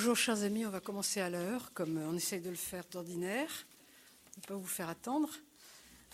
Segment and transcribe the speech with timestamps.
[0.00, 3.66] Bonjour chers amis, on va commencer à l'heure, comme on essaye de le faire d'ordinaire,
[4.36, 5.28] ne pas vous faire attendre.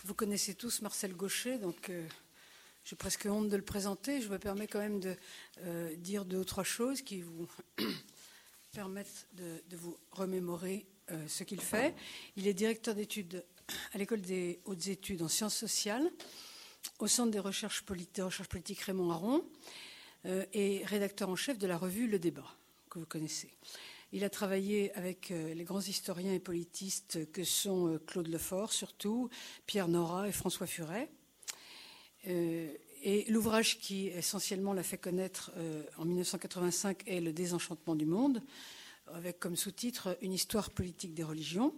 [0.05, 2.03] Vous connaissez tous Marcel Gaucher, donc euh,
[2.83, 4.21] j'ai presque honte de le présenter.
[4.21, 5.15] Je me permets quand même de
[5.65, 7.47] euh, dire deux ou trois choses qui vous
[8.73, 11.93] permettent de, vous remémorer euh, ce qu'il fait.
[12.37, 13.45] Il est directeur d'études
[13.93, 16.09] à l'école des hautes études en sciences sociales,
[16.97, 19.45] au Centre des recherches, politiques, recherches politiques Raymond Aron,
[20.53, 22.51] et rédacteur en chef de la revue Le Débat
[22.99, 23.49] vous connaissez.
[24.11, 28.71] Il a travaillé avec euh, les grands historiens et politistes que sont euh, Claude Lefort,
[28.71, 29.29] surtout,
[29.65, 31.09] Pierre Nora et François Furet.
[32.27, 32.71] Euh,
[33.03, 35.51] et l'ouvrage qui essentiellement l'a fait connaître
[35.97, 38.41] en 1985 est Le désenchantement du monde,
[39.13, 41.75] avec comme sous-titre Une histoire politique des religions.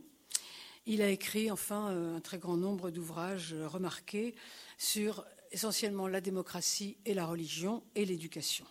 [0.86, 4.36] Il a écrit enfin un très grand nombre d'ouvrages remarqués
[4.78, 8.66] sur essentiellement la démocratie et la religion et l'éducation.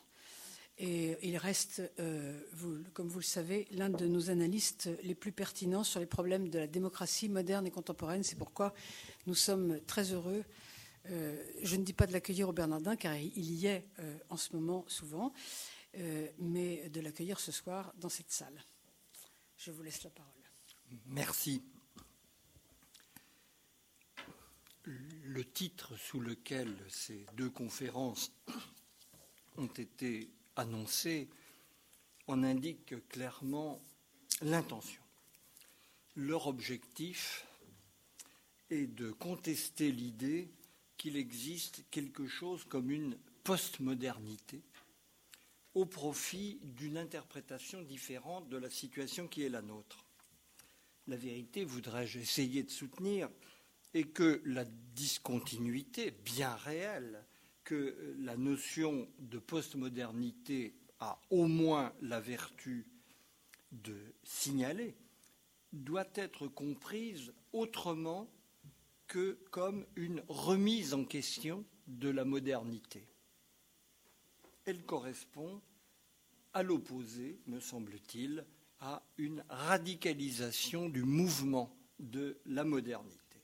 [0.78, 2.38] Et il reste, euh,
[2.92, 6.58] comme vous le savez, l'un de nos analystes les plus pertinents sur les problèmes de
[6.58, 8.22] la démocratie moderne et contemporaine.
[8.22, 8.74] C'est pourquoi
[9.26, 10.44] nous sommes très heureux.
[11.06, 14.36] Euh, je ne dis pas de l'accueillir au Bernardin, car il y est euh, en
[14.36, 15.32] ce moment souvent,
[16.38, 18.62] mais de l'accueillir ce soir dans cette salle.
[19.56, 20.32] Je vous laisse la parole.
[21.06, 21.62] Merci.
[24.84, 28.30] Le titre sous lequel ces deux conférences
[29.56, 31.28] ont été annoncé
[32.26, 33.80] en indique clairement
[34.42, 35.02] l'intention.
[36.16, 37.46] Leur objectif
[38.70, 40.48] est de contester l'idée
[40.96, 44.62] qu'il existe quelque chose comme une postmodernité
[45.74, 50.06] au profit d'une interprétation différente de la situation qui est la nôtre.
[51.06, 53.28] La vérité, voudrais-je essayer de soutenir,
[53.92, 57.25] est que la discontinuité bien réelle
[57.66, 62.86] que la notion de postmodernité a au moins la vertu
[63.72, 64.96] de signaler,
[65.72, 68.30] doit être comprise autrement
[69.08, 73.04] que comme une remise en question de la modernité.
[74.64, 75.60] Elle correspond
[76.52, 78.46] à l'opposé, me semble-t-il,
[78.78, 83.42] à une radicalisation du mouvement de la modernité.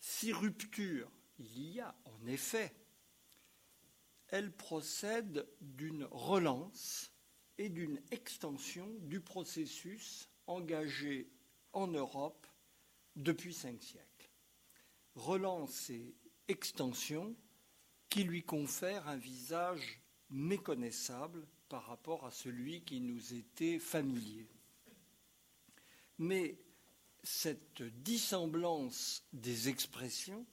[0.00, 2.72] Si rupture il y a en effet,
[4.28, 7.10] elle procède d'une relance
[7.58, 11.28] et d'une extension du processus engagé
[11.72, 12.46] en Europe
[13.16, 14.30] depuis cinq siècles.
[15.14, 16.14] Relance et
[16.48, 17.34] extension
[18.08, 20.00] qui lui confèrent un visage
[20.30, 24.48] méconnaissable par rapport à celui qui nous était familier.
[26.18, 26.58] Mais
[27.22, 30.46] cette dissemblance des expressions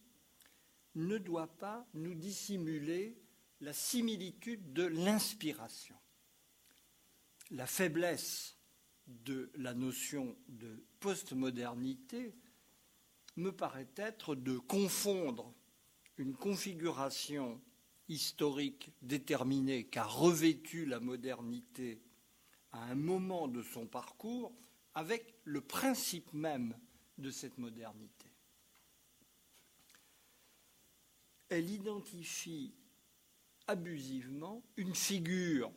[0.96, 3.18] ne doit pas nous dissimuler
[3.62, 5.96] la similitude de l'inspiration.
[7.52, 8.58] La faiblesse
[9.08, 12.36] de la notion de postmodernité
[13.38, 15.54] me paraît être de confondre
[16.18, 17.62] une configuration
[18.08, 22.02] historique déterminée qu'a revêtue la modernité
[22.72, 24.54] à un moment de son parcours
[24.94, 26.76] avec le principe même
[27.18, 28.19] de cette modernité.
[31.50, 32.74] Elle identifie
[33.68, 35.72] abusivement une figure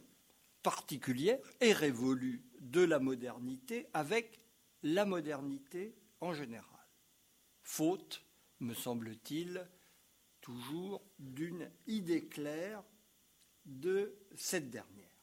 [0.62, 4.41] particulière et révolue de la modernité avec
[4.83, 6.66] la modernité en général.
[7.62, 8.25] Faute,
[8.60, 9.66] me semble-t-il,
[10.41, 12.83] toujours d'une idée claire
[13.65, 15.16] de cette dernière.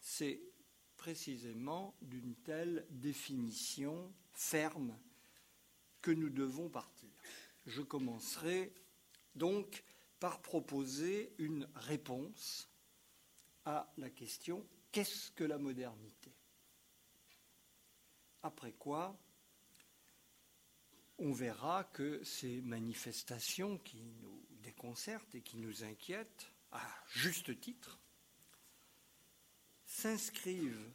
[0.00, 0.40] C'est
[0.96, 4.98] précisément d'une telle définition ferme
[6.00, 7.11] que nous devons partir.
[7.66, 8.72] Je commencerai
[9.34, 9.84] donc
[10.20, 12.68] par proposer une réponse
[13.64, 16.32] à la question qu'est-ce que la modernité?
[18.42, 19.16] Après quoi,
[21.18, 28.00] on verra que ces manifestations qui nous déconcertent et qui nous inquiètent, à juste titre,
[29.86, 30.92] s'inscrivent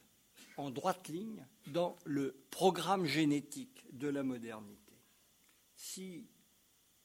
[0.57, 4.93] en droite ligne dans le programme génétique de la modernité.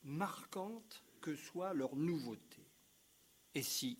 [0.04, 2.66] Marquante que soit leur nouveauté,
[3.54, 3.98] et si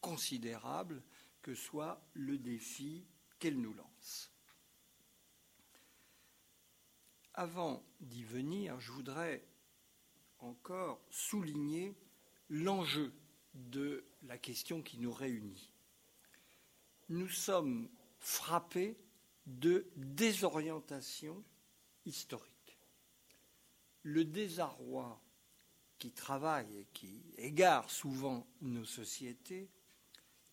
[0.00, 1.02] considérable
[1.42, 3.06] que soit le défi
[3.38, 4.30] qu'elle nous lance.
[7.34, 9.46] Avant d'y venir, je voudrais
[10.40, 11.96] encore souligner
[12.48, 13.12] l'enjeu
[13.54, 15.72] de la question qui nous réunit.
[17.08, 17.88] Nous sommes
[18.18, 18.98] frappés
[19.46, 21.42] de désorientation
[22.04, 22.78] historique.
[24.02, 25.20] Le désarroi
[26.00, 29.70] qui travaille et qui égare souvent nos sociétés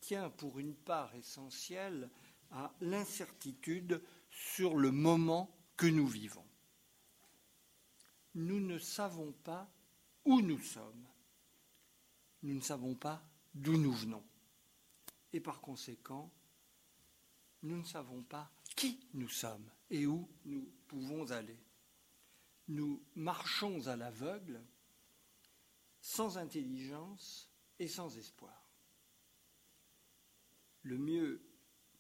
[0.02, 2.10] tient pour une part essentielle
[2.52, 6.46] à l'incertitude sur le moment que nous vivons.
[8.36, 9.72] Nous ne savons pas
[10.26, 11.08] où nous sommes.
[12.44, 13.24] Nous ne savons pas
[13.56, 14.24] d'où nous venons.
[15.32, 16.30] Et par conséquent,
[17.64, 21.58] nous ne savons pas qui nous sommes et où nous pouvons aller.
[22.68, 24.62] Nous marchons à l'aveugle,
[26.08, 28.72] sans intelligence et sans espoir.
[30.84, 31.46] Le mieux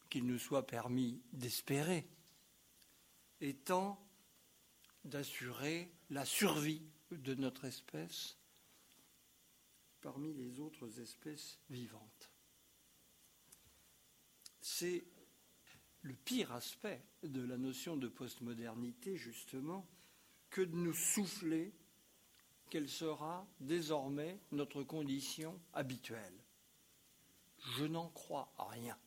[0.09, 2.07] qu'il nous soit permis d'espérer
[3.41, 4.01] étant
[5.03, 6.81] d'assurer la survie
[7.11, 8.37] de notre espèce
[9.99, 12.31] parmi les autres espèces vivantes.
[14.61, 15.05] C'est
[16.03, 19.85] le pire aspect de la notion de postmodernité, justement,
[20.49, 21.73] que de nous souffler
[22.69, 26.33] quelle sera désormais notre condition habituelle.
[27.77, 28.97] Je n'en crois rien.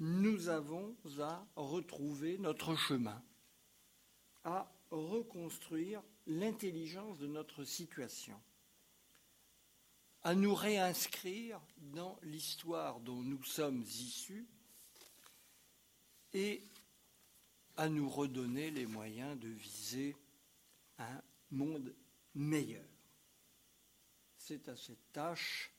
[0.00, 3.22] Nous avons à retrouver notre chemin,
[4.44, 8.40] à reconstruire l'intelligence de notre situation,
[10.22, 14.46] à nous réinscrire dans l'histoire dont nous sommes issus
[16.32, 16.62] et
[17.76, 20.16] à nous redonner les moyens de viser
[20.98, 21.22] un
[21.54, 21.94] monde
[22.34, 22.84] meilleur.
[24.36, 25.72] C'est à cette tâche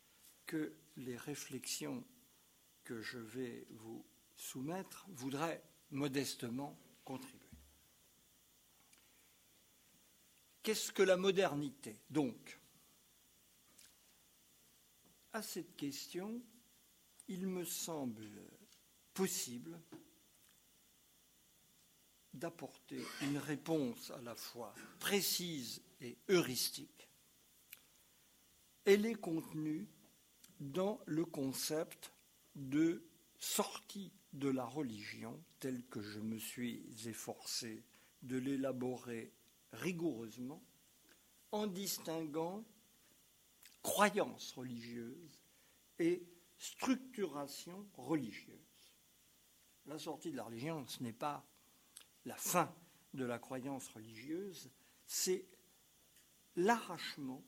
[0.45, 2.03] que les réflexions
[2.83, 4.05] que je vais vous
[4.35, 7.45] soumettre voudraient modestement contribuer.
[10.63, 12.59] Qu'est-ce que la modernité Donc,
[15.31, 16.41] à cette question,
[17.27, 18.25] il me semble
[19.13, 19.79] possible
[22.35, 27.09] d'apporter une réponse à la fois précise et heuristique.
[28.85, 29.87] Elle est contenue
[30.59, 32.11] dans le concept
[32.55, 33.03] de
[33.39, 37.83] sortie de la religion, tel que je me suis efforcé
[38.21, 39.31] de l'élaborer
[39.71, 40.63] rigoureusement,
[41.51, 42.63] en distinguant
[43.81, 45.39] croyance religieuse
[45.99, 46.23] et
[46.57, 48.59] structuration religieuse.
[49.85, 51.45] La sortie de la religion, ce n'est pas
[52.25, 52.73] la fin
[53.13, 54.71] de la croyance religieuse,
[55.05, 55.45] c'est
[56.55, 57.43] l'arrachement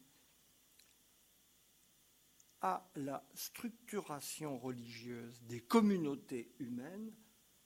[2.61, 7.13] à la structuration religieuse des communautés humaines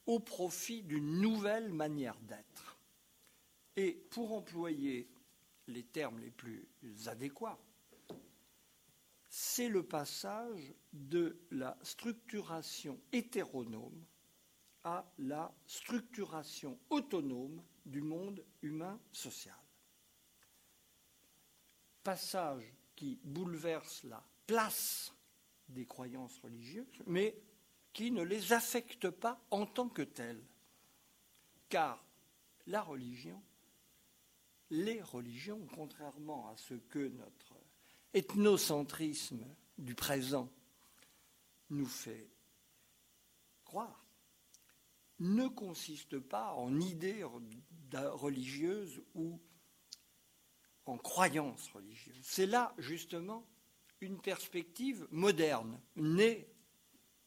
[0.06, 2.80] au profit d'une nouvelle manière d'être.
[3.78, 5.10] Et pour employer
[5.68, 6.68] les termes les plus
[7.08, 7.60] adéquats,
[9.30, 14.06] c'est le passage de la structuration hétéronome
[14.84, 19.56] à la structuration autonome du monde humain social.
[22.04, 25.14] Passage qui bouleverse la place
[25.70, 27.36] des croyances religieuses, mais
[27.94, 30.44] qui ne les affecte pas en tant que telles.
[31.70, 32.04] Car
[32.68, 33.42] la religion,
[34.70, 37.56] les religions, contrairement à ce que notre
[38.14, 39.46] ethnocentrisme
[39.78, 40.50] du présent
[41.70, 42.30] nous fait
[43.64, 44.01] croire,
[45.22, 47.24] ne consiste pas en idées
[47.94, 49.40] religieuses ou
[50.86, 52.20] en croyances religieuses.
[52.24, 53.48] C'est là justement
[54.02, 56.48] une perspective moderne, née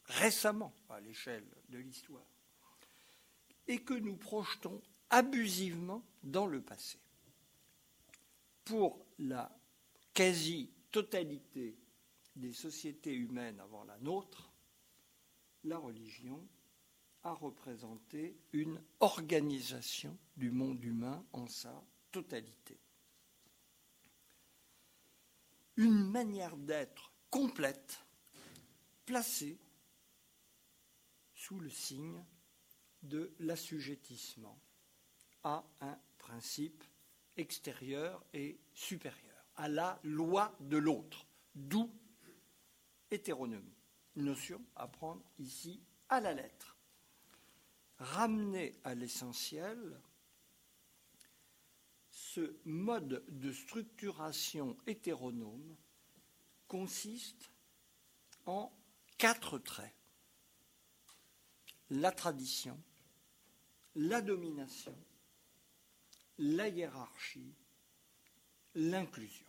[0.07, 2.27] récemment à l'échelle de l'histoire,
[3.69, 6.99] et que nous projetons abusivement dans le passé.
[8.65, 9.57] Pour la
[10.15, 11.79] quasi-totalité
[12.35, 14.53] des sociétés humaines avant la nôtre,
[15.63, 16.45] la religion
[17.25, 22.79] a représenté une organisation du monde humain en sa totalité.
[25.77, 27.99] Une manière d'être complète,
[29.07, 29.59] placée
[31.35, 32.25] sous le signe
[33.03, 34.59] de l'assujettissement
[35.43, 36.85] à un principe
[37.37, 41.91] extérieur et supérieur, à la loi de l'autre, d'où
[43.11, 43.77] hétéronomie,
[44.17, 46.74] notion à prendre ici à la lettre
[48.05, 50.01] ramener à l'essentiel
[52.11, 55.77] ce mode de structuration hétéronome
[56.69, 57.51] consiste
[58.47, 58.73] en
[59.19, 59.95] quatre traits.
[61.91, 62.81] La tradition,
[63.95, 64.97] la domination,
[66.39, 67.55] la hiérarchie,
[68.75, 69.47] l'inclusion.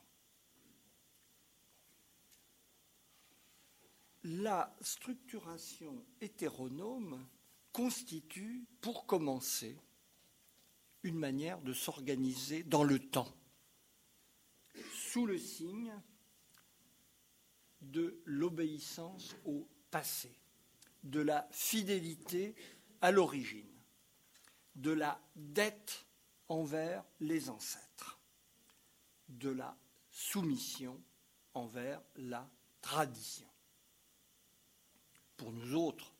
[4.23, 7.27] La structuration hétéronome
[7.75, 9.77] constitue, pour commencer,
[11.03, 13.35] une manière de s'organiser dans le temps,
[14.93, 15.93] sous le signe
[17.81, 20.39] de l'obéissance au passé,
[21.03, 22.55] de la fidélité
[23.01, 23.67] à l'origine,
[24.75, 26.05] de la dette
[26.47, 28.21] envers les ancêtres,
[29.27, 29.77] de la
[30.09, 31.03] soumission
[31.53, 33.49] envers la tradition.
[35.35, 36.14] Pour nous autres,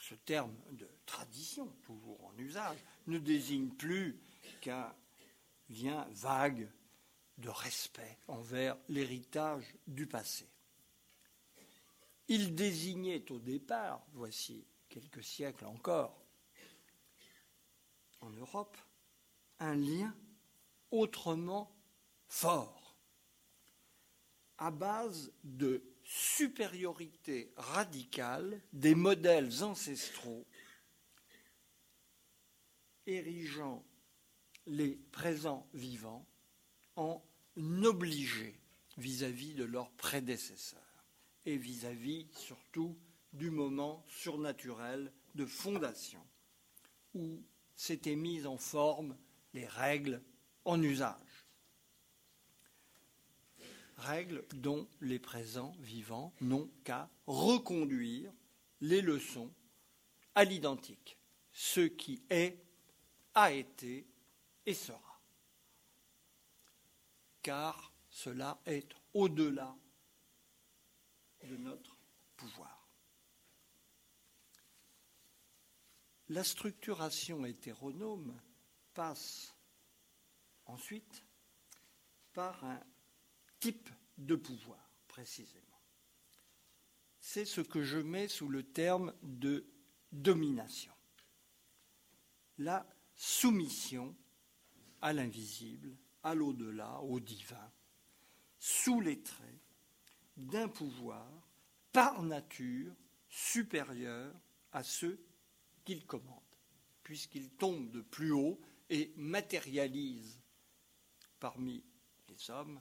[0.00, 4.18] ce terme de tradition, toujours en usage, ne désigne plus
[4.60, 4.92] qu'un
[5.68, 6.68] lien vague
[7.38, 10.48] de respect envers l'héritage du passé.
[12.28, 16.18] Il désignait au départ, voici quelques siècles encore,
[18.20, 18.76] en Europe,
[19.58, 20.14] un lien
[20.90, 21.74] autrement
[22.26, 22.96] fort,
[24.58, 30.44] à base de supériorité radicale des modèles ancestraux,
[33.06, 33.84] érigeant
[34.66, 36.26] les présents vivants
[36.96, 37.22] en
[37.84, 38.58] obligés
[38.98, 40.80] vis-à-vis de leurs prédécesseurs
[41.46, 42.98] et vis-à-vis surtout
[43.32, 46.26] du moment surnaturel de fondation
[47.14, 47.40] où
[47.76, 49.16] s'étaient mises en forme
[49.54, 50.20] les règles
[50.64, 51.29] en usage
[54.00, 58.32] règles dont les présents vivants n'ont qu'à reconduire
[58.80, 59.52] les leçons
[60.34, 61.18] à l'identique.
[61.52, 62.58] Ce qui est,
[63.34, 64.06] a été
[64.66, 65.20] et sera.
[67.42, 69.76] Car cela est au-delà
[71.44, 71.96] de notre
[72.36, 72.88] pouvoir.
[76.28, 78.40] La structuration hétéronome
[78.94, 79.54] passe
[80.66, 81.24] ensuite
[82.32, 82.80] par un
[83.60, 85.66] type de pouvoir, précisément.
[87.20, 89.66] C'est ce que je mets sous le terme de
[90.10, 90.92] domination.
[92.58, 94.16] La soumission
[95.02, 97.70] à l'invisible, à l'au-delà, au divin,
[98.58, 99.60] sous les traits
[100.36, 101.30] d'un pouvoir
[101.92, 102.92] par nature
[103.28, 104.34] supérieur
[104.72, 105.22] à ceux
[105.84, 106.40] qu'il commande,
[107.02, 110.40] puisqu'il tombe de plus haut et matérialise
[111.38, 111.82] parmi
[112.28, 112.80] les hommes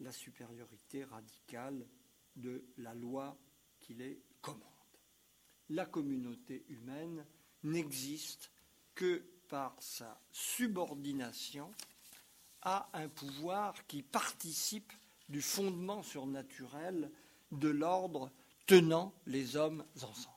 [0.00, 1.86] la supériorité radicale
[2.36, 3.36] de la loi
[3.80, 4.62] qui les commande.
[5.70, 7.26] La communauté humaine
[7.62, 8.50] n'existe
[8.94, 11.72] que par sa subordination
[12.62, 14.92] à un pouvoir qui participe
[15.28, 17.10] du fondement surnaturel
[17.52, 18.30] de l'ordre
[18.66, 20.34] tenant les hommes ensemble.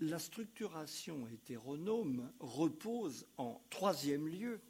[0.00, 4.60] La structuration hétéronome repose en troisième lieu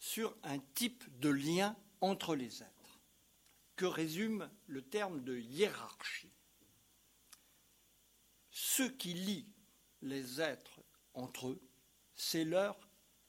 [0.00, 3.00] sur un type de lien entre les êtres,
[3.76, 6.32] que résume le terme de hiérarchie?
[8.50, 9.46] Ce qui lie
[10.00, 10.82] les êtres
[11.14, 11.62] entre eux,
[12.16, 12.80] c'est leur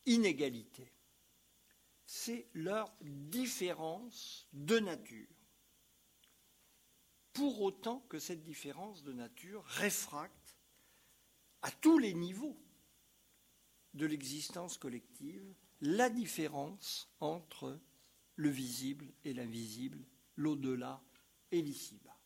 [0.06, 0.92] inégalité,
[2.06, 5.28] c'est leur différence de nature.
[7.34, 10.58] Pour autant que cette différence de nature réfracte
[11.62, 12.58] à tous les niveaux
[13.94, 17.80] de l'existence collective la différence entre
[18.36, 20.00] le visible et l'invisible,
[20.36, 21.02] l'au-delà
[21.52, 22.18] et l'ici-bas.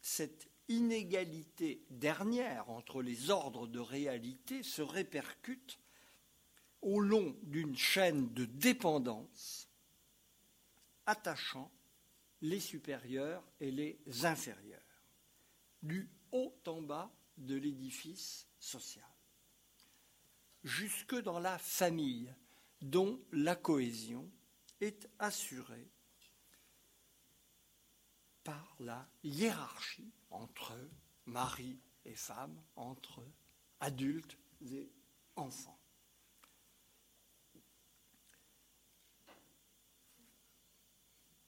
[0.00, 5.78] Cette inégalité dernière entre les ordres de réalité se répercute
[6.82, 9.68] au long d'une chaîne de dépendance
[11.06, 11.70] attachant
[12.42, 14.80] les supérieurs et les inférieurs,
[15.82, 19.15] du haut en bas de l'édifice social
[20.64, 22.34] jusque dans la famille,
[22.80, 24.30] dont la cohésion
[24.80, 25.90] est assurée
[28.44, 30.72] par la hiérarchie entre
[31.24, 33.22] mari et femme, entre
[33.80, 34.90] adultes et
[35.34, 35.80] enfants.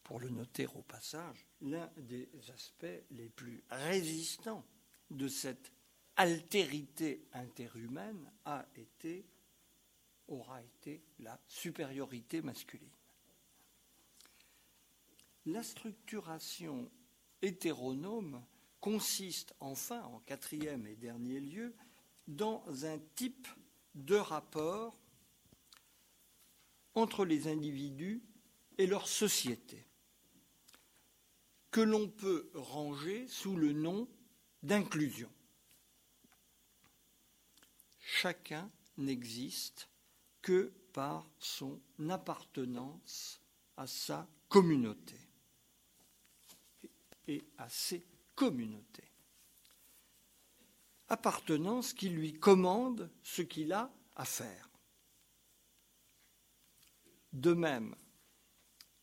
[0.03, 4.67] Pour le noter au passage, l'un des aspects les plus résistants
[5.11, 5.71] de cette
[6.19, 8.31] altérité interhumaine
[10.27, 12.91] aura été la supériorité masculine.
[15.47, 16.91] La structuration
[17.41, 18.45] hétéronome
[18.81, 21.75] consiste enfin, en quatrième et dernier lieu,
[22.27, 23.47] dans un type
[23.95, 24.99] de rapport
[26.95, 28.21] entre les individus
[28.77, 29.87] et leur société,
[31.71, 34.09] que l'on peut ranger sous le nom
[34.65, 35.31] d'inclusion
[38.09, 39.89] chacun n'existe
[40.41, 43.41] que par son appartenance
[43.77, 45.21] à sa communauté
[47.27, 49.13] et à ses communautés.
[51.09, 54.71] Appartenance qui lui commande ce qu'il a à faire.
[57.35, 57.95] De même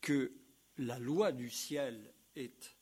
[0.02, 0.34] que
[0.78, 2.76] la loi du ciel est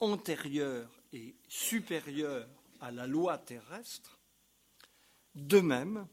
[0.00, 2.48] antérieure et supérieure
[2.80, 4.17] à la loi terrestre,
[5.46, 6.06] de même,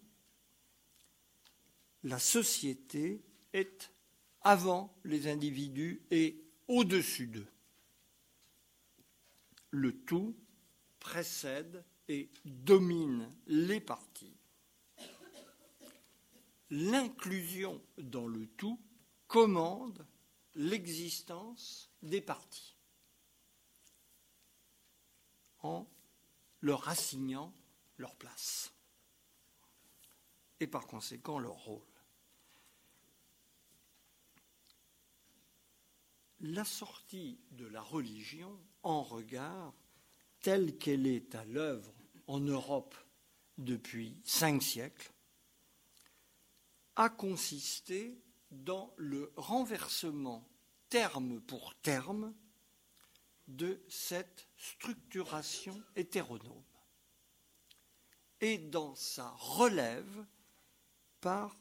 [2.04, 3.92] la société est
[4.42, 7.48] avant les individus et au-dessus d'eux.
[9.72, 10.36] Le tout
[11.00, 14.38] précède et domine les parties.
[16.70, 18.80] L'inclusion dans le tout
[19.28, 20.06] commande
[20.54, 22.76] l'existence des parties
[25.60, 25.88] en
[26.62, 27.52] leur assignant
[27.98, 28.75] leur place
[30.60, 31.82] et par conséquent leur rôle.
[36.42, 39.74] La sortie de la religion en regard
[40.42, 41.94] telle qu'elle est à l'œuvre
[42.28, 42.96] en Europe
[43.58, 45.12] depuis cinq siècles
[46.96, 48.22] a consisté
[48.52, 50.48] dans le renversement
[50.90, 52.34] terme pour terme
[53.48, 56.64] de cette structuration hétéronome
[58.42, 60.26] et dans sa relève
[61.26, 61.60] par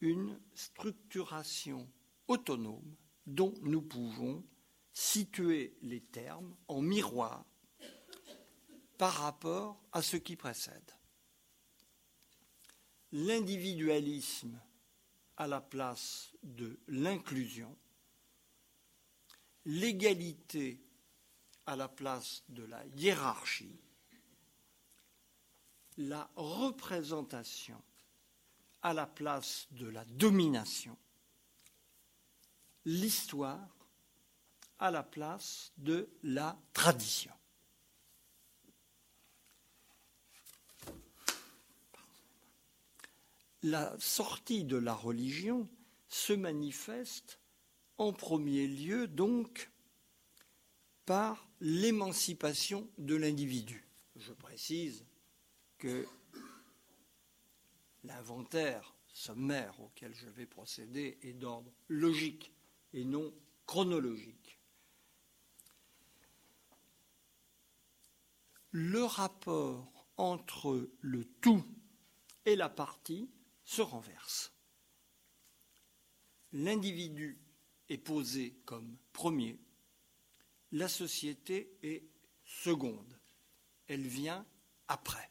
[0.00, 1.86] une structuration
[2.28, 4.42] autonome dont nous pouvons
[4.94, 7.44] situer les termes en miroir
[8.96, 10.92] par rapport à ce qui précède.
[13.12, 14.58] L'individualisme
[15.36, 17.76] à la place de l'inclusion,
[19.66, 20.82] l'égalité
[21.66, 23.78] à la place de la hiérarchie,
[25.98, 27.82] la représentation
[28.86, 30.96] à la place de la domination,
[32.84, 33.88] l'histoire
[34.78, 37.32] à la place de la tradition.
[43.64, 45.68] La sortie de la religion
[46.08, 47.40] se manifeste
[47.98, 49.68] en premier lieu donc
[51.06, 53.84] par l'émancipation de l'individu.
[54.14, 55.04] Je précise
[55.76, 56.06] que
[58.06, 62.52] l'inventaire sommaire auquel je vais procéder est d'ordre logique
[62.92, 63.32] et non
[63.66, 64.58] chronologique.
[68.70, 71.64] Le rapport entre le tout
[72.44, 73.30] et la partie
[73.64, 74.52] se renverse.
[76.52, 77.38] L'individu
[77.88, 79.58] est posé comme premier,
[80.72, 82.04] la société est
[82.44, 83.18] seconde,
[83.88, 84.46] elle vient
[84.88, 85.30] après.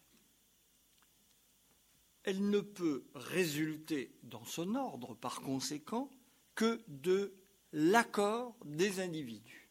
[2.26, 6.10] Elle ne peut résulter dans son ordre, par conséquent,
[6.56, 7.32] que de
[7.72, 9.70] l'accord des individus.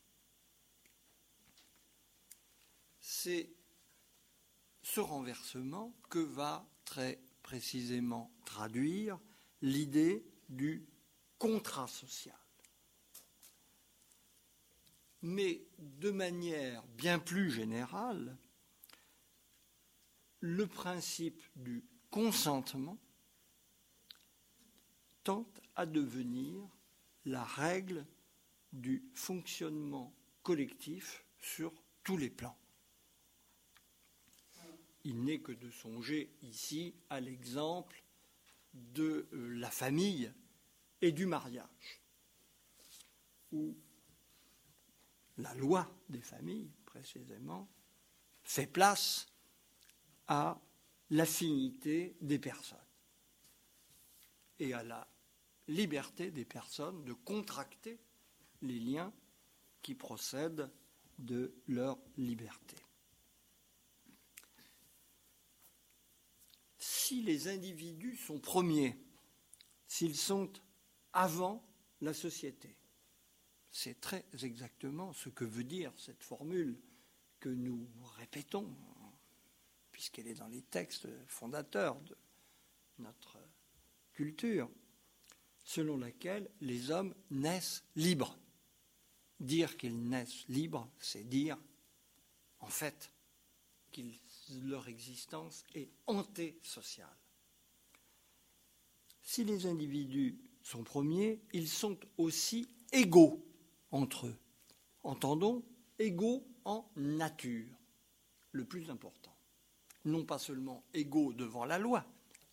[3.02, 3.52] C'est
[4.82, 9.20] ce renversement que va très précisément traduire
[9.62, 10.88] l'idée du
[11.38, 12.40] contrat social.
[15.24, 18.38] Mais de manière bien plus générale,
[20.40, 22.98] le principe du consentement
[25.24, 26.68] tente à devenir
[27.26, 28.06] la règle
[28.72, 30.14] du fonctionnement
[30.44, 32.58] collectif sur tous les plans.
[35.04, 38.04] Il n'est que de songer ici à l'exemple
[38.74, 40.32] de la famille
[41.02, 42.02] et du mariage,
[43.52, 43.76] où
[45.38, 47.68] la loi des familles, précisément,
[48.44, 49.28] fait place
[50.28, 50.60] à
[51.10, 52.78] l'affinité des personnes
[54.60, 55.08] et à la
[55.68, 58.00] liberté des personnes de contracter
[58.62, 59.14] les liens
[59.82, 60.70] qui procèdent
[61.18, 62.78] de leur liberté.
[66.78, 68.98] Si les individus sont premiers,
[69.88, 70.52] s'ils sont
[71.14, 71.64] avant
[72.02, 72.76] la société,
[73.72, 76.80] c'est très exactement ce que veut dire cette formule
[77.40, 77.88] que nous
[78.18, 78.76] répétons
[79.96, 82.18] puisqu'elle est dans les textes fondateurs de
[83.00, 83.38] notre
[84.12, 84.70] culture,
[85.64, 88.38] selon laquelle les hommes naissent libres.
[89.40, 91.58] Dire qu'ils naissent libres, c'est dire,
[92.60, 93.10] en fait,
[93.94, 94.02] que
[94.64, 97.18] leur existence est anté-sociale.
[99.22, 103.42] Si les individus sont premiers, ils sont aussi égaux
[103.92, 104.38] entre eux.
[105.04, 105.64] Entendons,
[106.00, 107.72] égaux en nature,
[108.52, 109.25] le plus important
[110.06, 112.06] non pas seulement égaux devant la loi,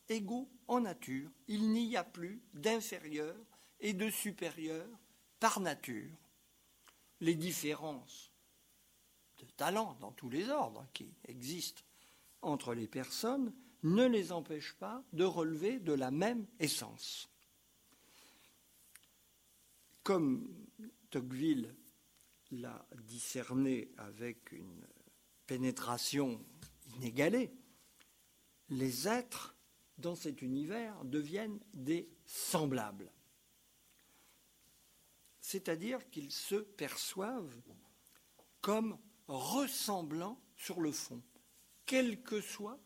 [0.09, 1.31] égaux en nature.
[1.49, 3.37] Il n'y a plus d'inférieur
[3.81, 4.87] et de supérieur
[5.41, 6.11] par nature.
[7.21, 8.33] Les différences
[9.39, 11.83] de talent dans tous les ordres qui existent
[12.43, 17.29] entre les personnes ne les empêchent pas de relever de la même essence.
[20.03, 20.49] comme
[21.11, 21.77] Tocqueville
[22.51, 24.87] l'a discerné avec une
[25.47, 26.45] pénétration
[28.69, 29.55] les êtres
[29.99, 33.13] dans cet univers deviennent des semblables.
[35.41, 37.61] C'est-à-dire qu'ils se perçoivent
[38.61, 41.23] comme ressemblant sur le fond,
[41.85, 42.81] quelles que soient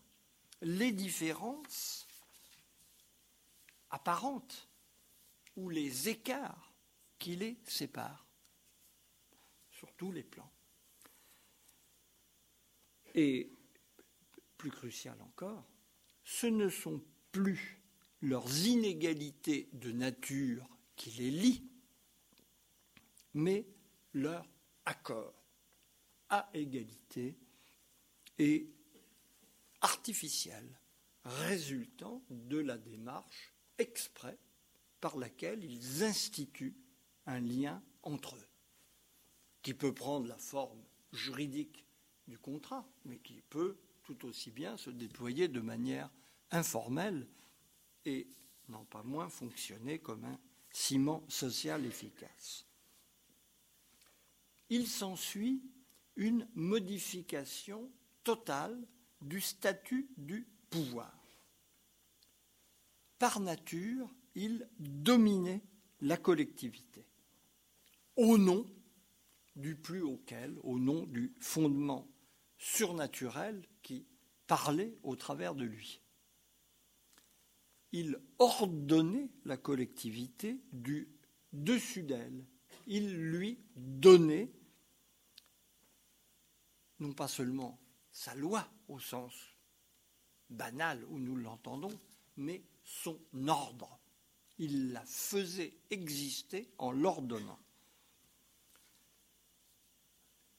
[0.63, 2.07] les différences
[3.91, 4.69] apparentes
[5.57, 6.73] ou les écarts
[7.19, 8.27] qui les séparent,
[9.71, 10.51] sur tous les plans.
[13.15, 13.56] Et
[14.67, 15.65] plus crucial encore,
[16.25, 17.01] ce ne sont
[17.31, 17.81] plus
[18.21, 21.71] leurs inégalités de nature qui les lient,
[23.33, 23.65] mais
[24.13, 24.45] leur
[24.85, 25.41] accord
[26.31, 27.37] à égalité
[28.41, 28.69] et
[29.83, 30.69] artificiel
[31.23, 34.37] résultant de la démarche exprès
[35.01, 36.77] par laquelle ils instituent
[37.27, 38.49] un lien entre eux,
[39.63, 41.87] qui peut prendre la forme juridique
[42.27, 46.09] du contrat, mais qui peut tout aussi bien se déployer de manière
[46.53, 47.27] informelle
[48.05, 48.29] et
[48.69, 50.39] non pas moins fonctionner comme un
[50.71, 52.67] ciment social efficace.
[54.71, 55.61] Il s'ensuit
[56.15, 57.91] une modification
[58.23, 58.87] totale
[59.21, 61.13] du statut du pouvoir.
[63.19, 65.63] Par nature, il dominait
[66.01, 67.05] la collectivité,
[68.15, 68.67] au nom
[69.57, 72.07] du plus auquel, au nom du fondement
[72.59, 74.07] surnaturel qui
[74.47, 76.01] parlait au travers de lui.
[77.93, 81.09] Il ordonnait la collectivité du
[81.53, 82.45] dessus d'elle.
[82.87, 84.51] Il lui donnait
[86.99, 87.79] non pas seulement
[88.11, 89.35] sa loi au sens
[90.49, 91.99] banal où nous l'entendons,
[92.37, 93.99] mais son ordre.
[94.59, 97.59] Il la faisait exister en l'ordonnant.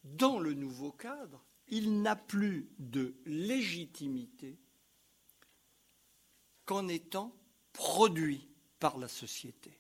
[0.04, 4.58] Dans le nouveau cadre, il n'a plus de légitimité
[6.66, 7.36] qu'en étant
[7.74, 8.48] produit
[8.80, 9.80] par la société.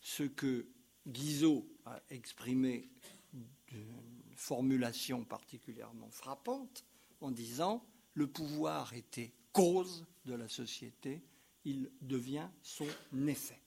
[0.00, 0.66] Ce que
[1.06, 2.88] Guizot a exprimé
[3.32, 6.84] d'une formulation particulièrement frappante
[7.20, 11.22] en disant le pouvoir était cause de la société,
[11.64, 12.86] il devient son
[13.26, 13.60] effet.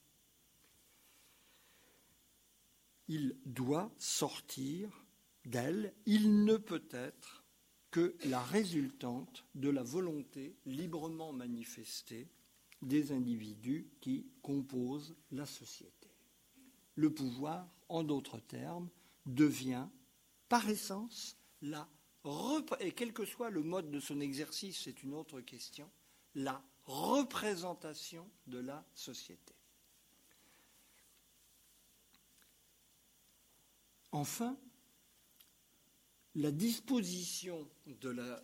[3.07, 5.04] Il doit sortir
[5.45, 7.43] d'elle, il ne peut être
[7.91, 12.29] que la résultante de la volonté librement manifestée
[12.81, 16.09] des individus qui composent la société.
[16.95, 18.89] Le pouvoir, en d'autres termes,
[19.25, 19.87] devient
[20.49, 21.87] par essence la
[22.79, 25.89] et quel que soit le mode de son exercice, c'est une autre question,
[26.33, 29.53] la représentation de la société.
[34.11, 34.57] Enfin,
[36.35, 38.43] la disposition de la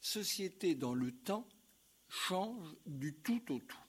[0.00, 1.46] société dans le temps
[2.08, 3.84] change du tout au tout.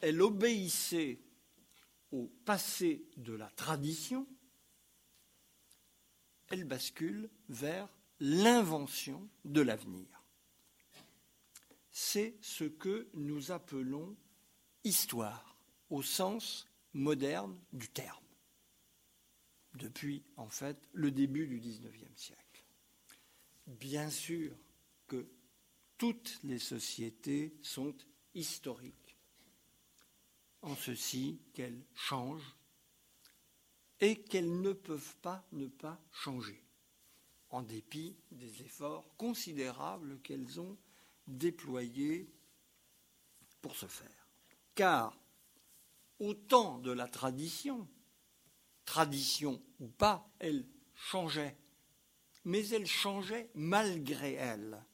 [0.00, 1.20] Elle obéissait
[2.12, 4.26] au passé de la tradition,
[6.48, 10.06] elle bascule vers l'invention de l'avenir.
[11.90, 14.16] C'est ce que nous appelons
[14.82, 15.56] histoire,
[15.90, 18.29] au sens moderne du terme
[19.74, 22.64] depuis en fait le début du XIXe siècle.
[23.66, 24.56] Bien sûr
[25.06, 25.28] que
[25.98, 27.94] toutes les sociétés sont
[28.34, 29.16] historiques,
[30.62, 32.56] en ceci qu'elles changent
[34.00, 36.64] et qu'elles ne peuvent pas ne pas changer,
[37.50, 40.76] en dépit des efforts considérables qu'elles ont
[41.26, 42.32] déployés
[43.60, 44.28] pour ce faire.
[44.74, 45.16] Car
[46.18, 47.88] au temps de la tradition,
[48.84, 51.56] tradition ou pas, elle changeait.
[52.44, 54.84] Mais elle changeait malgré elle.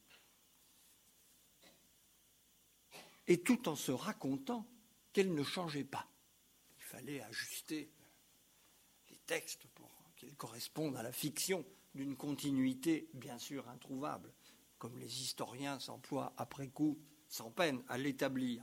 [3.29, 4.66] Et tout en se racontant
[5.12, 6.09] qu'elle ne changeait pas.
[6.79, 7.90] Il fallait ajuster
[9.11, 14.33] les textes pour qu'ils correspondent à la fiction d'une continuité bien sûr introuvable,
[14.79, 18.62] comme les historiens s'emploient après coup sans peine à l'établir.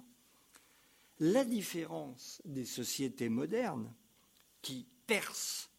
[1.19, 3.93] La différence des sociétés modernes,
[4.62, 5.70] qui perce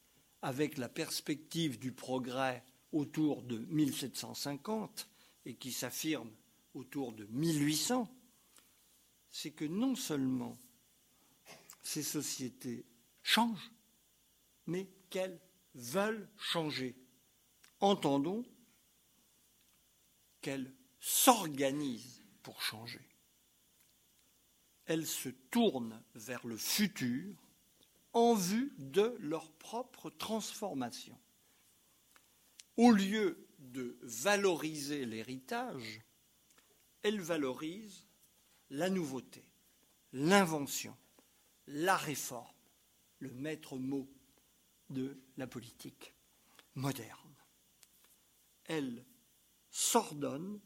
[0.43, 5.09] avec la perspective du progrès autour de 1750
[5.47, 6.31] et qui s'affirme
[6.75, 8.09] autour de 1800,
[9.31, 10.59] c'est que non seulement
[11.83, 12.87] ces sociétés
[13.23, 13.73] changent,
[14.67, 15.41] mais qu'elles
[15.75, 16.97] veulent changer.
[17.81, 18.45] Entendons
[20.41, 23.09] qu'elles s'organisent pour changer.
[24.87, 27.43] Elles se tournent vers le futur
[28.14, 31.18] en vue de leur propre transformation.
[32.77, 36.00] Au lieu de valoriser l'héritage,
[37.03, 38.07] elles valorisent
[38.70, 39.44] la nouveauté,
[40.12, 40.96] l'invention,
[41.66, 42.55] la réforme,
[43.18, 44.09] le maître mot
[44.90, 46.14] de la politique
[46.74, 47.37] moderne.
[48.64, 49.05] Elles
[49.70, 50.61] s'ordonnent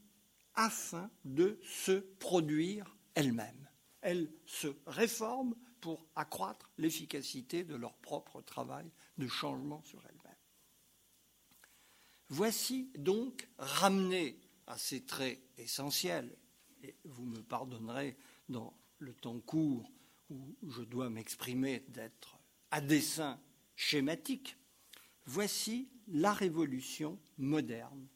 [0.55, 3.69] afin de se produire elles-mêmes.
[4.01, 10.35] Elles se réforment pour accroître l'efficacité de leur propre travail de changement sur elles-mêmes.
[12.29, 16.37] Voici donc ramené à ces traits essentiels,
[16.83, 19.91] et vous me pardonnerez dans le temps court
[20.29, 22.37] où je dois m'exprimer d'être
[22.71, 23.39] à dessein
[23.75, 24.57] schématique,
[25.25, 28.07] voici la révolution moderne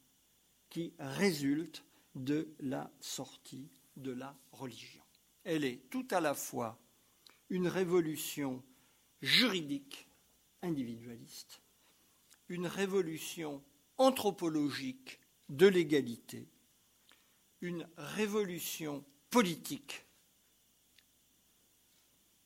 [0.69, 1.83] qui résulte
[2.15, 5.03] de la sortie de la religion.
[5.43, 6.79] Elle est tout à la fois
[7.49, 8.63] une révolution
[9.21, 10.07] juridique
[10.61, 11.61] individualiste,
[12.49, 13.63] une révolution
[13.97, 16.47] anthropologique de l'égalité,
[17.61, 20.05] une révolution politique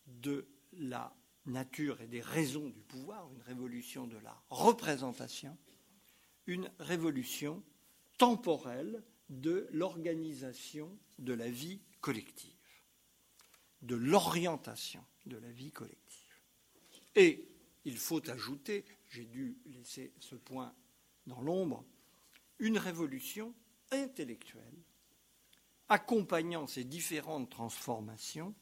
[0.06, 5.58] de la nature et des raisons du pouvoir, une révolution de la représentation,
[6.46, 7.64] une révolution
[8.18, 12.57] temporelle de l'organisation de la vie collective,
[13.82, 16.42] de l'orientation de la vie collective.
[17.16, 17.48] Et
[17.86, 20.74] il faut ajouter, j'ai dû laisser ce point
[21.26, 21.86] dans l'ombre,
[22.60, 23.54] une révolution
[23.92, 24.84] intellectuelle
[25.90, 28.54] accompagnant ces différentes transformations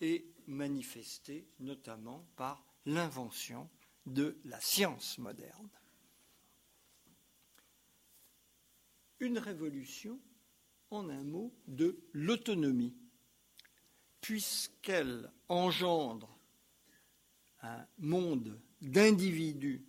[0.00, 3.68] et manifestée notamment par l'invention
[4.06, 5.68] de la science moderne.
[9.20, 10.18] Une révolution,
[10.90, 12.96] en un mot, de l'autonomie,
[14.20, 16.38] puisqu'elle engendre
[17.62, 19.84] un monde d'individus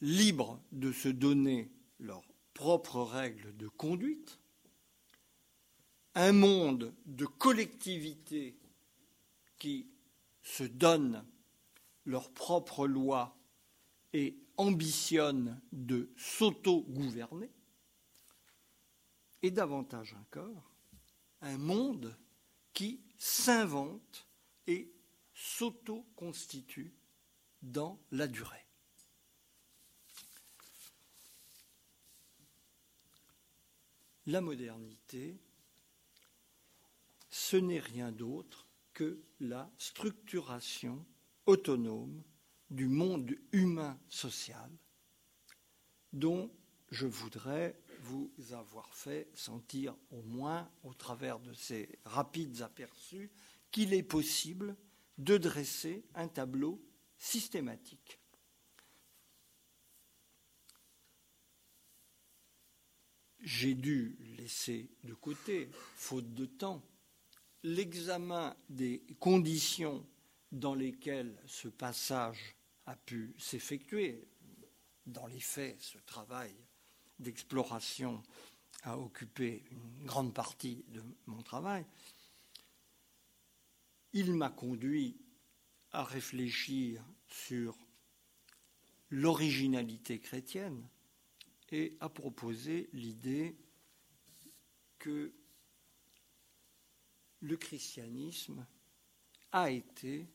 [0.00, 4.38] libres de se donner leurs propres règles de conduite,
[6.14, 8.56] un monde de collectivités
[9.58, 9.88] qui
[10.42, 11.24] se donnent
[12.04, 13.36] leurs propres lois
[14.12, 17.50] et ambitionnent de s'auto-gouverner,
[19.42, 20.70] et davantage encore,
[21.40, 22.16] un monde
[22.72, 24.28] qui s'invente
[24.66, 24.92] et
[25.32, 26.92] s'auto-constitue
[27.62, 28.66] dans la durée.
[34.26, 35.40] La modernité,
[37.30, 41.06] ce n'est rien d'autre que la structuration
[41.46, 42.22] autonome
[42.68, 44.70] du monde humain social
[46.12, 46.54] dont
[46.90, 53.30] je voudrais vous avoir fait sentir au moins au travers de ces rapides aperçus
[53.70, 54.76] qu'il est possible
[55.18, 56.80] de dresser un tableau
[57.18, 58.18] systématique.
[63.44, 66.82] j'ai dû laisser de côté, faute de temps,
[67.62, 70.04] l'examen des conditions
[70.50, 74.26] dans lesquelles ce passage a pu s'effectuer.
[75.06, 76.54] Dans les faits, ce travail
[77.18, 78.22] d'exploration
[78.82, 81.84] a occupé une grande partie de mon travail.
[84.12, 85.16] Il m'a conduit
[85.92, 87.76] à réfléchir sur
[89.10, 90.88] l'originalité chrétienne,
[91.70, 93.56] et a proposé l'idée
[94.98, 95.32] que
[97.40, 98.66] le christianisme
[99.52, 100.28] a été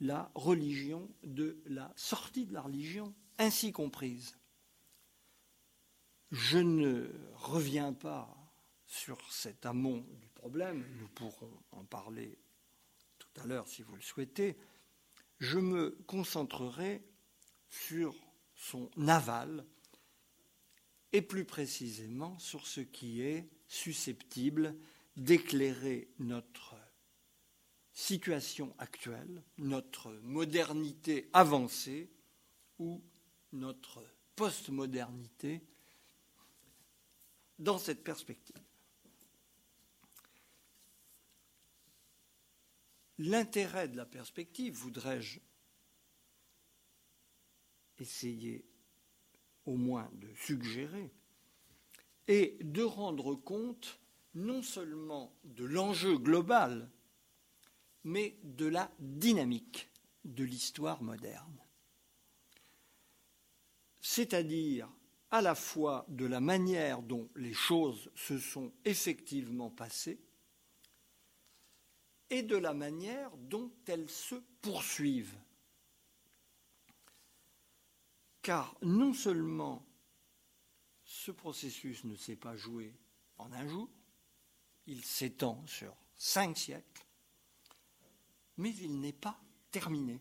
[0.00, 4.36] la religion de la sortie de la religion, ainsi comprise.
[6.30, 8.34] Je ne reviens pas
[8.86, 12.38] sur cet amont du problème, nous pourrons en parler
[13.18, 14.56] tout à l'heure si vous le souhaitez.
[15.38, 17.02] Je me concentrerai
[17.68, 18.14] sur
[18.54, 19.66] son aval,
[21.12, 24.76] et plus précisément sur ce qui est susceptible
[25.16, 26.74] d'éclairer notre
[27.92, 32.10] situation actuelle, notre modernité avancée
[32.78, 33.02] ou
[33.52, 35.62] notre postmodernité
[37.58, 38.56] dans cette perspective.
[43.18, 45.40] L'intérêt de la perspective, voudrais-je
[47.98, 48.64] essayer
[49.64, 51.10] au moins de suggérer,
[52.28, 54.00] et de rendre compte
[54.34, 56.90] non seulement de l'enjeu global,
[58.04, 59.88] mais de la dynamique
[60.24, 61.58] de l'histoire moderne.
[64.00, 64.88] C'est-à-dire
[65.36, 70.18] à la fois de la manière dont les choses se sont effectivement passées
[72.30, 75.38] et de la manière dont elles se poursuivent.
[78.40, 79.84] Car non seulement
[81.04, 82.94] ce processus ne s'est pas joué
[83.36, 83.90] en un jour,
[84.86, 87.06] il s'étend sur cinq siècles,
[88.56, 89.38] mais il n'est pas
[89.70, 90.18] terminé.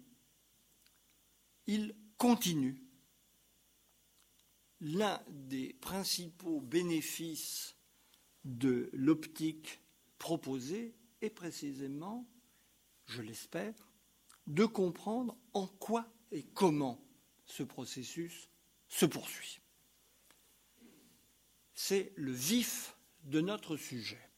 [1.68, 2.85] Il continue.
[4.88, 7.76] L'un des principaux bénéfices
[8.44, 9.82] de l'optique
[10.20, 12.30] proposée est précisément,
[13.08, 13.74] je l'espère,
[14.46, 17.04] de comprendre en quoi et comment
[17.48, 18.48] ce processus
[18.88, 19.60] se poursuit.
[21.74, 24.30] C'est le vif de notre sujet.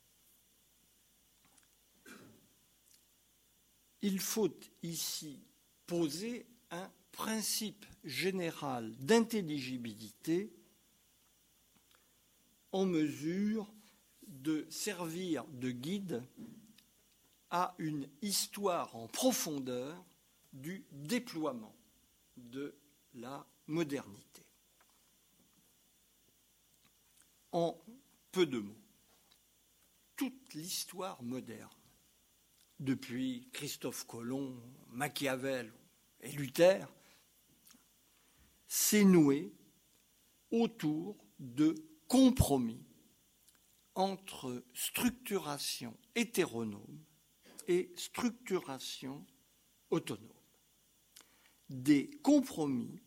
[4.01, 5.43] Il faut ici
[5.87, 10.51] poser un principe général d'intelligibilité
[12.71, 13.71] en mesure
[14.27, 16.23] de servir de guide
[17.49, 20.03] à une histoire en profondeur
[20.53, 21.75] du déploiement
[22.35, 22.75] de
[23.13, 24.43] la modernité.
[27.51, 27.79] En
[28.31, 28.75] peu de mots,
[30.15, 31.69] toute l'histoire moderne,
[32.79, 35.71] depuis Christophe Colomb, Machiavel
[36.21, 36.87] et Luther,
[38.67, 39.53] s'est nouée
[40.51, 41.75] autour de
[42.07, 42.83] compromis
[43.95, 47.03] entre structuration hétéronome
[47.67, 49.25] et structuration
[49.89, 50.31] autonome.
[51.69, 53.01] Des compromis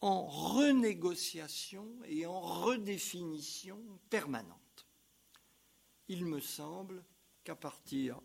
[0.00, 4.86] en renégociation et en redéfinition permanente.
[6.08, 7.04] Il me semble
[7.44, 8.20] qu'à partir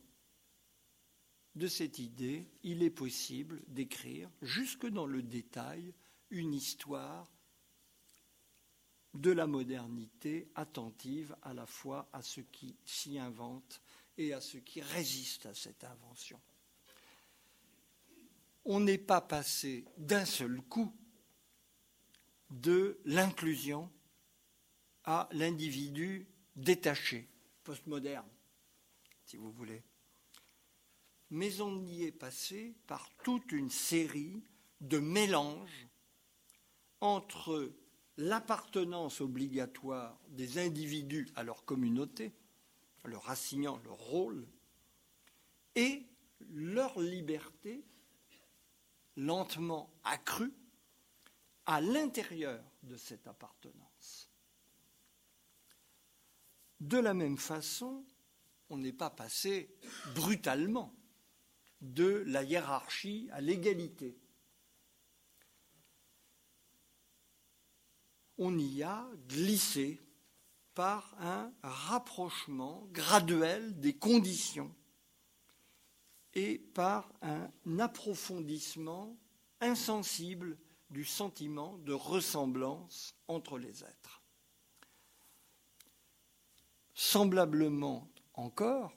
[1.56, 5.94] de cette idée, il est possible d'écrire, jusque dans le détail,
[6.36, 7.32] une histoire
[9.14, 13.82] de la modernité attentive à la fois à ce qui s'y invente
[14.18, 16.40] et à ce qui résiste à cette invention.
[18.66, 20.94] On n'est pas passé d'un seul coup
[22.50, 23.90] de l'inclusion
[25.06, 27.30] à l'individu détaché,
[27.64, 28.30] postmoderne,
[29.26, 29.84] si vous voulez.
[31.30, 34.44] Mais on y est passé par toute une série
[34.82, 35.85] de mélanges
[37.02, 37.72] entre
[38.18, 42.34] l'appartenance obligatoire des individus à leur communauté,
[43.04, 44.48] leur assignant leur rôle,
[45.76, 46.04] et
[46.54, 47.84] leur liberté
[49.18, 50.54] lentement accrue
[51.66, 54.30] à l'intérieur de cette appartenance.
[56.80, 58.06] De la même façon,
[58.70, 59.74] on n'est pas passé
[60.14, 60.94] brutalement
[61.82, 64.18] de la hiérarchie à l'égalité.
[68.38, 70.02] On y a glissé
[70.74, 74.76] par un rapprochement graduel des conditions
[76.34, 79.18] et par un approfondissement
[79.62, 80.58] insensible
[80.90, 84.22] du sentiment de ressemblance entre les êtres.
[86.94, 88.94] Semblablement encore,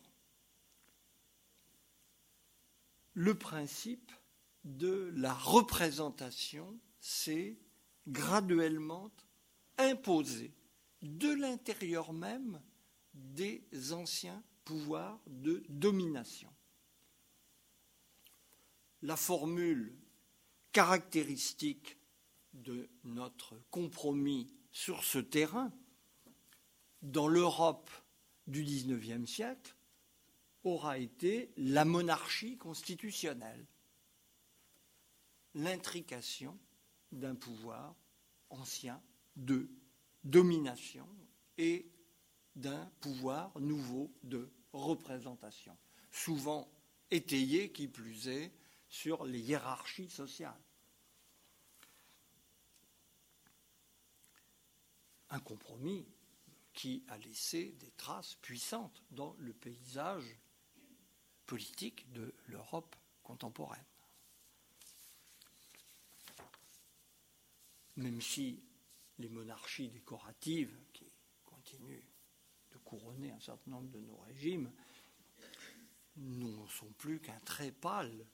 [3.14, 4.12] le principe
[4.64, 7.58] de la représentation s'est
[8.06, 9.10] graduellement
[9.78, 10.52] imposé
[11.02, 12.60] de l'intérieur même
[13.14, 13.62] des
[13.92, 16.52] anciens pouvoirs de domination.
[19.02, 19.96] La formule
[20.72, 21.96] caractéristique
[22.52, 25.72] de notre compromis sur ce terrain
[27.02, 27.90] dans l'Europe
[28.46, 29.74] du XIXe siècle
[30.64, 33.66] aura été la monarchie constitutionnelle,
[35.54, 36.58] l'intrication
[37.12, 37.94] d'un pouvoir
[38.50, 39.00] ancien
[39.38, 39.70] de
[40.24, 41.08] domination
[41.56, 41.90] et
[42.54, 45.76] d'un pouvoir nouveau de représentation,
[46.10, 46.68] souvent
[47.10, 48.52] étayé, qui plus est,
[48.88, 50.60] sur les hiérarchies sociales.
[55.30, 56.06] Un compromis
[56.72, 60.38] qui a laissé des traces puissantes dans le paysage
[61.46, 63.84] politique de l'Europe contemporaine.
[67.96, 68.62] Même si
[69.18, 71.12] les monarchies décoratives qui
[71.44, 72.04] continuent
[72.70, 74.70] de couronner un certain nombre de nos régimes
[76.16, 78.26] n'en sont plus qu'un très pâle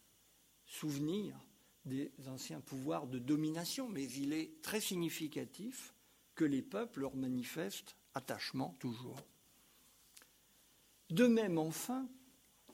[0.66, 1.38] souvenir
[1.84, 5.94] des anciens pouvoirs de domination, mais il est très significatif
[6.34, 9.22] que les peuples leur manifestent attachement toujours.
[11.10, 12.08] De même, enfin,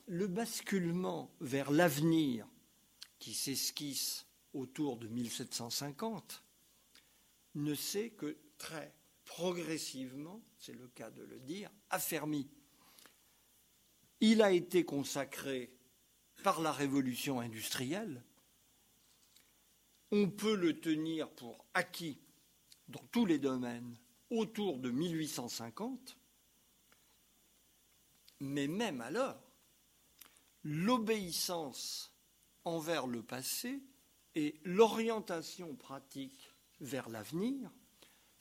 [0.07, 2.47] le basculement vers l'avenir
[3.19, 6.43] qui s'esquisse autour de 1750
[7.55, 8.95] ne s'est que très
[9.25, 12.49] progressivement, c'est le cas de le dire, affermi.
[14.21, 15.73] il a été consacré
[16.43, 18.23] par la révolution industrielle.
[20.11, 22.19] On peut le tenir pour acquis
[22.89, 23.97] dans tous les domaines
[24.31, 26.19] autour de 1850,
[28.41, 29.41] mais même alors,
[30.65, 32.13] l'obéissance
[32.65, 33.83] envers le passé
[34.35, 36.50] et l'orientation pratique
[36.81, 37.71] vers l'avenir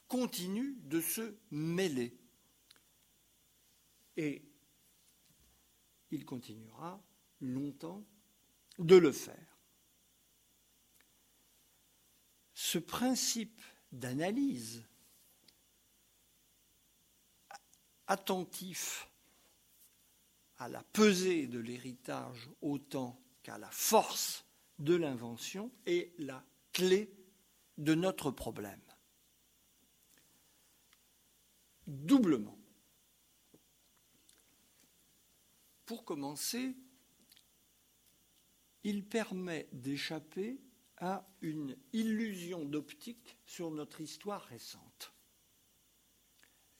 [0.08, 2.18] continuent de se mêler.
[4.18, 4.44] Et
[6.12, 7.02] il continuera
[7.42, 8.04] longtemps
[8.80, 9.58] de le faire.
[12.54, 13.62] Ce principe
[13.92, 14.84] d'analyse
[18.08, 19.10] attentif
[20.58, 24.46] à la pesée de l'héritage autant qu'à la force
[24.80, 27.19] de l'invention est la clé
[27.80, 28.82] de notre problème.
[31.88, 32.58] Doublement.
[35.86, 36.76] Pour commencer,
[38.84, 40.60] il permet d'échapper
[40.98, 45.14] à une illusion d'optique sur notre histoire récente.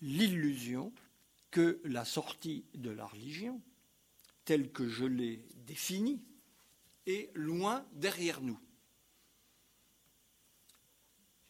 [0.02, 0.94] L'illusion
[1.50, 3.62] que la sortie de la religion,
[4.44, 6.22] telle que je l'ai définie,
[7.06, 8.60] est loin derrière nous,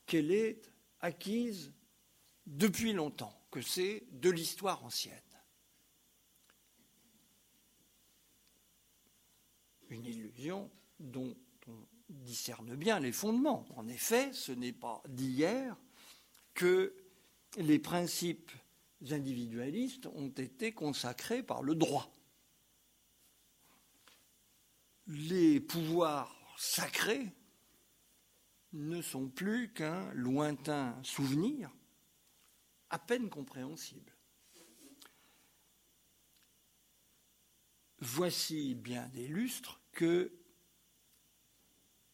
[0.09, 1.71] qu'elle est acquise
[2.47, 5.15] depuis longtemps, que c'est de l'histoire ancienne.
[9.89, 11.37] Une illusion dont
[11.67, 13.67] on discerne bien les fondements.
[13.75, 15.77] En effet, ce n'est pas d'hier
[16.55, 16.95] que
[17.57, 18.51] les principes
[19.11, 22.11] individualistes ont été consacrés par le droit.
[25.05, 27.31] Les pouvoirs sacrés
[28.73, 31.71] ne sont plus qu'un lointain souvenir
[32.89, 34.15] à peine compréhensible.
[37.99, 40.31] Voici bien des lustres que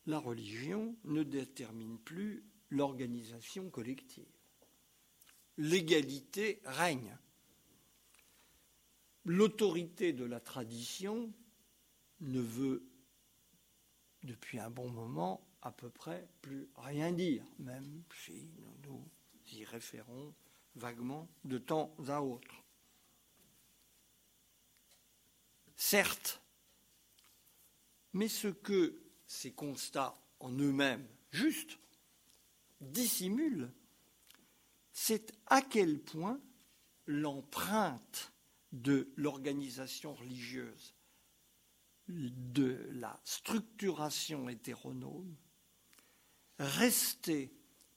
[0.08, 4.26] la religion ne détermine plus l'organisation collective.
[5.58, 7.18] L'égalité règne.
[9.24, 11.34] L'autorité de la tradition
[12.20, 12.88] ne veut,
[14.24, 19.04] depuis un bon moment, à peu près plus rien dire, même si nous nous
[19.52, 20.32] y référons
[20.76, 22.64] vaguement de temps à autre.
[25.76, 26.40] Certes,
[28.14, 31.80] mais ce que ces constats en eux-mêmes justes
[32.80, 33.72] dissimulent,
[34.94, 36.40] c'est à quel point
[37.08, 38.32] l'empreinte
[38.72, 40.94] de l'organisation religieuse,
[42.08, 45.36] de la structuration hétéronome,
[46.60, 47.52] restait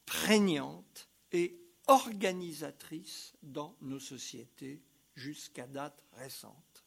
[0.06, 4.82] prégnante et organisatrice dans nos sociétés
[5.14, 6.84] jusqu'à date récente.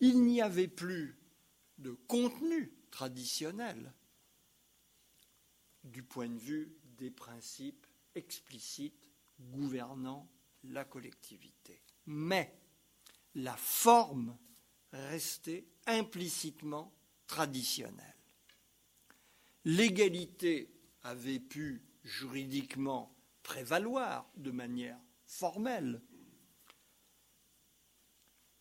[0.00, 1.16] Il n'y avait plus
[1.78, 3.92] de contenu traditionnel
[5.84, 9.10] du point de vue des principes explicites
[9.40, 10.28] gouvernant
[10.64, 11.82] la collectivité.
[12.06, 12.54] Mais
[13.34, 14.36] la forme
[14.92, 16.92] restait implicitement
[17.26, 18.21] traditionnelle.
[19.64, 20.68] L'égalité
[21.02, 26.02] avait pu juridiquement prévaloir de manière formelle.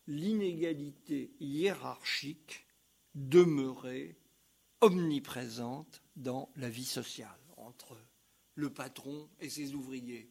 [0.08, 2.66] L'inégalité hiérarchique
[3.16, 4.16] demeurait
[4.82, 7.98] omniprésente dans la vie sociale entre
[8.56, 10.30] le patron et ses ouvriers,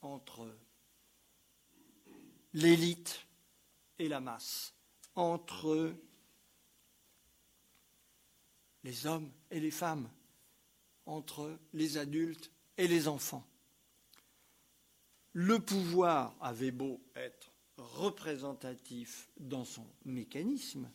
[0.00, 0.56] entre
[2.52, 3.26] l'élite
[3.98, 4.74] et la masse,
[5.14, 5.94] entre
[8.84, 10.08] les hommes et les femmes,
[11.06, 13.46] entre les adultes et les enfants.
[15.32, 20.90] Le pouvoir avait beau être représentatif dans son mécanisme,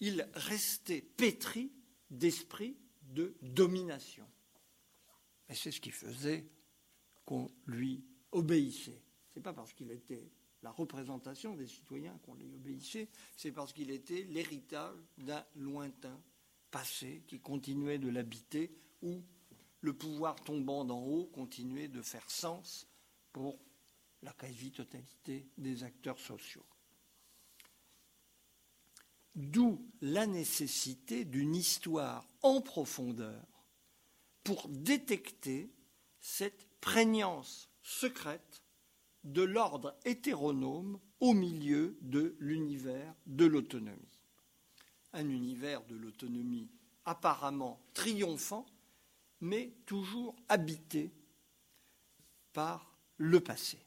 [0.00, 1.72] il restait pétri
[2.10, 4.26] d'esprit de domination.
[5.48, 6.46] Et c'est ce qui faisait
[7.24, 9.00] qu'on lui obéissait.
[9.30, 10.30] Ce n'est pas parce qu'il était
[10.62, 16.20] la représentation des citoyens qu'on lui obéissait, c'est parce qu'il était l'héritage d'un lointain
[16.72, 19.22] passé qui continuait de l'habiter, où
[19.80, 22.88] le pouvoir tombant d'en haut continuait de faire sens
[23.32, 23.60] pour
[24.22, 26.64] la quasi-totalité des acteurs sociaux.
[29.34, 33.46] D'où la nécessité d'une histoire en profondeur
[34.44, 35.72] pour détecter
[36.20, 38.62] cette prégnance secrète
[39.24, 44.11] de l'ordre hétéronome au milieu de l'univers de l'autonomie.
[45.12, 46.68] Un univers de l'autonomie
[47.04, 48.66] apparemment triomphant,
[49.40, 51.12] mais toujours habité
[52.52, 53.78] par le passé.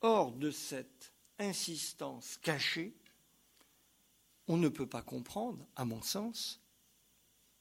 [0.00, 2.94] Hors de cette insistance cachée,
[4.46, 6.60] on ne peut pas comprendre, à mon sens,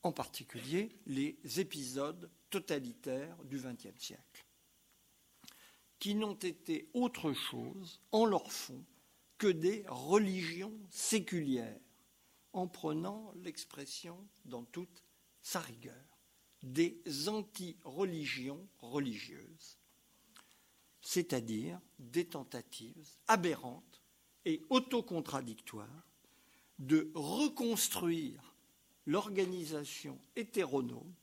[0.03, 4.45] en particulier les épisodes totalitaires du XXe siècle,
[5.99, 8.83] qui n'ont été autre chose en leur fond
[9.37, 11.79] que des religions séculières,
[12.57, 15.03] en prenant l'expression dans toute
[15.43, 15.93] sa rigueur,
[16.63, 19.77] des anti-religions religieuses,
[20.99, 24.01] c'est-à-dire des tentatives aberrantes
[24.43, 26.07] et autocontradictoires
[26.79, 28.55] de reconstruire
[29.05, 31.13] l'organisation hétéronome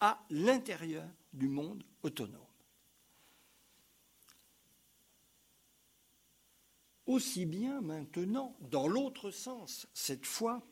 [0.00, 2.41] à l'intérieur du monde autonome.
[7.12, 10.66] Aussi bien maintenant, dans l'autre sens, cette fois,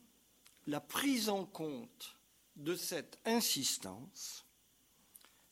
[0.66, 2.18] la prise en compte
[2.57, 4.47] de cette insistance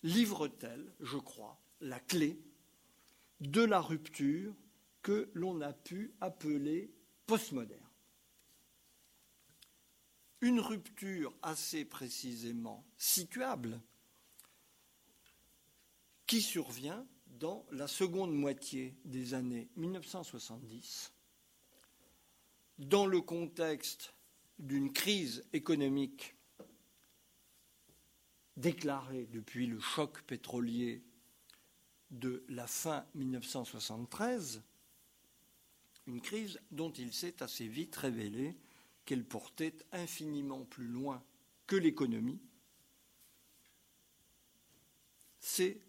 [0.03, 2.41] livre-t-elle, je crois, la clé
[3.41, 4.55] de la rupture
[5.03, 6.91] que l'on a pu appeler
[7.27, 7.85] postmoderne.
[10.41, 13.79] Une rupture assez précisément situable
[16.27, 17.07] qui survient
[17.39, 21.13] dans la seconde moitié des années 1970,
[22.79, 24.15] dans le contexte
[24.59, 26.35] d'une crise économique
[28.57, 31.03] déclarée depuis le choc pétrolier
[32.11, 34.63] de la fin 1973,
[36.07, 38.57] une crise dont il s'est assez vite révélé
[39.05, 41.23] qu'elle portait infiniment plus loin
[41.67, 42.41] que l'économie,
[45.39, 45.81] c'est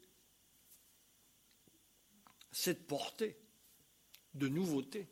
[2.59, 3.37] cette portée
[4.33, 5.07] de nouveauté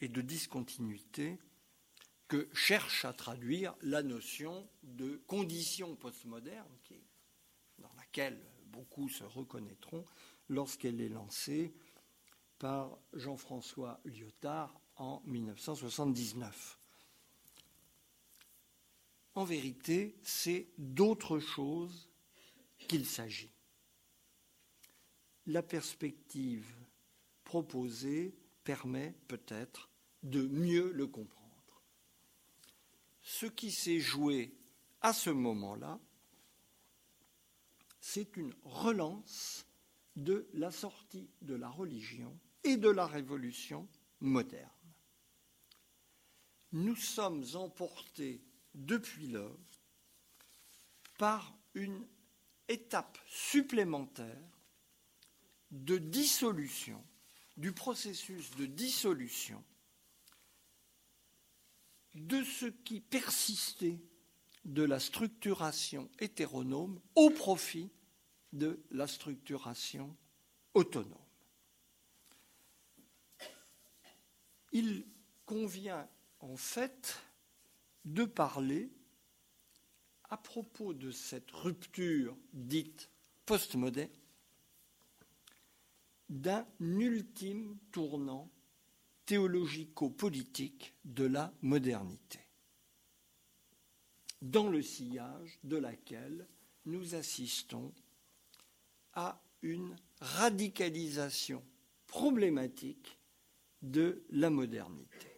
[0.00, 1.38] et de discontinuité
[2.26, 6.76] que cherche à traduire la notion de condition postmoderne,
[7.78, 10.04] dans laquelle beaucoup se reconnaîtront
[10.48, 11.72] lorsqu'elle est lancée
[12.58, 16.80] par Jean-François Lyotard en 1979.
[19.36, 22.10] En vérité, c'est d'autre chose
[22.88, 23.55] qu'il s'agit.
[25.46, 26.66] La perspective
[27.44, 28.34] proposée
[28.64, 29.88] permet peut-être
[30.22, 31.82] de mieux le comprendre.
[33.22, 34.52] Ce qui s'est joué
[35.00, 36.00] à ce moment-là,
[38.00, 39.66] c'est une relance
[40.16, 43.88] de la sortie de la religion et de la révolution
[44.20, 44.70] moderne.
[46.72, 48.42] Nous sommes emportés
[48.74, 49.58] depuis lors
[51.18, 52.06] par une
[52.68, 54.55] étape supplémentaire
[55.70, 57.02] de dissolution,
[57.56, 59.62] du processus de dissolution
[62.14, 64.00] de ce qui persistait
[64.64, 67.90] de la structuration hétéronome au profit
[68.52, 70.16] de la structuration
[70.74, 71.14] autonome.
[74.72, 75.06] Il
[75.44, 76.08] convient
[76.40, 77.20] en fait
[78.04, 78.90] de parler
[80.24, 83.08] à propos de cette rupture dite
[83.44, 84.10] postmoderne
[86.28, 88.50] d'un ultime tournant
[89.26, 92.40] théologico-politique de la modernité,
[94.42, 96.46] dans le sillage de laquelle
[96.84, 97.92] nous assistons
[99.14, 101.64] à une radicalisation
[102.06, 103.18] problématique
[103.82, 105.36] de la modernité.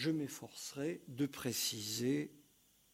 [0.00, 2.32] je m'efforcerai de préciser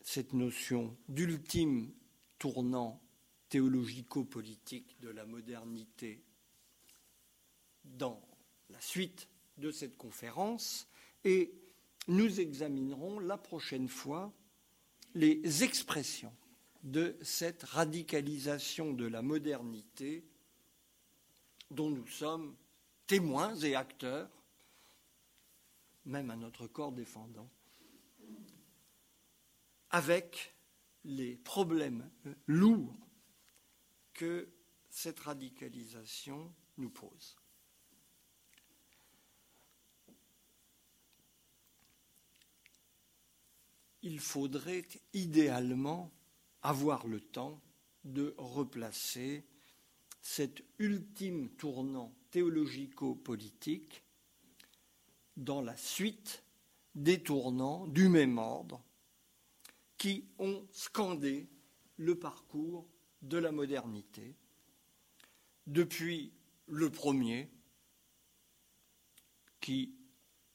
[0.01, 1.95] cette notion d'ultime
[2.41, 3.01] tournant
[3.49, 6.22] théologico-politique de la modernité
[7.84, 8.20] dans
[8.70, 9.28] la suite
[9.59, 10.88] de cette conférence
[11.24, 11.53] et
[12.09, 14.32] nous examinerons la prochaine fois
[15.14, 16.34] les expressions
[16.82, 20.24] de cette radicalisation de la modernité
[21.70, 22.55] dont nous sommes
[23.07, 24.30] témoins et acteurs
[26.07, 27.49] même à notre corps défendant,
[29.90, 30.55] avec
[31.05, 32.09] les problèmes
[32.47, 33.06] lourds
[34.17, 34.49] que
[34.89, 37.37] cette radicalisation nous pose.
[44.03, 46.11] Il faudrait idéalement
[46.62, 47.61] avoir le temps
[48.05, 49.45] de replacer
[50.23, 54.03] cet ultime tournant théologico-politique
[55.37, 56.43] dans la suite
[56.95, 58.83] des tournants du même ordre
[59.99, 61.49] qui ont scandé
[61.97, 62.89] le parcours
[63.23, 64.37] de la modernité
[65.67, 66.33] depuis
[66.67, 67.51] le premier,
[69.61, 69.97] qui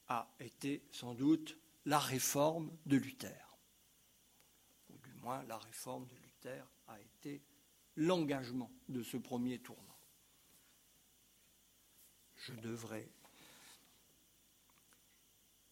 [0.07, 3.57] a été sans doute la réforme de Luther.
[4.89, 7.41] Ou du moins, la réforme de Luther a été
[7.95, 9.97] l'engagement de ce premier tournant.
[12.35, 13.09] Je devrais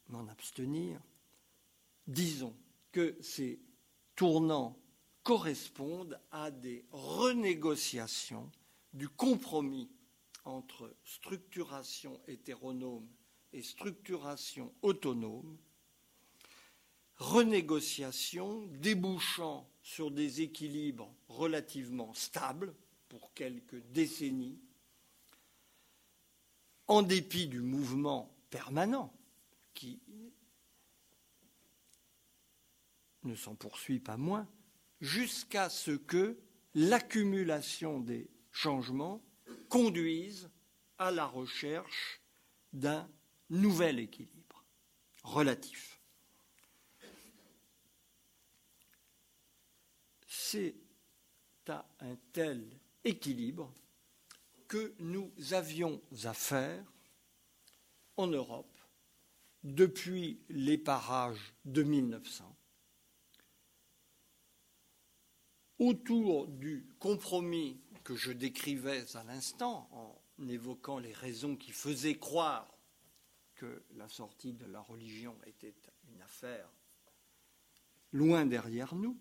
[0.07, 1.01] m'en abstenir.
[2.07, 2.55] Disons
[2.91, 3.59] que ces
[4.15, 4.78] tournants
[5.29, 8.51] correspondent à des renégociations
[8.93, 9.87] du compromis
[10.43, 13.07] entre structuration hétéronome
[13.53, 15.55] et structuration autonome,
[17.17, 22.73] renégociation débouchant sur des équilibres relativement stables
[23.07, 24.59] pour quelques décennies,
[26.87, 29.13] en dépit du mouvement permanent
[29.75, 30.01] qui
[33.21, 34.47] ne s'en poursuit pas moins,
[35.01, 36.37] jusqu'à ce que
[36.73, 39.21] l'accumulation des changements
[39.69, 40.49] conduise
[40.97, 42.21] à la recherche
[42.73, 43.09] d'un
[43.49, 44.65] nouvel équilibre
[45.23, 46.01] relatif.
[50.27, 50.75] C'est
[51.67, 52.67] à un tel
[53.03, 53.73] équilibre
[54.67, 56.83] que nous avions affaire
[58.17, 58.77] en Europe
[59.63, 62.58] depuis les parages de 1900
[65.79, 72.77] autour du compromis que je décrivais à l'instant en évoquant les raisons qui faisaient croire
[73.55, 75.75] que la sortie de la religion était
[76.11, 76.69] une affaire
[78.11, 79.17] loin derrière nous,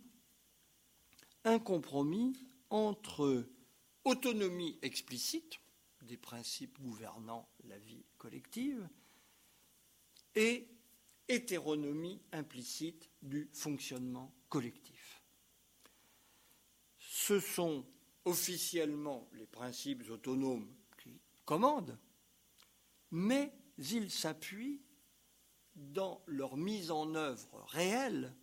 [1.44, 2.34] un compromis
[2.70, 3.46] entre
[4.04, 5.60] autonomie explicite
[6.02, 8.88] des principes gouvernant la vie collective
[10.34, 10.68] et
[11.28, 14.97] hétéronomie implicite du fonctionnement collectif.
[17.28, 17.84] Ce sont
[18.24, 21.98] officiellement les principes autonomes qui commandent,
[23.10, 24.80] mais ils s'appuient
[25.74, 28.34] dans leur mise en œuvre réelle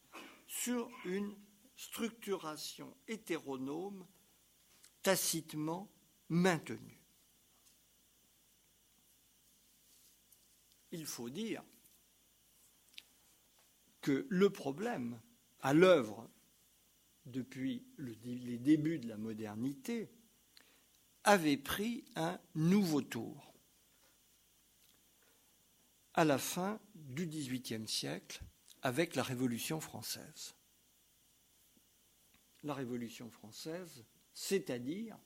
[0.45, 1.35] sur une
[1.75, 4.05] structuration hétéronome
[5.01, 5.91] tacitement
[6.29, 7.01] maintenue.
[10.91, 11.63] Il faut dire
[14.01, 15.19] que le problème
[15.61, 16.29] à l'œuvre
[17.25, 20.09] depuis les débuts de la modernité
[21.23, 23.53] avait pris un nouveau tour
[26.13, 28.41] à la fin du XVIIIe siècle
[28.81, 30.55] avec la Révolution française.
[32.63, 35.17] La Révolution française, c'est-à-dire,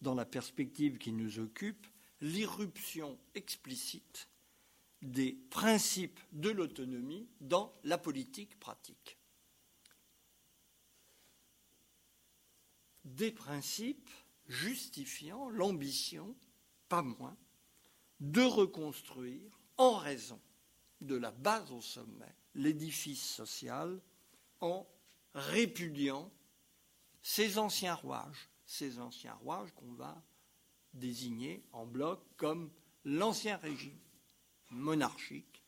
[0.00, 1.86] dans la perspective qui nous occupe,
[2.20, 4.28] l'irruption explicite
[5.02, 9.18] des principes de l'autonomie dans la politique pratique.
[13.06, 14.10] Des principes
[14.48, 16.36] justifiant l'ambition,
[16.88, 17.36] pas moins,
[18.20, 20.40] de reconstruire en raison
[21.00, 24.00] de la base au sommet, l'édifice social,
[24.60, 24.86] en
[25.34, 26.30] répudiant
[27.22, 30.22] ces anciens rouages, ces anciens rouages qu'on va
[30.94, 32.70] désigner en bloc comme
[33.04, 33.98] l'ancien régime
[34.70, 35.62] monarchique,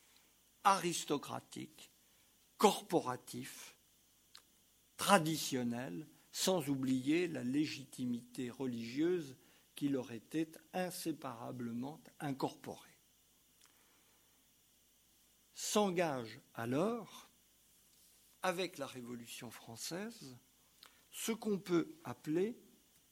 [0.64, 1.90] aristocratique,
[2.56, 3.76] corporatif,
[4.96, 6.06] traditionnel,
[6.38, 9.36] sans oublier la légitimité religieuse
[9.74, 12.88] qui leur était inséparablement incorporée
[15.58, 17.28] s'engage alors,
[18.42, 20.38] avec la Révolution française,
[21.10, 22.56] ce qu'on peut appeler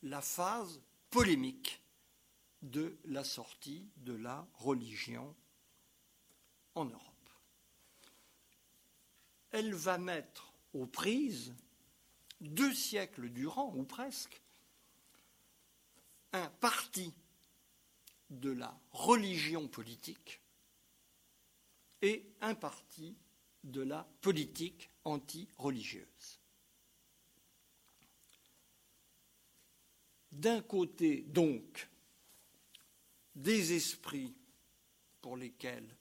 [0.02, 1.82] la phase polémique
[2.62, 5.34] de la sortie de la religion
[6.76, 7.30] en Europe.
[9.50, 11.52] Elle va mettre aux prises,
[12.40, 14.40] deux siècles durant, ou presque,
[16.32, 17.14] un parti
[18.30, 20.40] de la religion politique
[22.02, 23.16] et un parti
[23.64, 26.40] de la politique anti-religieuse.
[30.32, 31.88] D'un côté, donc,
[33.34, 34.34] des esprits
[35.22, 35.96] pour lesquels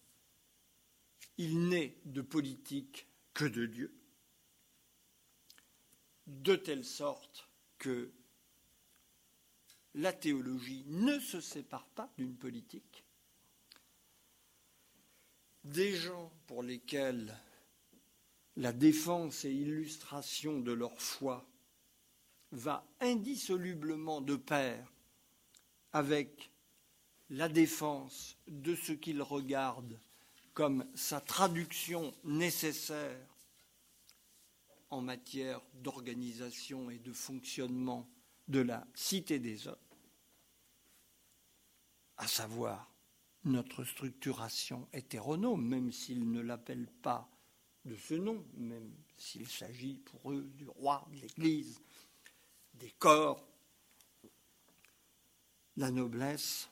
[1.37, 3.93] il n'est de politique que de Dieu,
[6.27, 8.11] de telle sorte que
[9.93, 13.03] la théologie ne se sépare pas d'une politique,
[15.63, 17.37] des gens pour lesquels
[18.57, 21.45] la défense et illustration de leur foi
[22.51, 24.91] va indissolublement de pair
[25.91, 26.51] avec
[27.29, 29.99] la défense de ce qu'ils regardent
[30.53, 33.34] comme sa traduction nécessaire
[34.89, 38.09] en matière d'organisation et de fonctionnement
[38.47, 39.75] de la cité des hommes,
[42.17, 42.91] à savoir
[43.43, 47.29] notre structuration hétéronome, même s'ils ne l'appellent pas
[47.85, 51.79] de ce nom, même s'il s'agit pour eux du roi, de l'Église,
[52.73, 53.45] des corps
[55.77, 56.69] la noblesse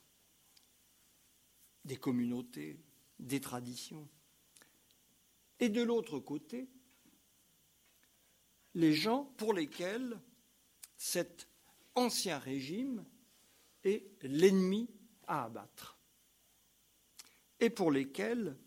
[1.86, 2.80] des communautés,
[3.20, 4.08] des traditions.
[5.60, 6.70] Et de l'autre côté,
[8.76, 10.20] les gens pour lesquels
[10.98, 11.48] cet
[11.96, 13.06] ancien régime
[13.84, 14.90] est l'ennemi
[15.28, 15.98] à abattre
[17.60, 18.58] et pour lesquels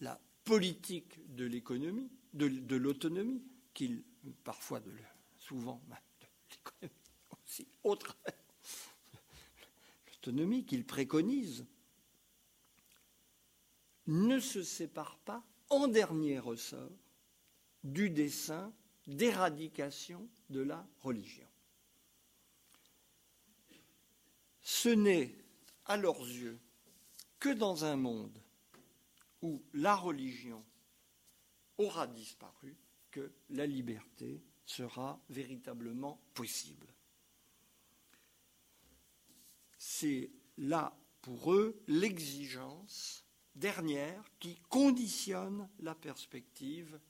[0.00, 3.42] la politique de l'économie, de, l'autonomie,
[3.74, 4.04] qu'il
[4.44, 4.92] parfois de,
[5.38, 5.80] souvent
[6.82, 6.88] de
[7.44, 8.16] aussi autre,
[10.06, 11.66] l'autonomie qu'il préconise,
[14.06, 16.92] ne se sépare pas en dernier ressort
[17.82, 18.72] du dessein
[19.06, 21.46] d'éradication de la religion.
[24.62, 25.34] Ce n'est,
[25.84, 26.58] à leurs yeux,
[27.38, 28.40] que dans un monde
[29.42, 30.64] où la religion
[31.78, 32.76] aura disparu
[33.10, 36.88] que la liberté sera véritablement possible.
[39.78, 47.00] C'est là pour eux l'exigence dernière qui conditionne la perspective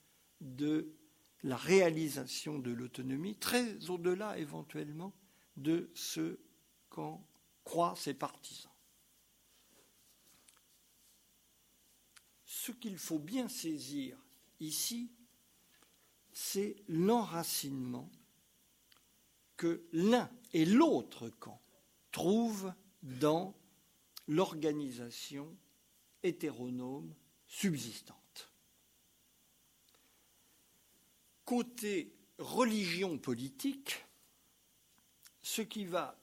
[0.41, 0.95] de
[1.43, 5.13] la réalisation de l'autonomie, très au-delà éventuellement
[5.57, 6.39] de ce
[6.91, 7.27] qu'en
[7.65, 8.73] croient ses partisans.
[12.45, 14.19] Ce qu'il faut bien saisir
[14.61, 15.13] ici,
[16.33, 18.11] c'est l'enracinement
[19.57, 21.61] que l'un et l'autre camp
[22.13, 22.73] trouvent
[23.03, 23.55] dans
[24.29, 25.57] l'organisation
[26.23, 27.15] hétéronome
[27.47, 28.26] subsistante.
[31.47, 34.05] Côté religion politique,
[35.43, 36.19] ce qui va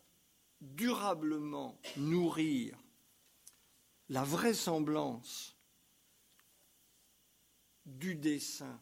[0.60, 2.78] durablement nourrir
[4.10, 5.56] la vraisemblance
[7.86, 8.80] du dessin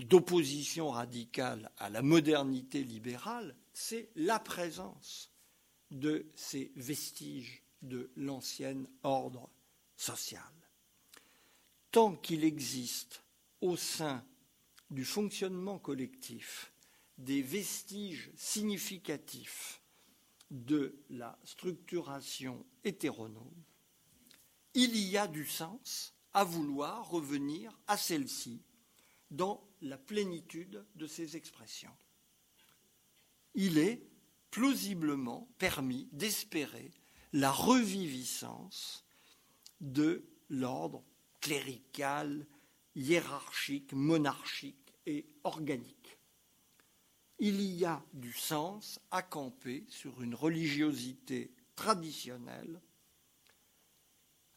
[0.00, 5.30] d'opposition radicale à la modernité libérale, c'est la présence
[5.90, 9.50] de ces vestiges de l'ancien ordre
[9.96, 10.42] social.
[11.90, 13.22] Tant qu'il existe
[13.60, 14.24] au sein
[14.94, 16.72] du fonctionnement collectif
[17.18, 19.82] des vestiges significatifs
[20.50, 23.64] de la structuration hétéronome,
[24.74, 28.62] il y a du sens à vouloir revenir à celle-ci
[29.30, 31.96] dans la plénitude de ses expressions.
[33.54, 34.00] Il est
[34.52, 36.92] plausiblement permis d'espérer
[37.32, 39.04] la reviviscence
[39.80, 41.02] de l'ordre
[41.40, 42.46] clérical,
[42.94, 46.18] hiérarchique, monarchique et organique.
[47.38, 52.80] Il y a du sens à camper sur une religiosité traditionnelle,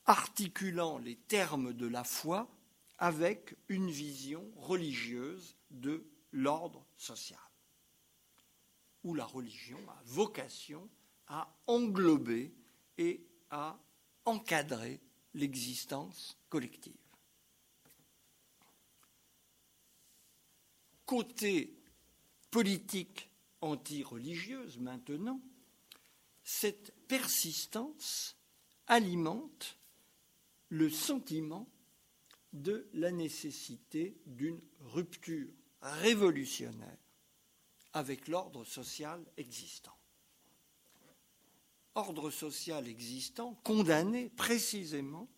[0.06, 2.50] articulant les termes de la foi
[2.98, 7.40] avec une vision religieuse de l'ordre social,
[9.04, 10.90] où la religion a vocation
[11.28, 12.54] à englober
[12.98, 13.80] et à
[14.26, 15.00] encadrer
[15.34, 17.07] l'existence collective.
[21.08, 21.74] Côté
[22.52, 23.30] politique
[23.62, 25.40] anti-religieuse maintenant,
[26.44, 28.36] cette persistance
[28.88, 29.78] alimente
[30.68, 31.66] le sentiment
[32.52, 35.48] de la nécessité d'une rupture
[35.82, 36.98] révolutionnaire
[37.94, 39.98] avec l'ordre social existant.
[41.96, 45.30] Ordre social existant, condamné précisément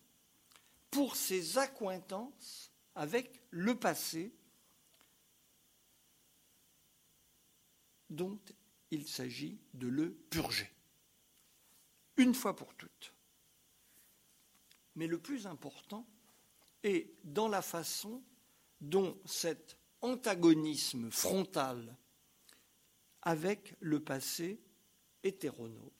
[0.90, 4.34] pour ses accointances avec le passé
[8.10, 8.38] dont
[8.90, 10.70] il s'agit de le purger,
[12.16, 13.14] une fois pour toutes.
[14.96, 16.06] Mais le plus important
[16.82, 18.22] est dans la façon
[18.80, 21.96] dont cet antagonisme frontal
[23.22, 24.60] avec le passé
[25.22, 25.90] hétéronome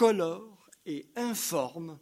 [0.00, 1.98] colore et informe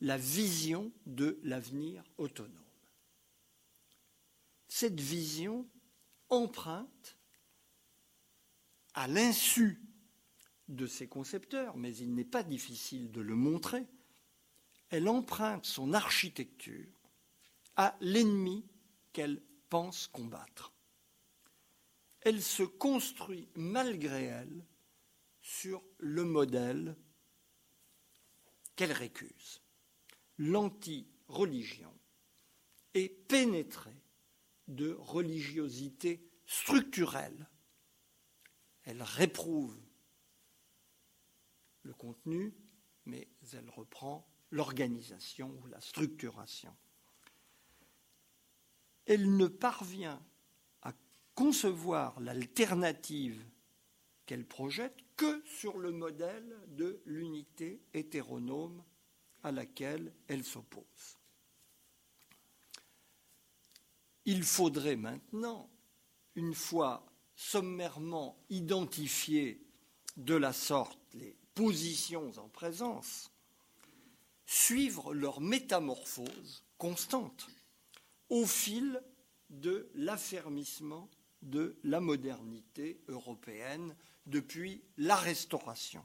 [0.00, 2.50] la vision de l'avenir autonome.
[4.66, 5.68] Cette vision
[6.28, 7.15] emprunte,
[8.96, 9.80] à l'insu
[10.68, 13.86] de ses concepteurs, mais il n'est pas difficile de le montrer,
[14.88, 17.10] elle emprunte son architecture
[17.76, 18.64] à l'ennemi
[19.12, 20.72] qu'elle pense combattre.
[22.22, 24.66] Elle se construit malgré elle
[25.40, 26.96] sur le modèle
[28.74, 29.60] qu'elle récuse.
[30.38, 31.94] L'anti-religion
[32.94, 34.02] est pénétrée
[34.68, 37.48] de religiosité structurelle.
[38.86, 39.76] Elle réprouve
[41.82, 42.54] le contenu,
[43.04, 46.74] mais elle reprend l'organisation ou la structuration.
[49.04, 50.24] Elle ne parvient
[50.82, 50.92] à
[51.34, 53.44] concevoir l'alternative
[54.24, 58.84] qu'elle projette que sur le modèle de l'unité hétéronome
[59.42, 61.18] à laquelle elle s'oppose.
[64.24, 65.70] Il faudrait maintenant,
[66.34, 67.06] une fois
[67.36, 69.62] sommairement identifiées
[70.16, 73.30] de la sorte les positions en présence,
[74.46, 77.48] suivre leur métamorphose constante
[78.28, 79.02] au fil
[79.50, 81.08] de l'affermissement
[81.42, 83.94] de la modernité européenne
[84.26, 86.04] depuis la Restauration.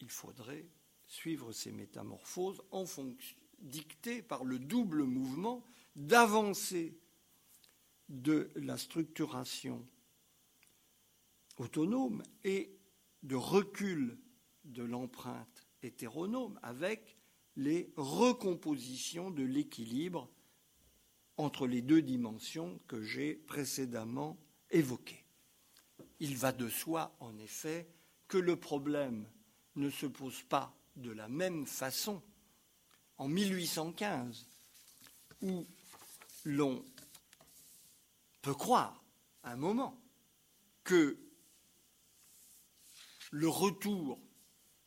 [0.00, 0.66] Il faudrait
[1.06, 5.64] suivre ces métamorphoses en fonction, dictées par le double mouvement
[5.96, 6.98] d'avancée
[8.08, 9.86] de la structuration
[11.58, 12.76] autonome et
[13.22, 14.18] de recul
[14.64, 17.16] de l'empreinte hétéronome avec
[17.56, 20.28] les recompositions de l'équilibre
[21.36, 24.38] entre les deux dimensions que j'ai précédemment
[24.70, 25.24] évoquées.
[26.20, 27.88] Il va de soi, en effet,
[28.28, 29.26] que le problème
[29.76, 32.22] ne se pose pas de la même façon
[33.20, 34.46] en 1815,
[35.42, 35.66] où
[36.46, 36.82] l'on
[38.40, 39.04] peut croire
[39.44, 40.00] un moment
[40.84, 41.18] que
[43.30, 44.18] le retour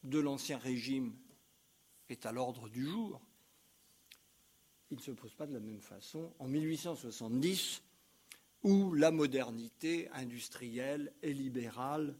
[0.03, 1.15] de l'ancien régime
[2.09, 3.21] est à l'ordre du jour,
[4.89, 7.84] il ne se pose pas de la même façon en 1870,
[8.63, 12.17] où la modernité industrielle et libérale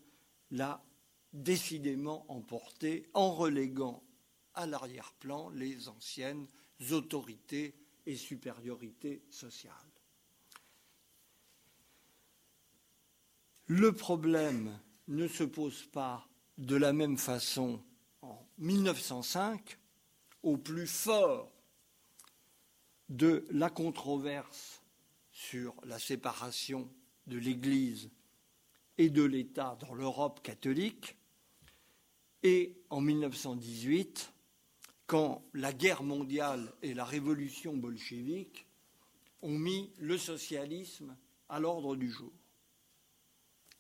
[0.52, 0.84] l'a
[1.34, 4.04] décidément emporté en reléguant
[4.56, 6.48] à l'arrière-plan les anciennes
[6.92, 7.76] autorités
[8.06, 9.74] et supériorités sociales.
[13.68, 14.78] Le problème
[15.08, 16.28] ne se pose pas
[16.58, 17.82] de la même façon
[18.22, 19.78] en 1905,
[20.44, 21.52] au plus fort
[23.10, 24.82] de la controverse
[25.32, 26.90] sur la séparation
[27.28, 28.10] de l'Église
[28.98, 31.16] et de l'État dans l'Europe catholique,
[32.44, 34.33] et en 1918,
[35.08, 38.68] quand la guerre mondiale et la révolution bolchevique
[39.42, 41.16] ont mis le socialisme
[41.50, 42.32] à l'ordre du jour.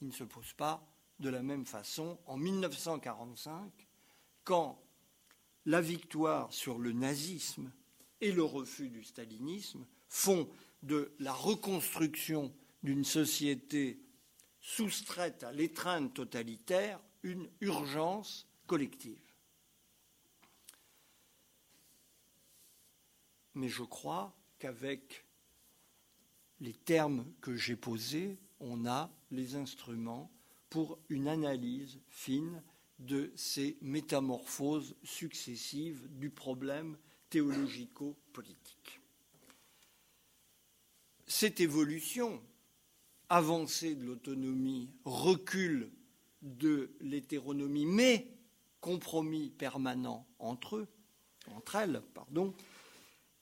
[0.01, 0.85] Il ne se pose pas
[1.19, 3.71] de la même façon en 1945,
[4.43, 4.83] quand
[5.65, 7.71] la victoire sur le nazisme
[8.19, 10.49] et le refus du stalinisme font
[10.81, 12.53] de la reconstruction
[12.83, 14.01] d'une société
[14.59, 19.32] soustraite à l'étreinte totalitaire une urgence collective.
[23.55, 25.25] Mais je crois qu'avec
[26.59, 30.31] les termes que j'ai posés, on a les instruments
[30.69, 32.63] pour une analyse fine
[32.99, 36.97] de ces métamorphoses successives du problème
[37.29, 39.01] théologico-politique.
[41.27, 42.41] Cette évolution,
[43.29, 45.91] avancée de l'autonomie, recul
[46.41, 48.27] de l'hétéronomie, mais
[48.81, 50.87] compromis permanent entre eux,
[51.47, 52.53] entre elles, pardon,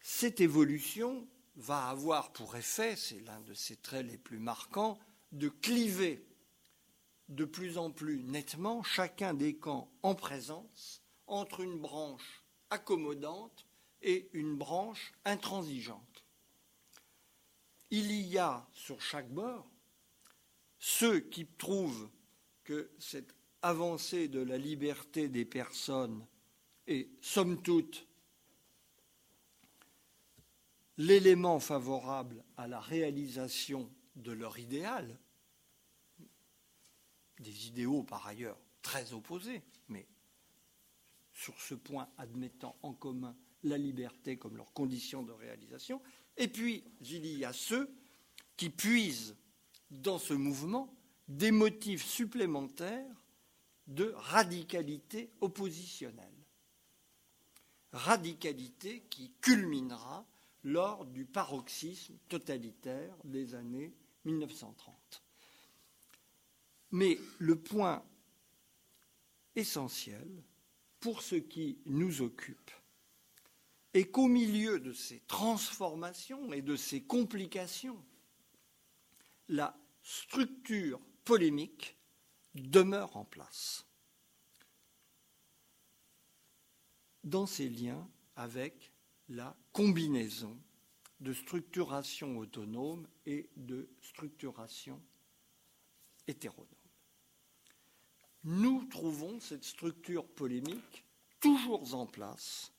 [0.02, 5.00] cette évolution va avoir pour effet, c'est l'un de ses traits les plus marquants,
[5.32, 6.26] de cliver
[7.30, 13.66] de plus en plus nettement chacun des camps en présence entre une branche accommodante
[14.02, 16.26] et une branche intransigeante.
[17.90, 19.70] Il y a sur chaque bord
[20.80, 22.10] ceux qui trouvent
[22.64, 26.26] que cette avancée de la liberté des personnes
[26.88, 28.08] est somme toute
[31.02, 35.20] l'élément favorable à la réalisation de leur idéal,
[37.40, 40.08] des idéaux par ailleurs très opposés, mais
[41.34, 46.02] sur ce point admettant en commun la liberté comme leur condition de réalisation.
[46.38, 47.90] Et puis, il y a ceux
[48.56, 49.36] qui puisent
[49.90, 50.94] dans ce mouvement
[51.28, 53.26] des motifs supplémentaires
[53.88, 56.28] de radicalité oppositionnelle.
[57.92, 60.28] Radicalité qui culminera
[60.64, 63.94] lors du paroxysme totalitaire des années
[64.26, 65.24] 1930.
[66.92, 68.04] Mais le point
[69.56, 70.44] essentiel
[71.00, 72.72] pour ce qui nous occupe
[73.94, 78.02] est qu'au milieu de ces transformations et de ces complications,
[79.50, 81.98] la structure polémique
[82.56, 83.86] demeure en place
[87.24, 88.91] dans ses liens avec
[89.32, 90.58] la combinaison
[91.20, 95.02] de structuration autonome et de structuration
[96.28, 96.68] hétéronome
[98.44, 101.06] nous trouvons cette structure polémique
[101.40, 102.74] toujours en place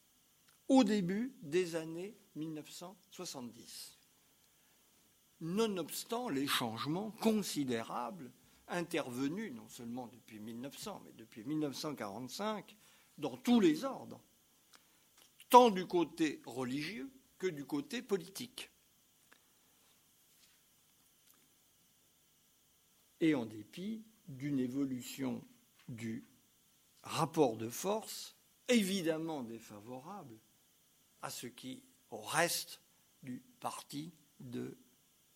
[0.68, 3.98] au début des années 1970.
[5.40, 8.32] nonobstant les changements considérables
[8.68, 12.76] intervenus non seulement depuis 1900, mais depuis 1945,
[13.18, 14.20] dans tous les ordres,
[15.52, 18.70] tant du côté religieux que du côté politique.
[23.20, 25.44] Et en dépit d'une évolution
[25.88, 26.24] du
[27.02, 28.34] rapport de force
[28.66, 30.38] évidemment défavorable
[31.20, 32.80] à ce qui reste
[33.22, 34.78] du parti de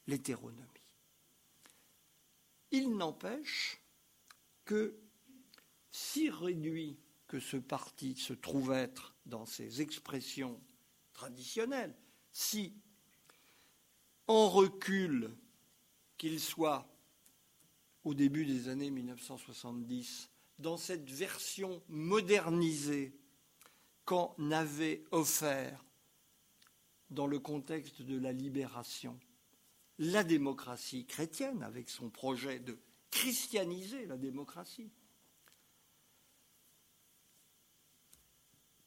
[0.07, 0.95] l'hétéronomie.
[2.71, 3.83] Il n'empêche
[4.64, 4.99] que,
[5.93, 10.61] si réduit que ce parti se trouve être dans ses expressions
[11.12, 11.97] traditionnelles,
[12.33, 12.74] si
[14.29, 15.35] en recul
[16.18, 16.89] qu'il soit
[18.05, 23.18] au début des années 1970, dans cette version modernisée
[24.05, 25.85] qu'en avait offert
[27.11, 29.18] dans le contexte de la libération
[29.99, 32.79] la démocratie chrétienne avec son projet de
[33.11, 34.91] christianiser la démocratie.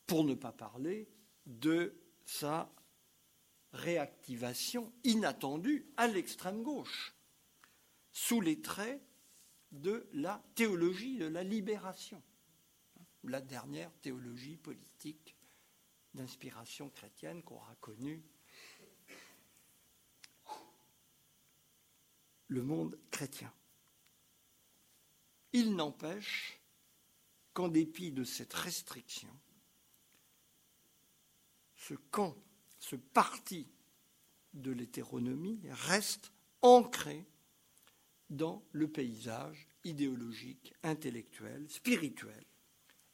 [0.10, 1.07] Pour ne pas parler
[1.45, 1.95] de
[2.26, 2.74] sa
[3.74, 7.14] réactivation inattendue à l'extrême gauche,
[8.12, 8.99] sous les traits
[9.72, 12.24] de la théologie de la libération,
[13.24, 15.36] la dernière théologie politique
[16.16, 18.24] d'inspiration chrétienne qu'aura connue
[22.47, 23.53] le monde chrétien.
[25.53, 26.60] Il n'empêche
[27.53, 29.30] qu'en dépit de cette restriction,
[31.89, 32.35] ce camp,
[32.77, 33.67] ce parti
[34.53, 36.31] de l'hétéronomie reste
[36.61, 37.25] ancré
[38.29, 42.45] dans le paysage idéologique, intellectuel, spirituel,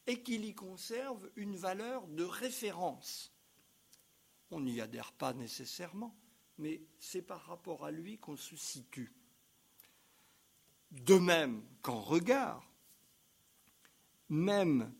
[0.08, 3.32] et qu'il y conserve une valeur de référence.
[4.52, 6.14] On n'y adhère pas nécessairement,
[6.58, 9.14] mais c'est par rapport à lui qu'on se situe.
[10.92, 12.70] De même qu'en regard,
[14.28, 14.94] même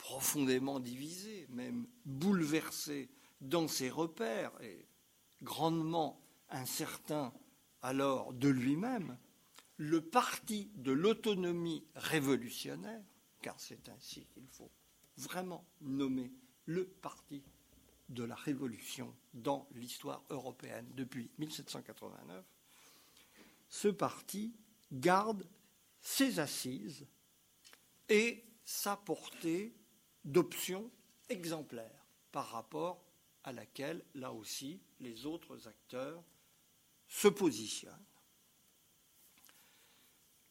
[0.00, 3.08] profondément divisé, même bouleversé
[3.40, 4.86] dans ses repères et
[5.42, 7.32] grandement incertain
[7.82, 9.16] alors de lui-même,
[9.76, 13.02] le parti de l'autonomie révolutionnaire,
[13.40, 14.70] car c'est ainsi qu'il faut
[15.16, 16.32] vraiment nommer
[16.66, 17.42] le parti
[18.08, 22.44] de la révolution dans l'histoire européenne depuis 1789,
[23.68, 24.52] ce parti
[24.92, 25.46] garde
[26.00, 27.06] ses assises
[28.08, 29.74] et sa portée
[30.24, 30.90] d'option
[31.28, 33.04] exemplaire par rapport
[33.44, 36.22] à laquelle, là aussi, les autres acteurs
[37.08, 38.06] se positionnent.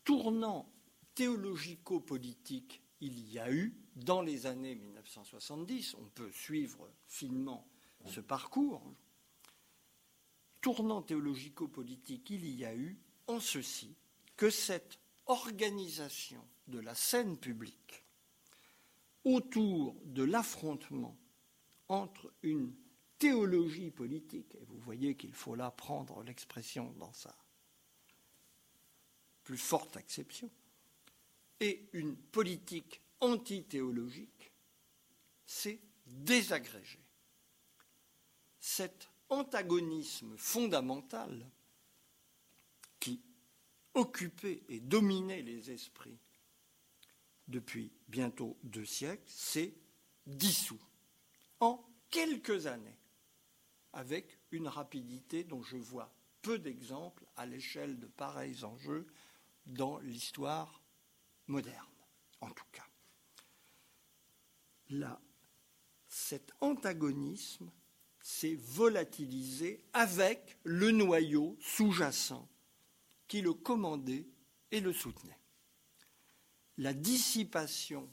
[0.03, 0.71] Tournant
[1.15, 7.67] théologico-politique, il y a eu, dans les années 1970, on peut suivre finement
[8.05, 8.81] ce parcours,
[10.61, 12.97] tournant théologico-politique, il y a eu
[13.27, 13.95] en ceci
[14.35, 18.03] que cette organisation de la scène publique
[19.35, 21.17] autour de l'affrontement
[21.87, 22.73] entre une
[23.17, 27.35] théologie politique, et vous voyez qu'il faut là prendre l'expression dans sa
[29.43, 30.49] plus forte acception,
[31.59, 34.51] et une politique antithéologique,
[35.45, 36.99] c'est désagrégé.
[38.59, 41.49] Cet antagonisme fondamental
[42.99, 43.21] qui
[43.93, 46.19] occupait et dominait les esprits
[47.49, 49.73] depuis bientôt deux siècles, s'est
[50.25, 50.81] dissous
[51.59, 52.97] en quelques années,
[53.91, 59.07] avec une rapidité dont je vois peu d'exemples à l'échelle de pareils enjeux
[59.65, 60.81] dans l'histoire
[61.47, 61.75] moderne,
[62.41, 62.87] en tout cas.
[64.89, 65.19] Là,
[66.07, 67.71] cet antagonisme
[68.21, 72.47] s'est volatilisé avec le noyau sous-jacent
[73.27, 74.27] qui le commandait
[74.71, 75.38] et le soutenait
[76.79, 78.09] la dissipation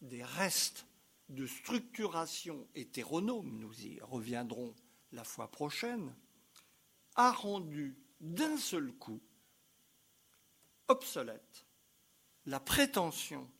[0.00, 0.86] des restes
[1.28, 4.72] de structuration hétéronome, nous y reviendrons
[5.10, 6.14] la fois prochaine,
[7.16, 9.20] a rendu d'un seul coup
[10.86, 11.66] obsolète
[12.46, 13.50] la prétention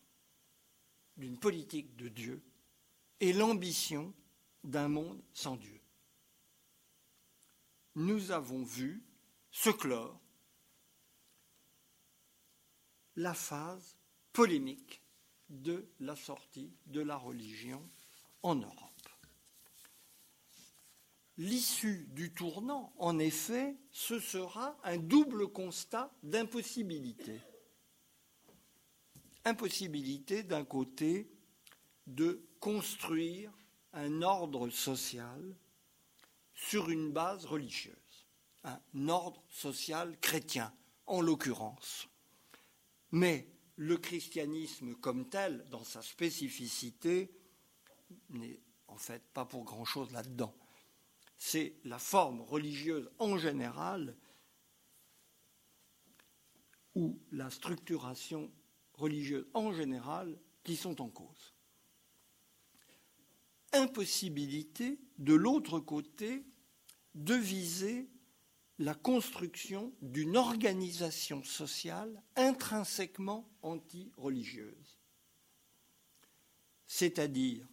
[1.17, 2.41] d'une politique de Dieu
[3.19, 4.13] et l'ambition
[4.63, 5.81] d'un monde sans Dieu.
[7.95, 9.03] Nous avons vu
[9.51, 10.17] se clore
[13.17, 13.98] la phase
[14.33, 15.01] polémique
[15.49, 17.81] de la sortie de la religion
[18.43, 18.89] en Europe.
[21.37, 27.39] L'issue du tournant, en effet, ce sera un double constat d'impossibilité.
[29.45, 31.31] Impossibilité d'un côté
[32.07, 33.53] de construire
[33.93, 35.55] un ordre social
[36.53, 37.95] sur une base religieuse.
[38.65, 40.73] un ordre social chrétien,
[41.05, 42.09] en l'occurrence.
[43.11, 43.47] Mais
[43.79, 47.31] le christianisme comme tel, dans sa spécificité,
[48.29, 48.59] n'est
[48.89, 50.53] en fait pas pour grand-chose là-dedans.
[51.37, 54.17] C'est la forme religieuse en général
[56.93, 58.51] ou la structuration
[58.95, 61.53] religieuse en général qui sont en cause.
[63.71, 66.43] Impossibilité, de l'autre côté,
[67.15, 68.09] de viser
[68.79, 74.97] la construction d'une organisation sociale intrinsèquement anti-religieuse.
[76.87, 77.67] C'est-à-dire,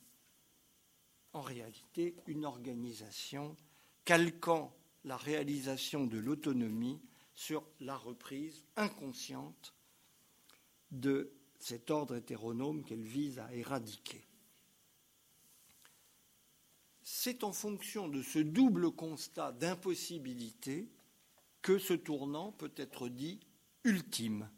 [1.33, 3.57] en réalité, une organisation
[4.05, 7.01] calquant la réalisation de l'autonomie
[7.37, 9.75] sur la reprise inconsciente
[10.91, 14.27] de cet ordre hétéronome qu'elle vise à éradiquer.
[17.03, 20.91] C'est en fonction de ce double constat d'impossibilité
[21.67, 23.41] que ce tournant peut être dit
[23.83, 24.49] ultime.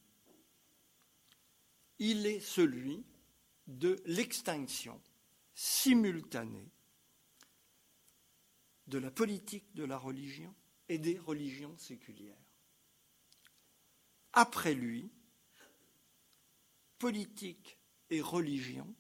[1.98, 3.02] Il est celui
[3.66, 5.00] de l'extinction
[5.54, 6.68] simultanée
[8.88, 10.54] de la politique de la religion
[10.90, 12.36] et des religions séculières.
[14.34, 15.10] Après lui,
[16.98, 17.78] politique
[18.10, 18.94] et religion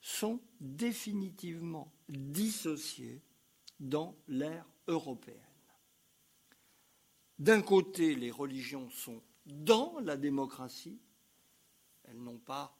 [0.00, 3.20] sont définitivement dissociés
[3.80, 5.47] dans l'ère européenne.
[7.38, 10.98] D'un côté, les religions sont dans la démocratie,
[12.04, 12.76] elles n'ont pas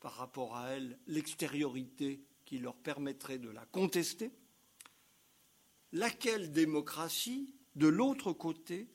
[0.00, 4.32] par rapport à elles l'extériorité qui leur permettrait de la contester.
[5.92, 8.88] Laquelle démocratie, de l'autre côté,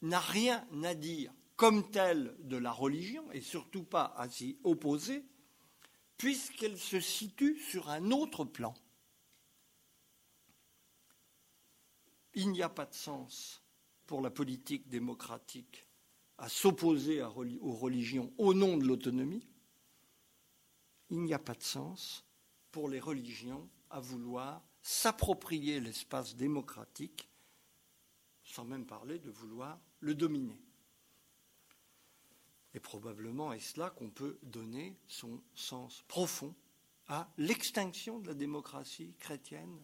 [0.00, 5.24] n'a rien à dire comme telle de la religion, et surtout pas à s'y opposer,
[6.16, 8.74] puisqu'elle se situe sur un autre plan.
[12.32, 13.63] Il n'y a pas de sens
[14.06, 15.86] pour la politique démocratique
[16.38, 19.46] à s'opposer aux religions au nom de l'autonomie,
[21.10, 22.24] il n'y a pas de sens
[22.72, 27.28] pour les religions à vouloir s'approprier l'espace démocratique,
[28.42, 30.60] sans même parler de vouloir le dominer.
[32.74, 36.54] Et probablement est-ce là qu'on peut donner son sens profond
[37.06, 39.78] à l'extinction de la démocratie chrétienne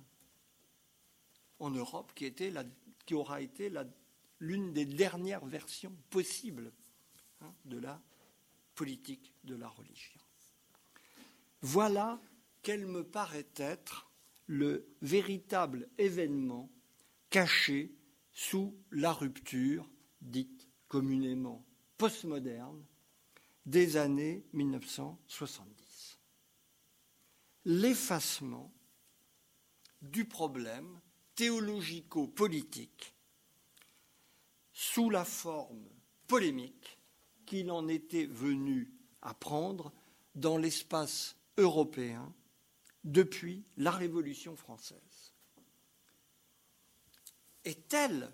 [1.60, 2.32] en Europe, qui,
[3.06, 3.84] qui aura été la
[4.40, 6.72] l'une des dernières versions possibles
[7.42, 8.00] hein, de la
[8.74, 10.20] politique de la religion.
[11.62, 12.20] Voilà
[12.62, 14.10] quel me paraît être
[14.46, 16.70] le véritable événement
[17.28, 17.94] caché
[18.32, 19.88] sous la rupture
[20.20, 21.64] dite communément
[21.98, 22.84] postmoderne
[23.66, 26.18] des années 1970.
[27.66, 28.72] L'effacement
[30.00, 30.98] du problème
[31.34, 33.14] théologico-politique
[34.80, 35.84] sous la forme
[36.26, 36.98] polémique
[37.44, 39.92] qu'il en était venu à prendre
[40.34, 42.32] dans l'espace européen
[43.04, 45.34] depuis la Révolution française.
[47.64, 48.32] Est telle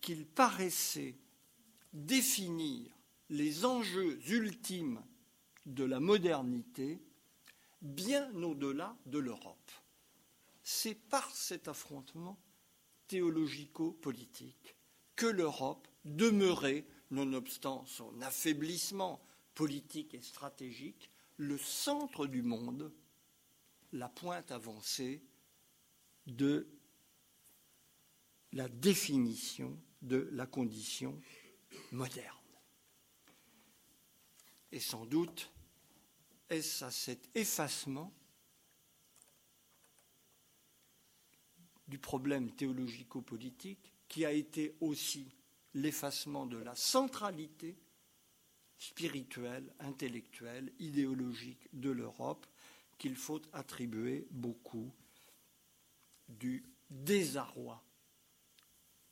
[0.00, 1.14] qu'il paraissait
[1.92, 2.90] définir
[3.30, 5.00] les enjeux ultimes
[5.64, 7.00] de la modernité
[7.82, 9.70] bien au-delà de l'Europe.
[10.64, 12.36] C'est par cet affrontement
[13.08, 14.76] théologico-politique
[15.14, 19.20] que l'Europe demeurait, nonobstant son affaiblissement
[19.54, 22.92] politique et stratégique, le centre du monde,
[23.92, 25.22] la pointe avancée
[26.26, 26.68] de
[28.52, 31.20] la définition de la condition
[31.92, 32.36] moderne.
[34.72, 35.50] Et sans doute
[36.48, 38.12] est-ce à cet effacement
[41.88, 45.32] du problème théologico-politique, qui a été aussi
[45.74, 47.76] l'effacement de la centralité
[48.78, 52.46] spirituelle, intellectuelle, idéologique de l'Europe,
[52.98, 54.90] qu'il faut attribuer beaucoup
[56.28, 57.82] du désarroi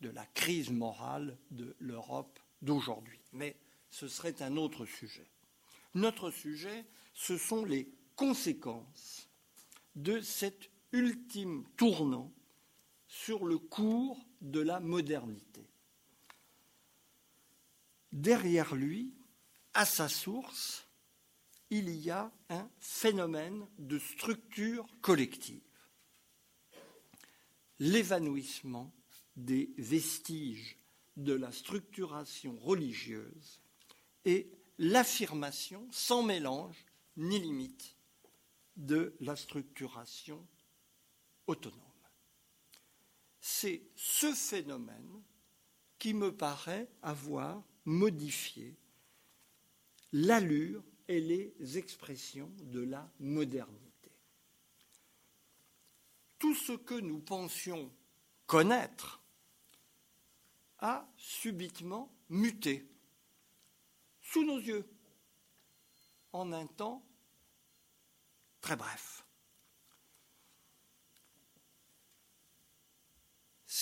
[0.01, 3.21] de la crise morale de l'Europe d'aujourd'hui.
[3.33, 3.57] Mais
[3.91, 5.27] ce serait un autre sujet.
[5.95, 9.29] Notre sujet, ce sont les conséquences
[9.95, 12.33] de cet ultime tournant
[13.15, 15.65] sur le cours de la modernité.
[18.11, 19.15] Derrière lui,
[19.73, 20.89] à sa source,
[21.71, 25.63] il y a un phénomène de structure collective.
[27.79, 28.93] L'évanouissement
[29.37, 30.77] des vestiges
[31.17, 33.61] de la structuration religieuse
[34.25, 36.85] et l'affirmation sans mélange
[37.17, 37.97] ni limite
[38.77, 40.45] de la structuration
[41.47, 41.94] autonome
[43.47, 45.23] c'est ce phénomène
[45.99, 48.75] qui me paraît avoir modifié
[50.13, 54.13] l'allure et les expressions de la modernité.
[56.39, 57.93] Tout ce que nous pensions
[58.47, 59.23] connaître
[60.79, 62.89] a subitement muté
[64.23, 64.89] sous nos yeux
[66.33, 67.05] en un temps
[68.63, 69.24] très bref.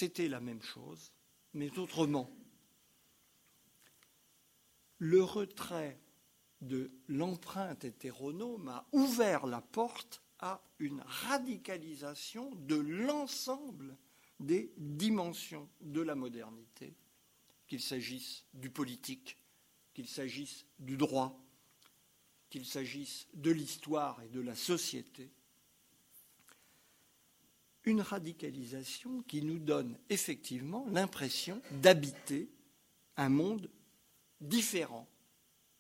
[0.03, 1.12] C'était la même chose,
[1.55, 2.29] mais autrement.
[4.99, 6.01] Le retrait
[6.61, 13.97] de l'empreinte hétéronome a ouvert la porte à une radicalisation de l'ensemble
[14.41, 16.97] des dimensions de la modernité,
[17.69, 19.39] qu'il s'agisse du politique,
[19.95, 21.41] qu'il s'agisse du droit,
[22.51, 25.31] qu'il s'agisse de l'histoire et de la société,
[27.85, 32.49] une radicalisation qui nous donne effectivement l'impression d'habiter
[33.17, 33.71] un monde
[34.41, 35.09] différent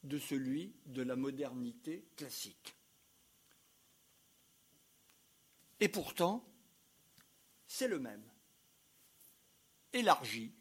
[0.02, 2.74] de celui de la modernité classique.
[5.80, 6.44] Et pourtant,
[7.66, 8.22] c'est le même,
[9.92, 10.52] élargi,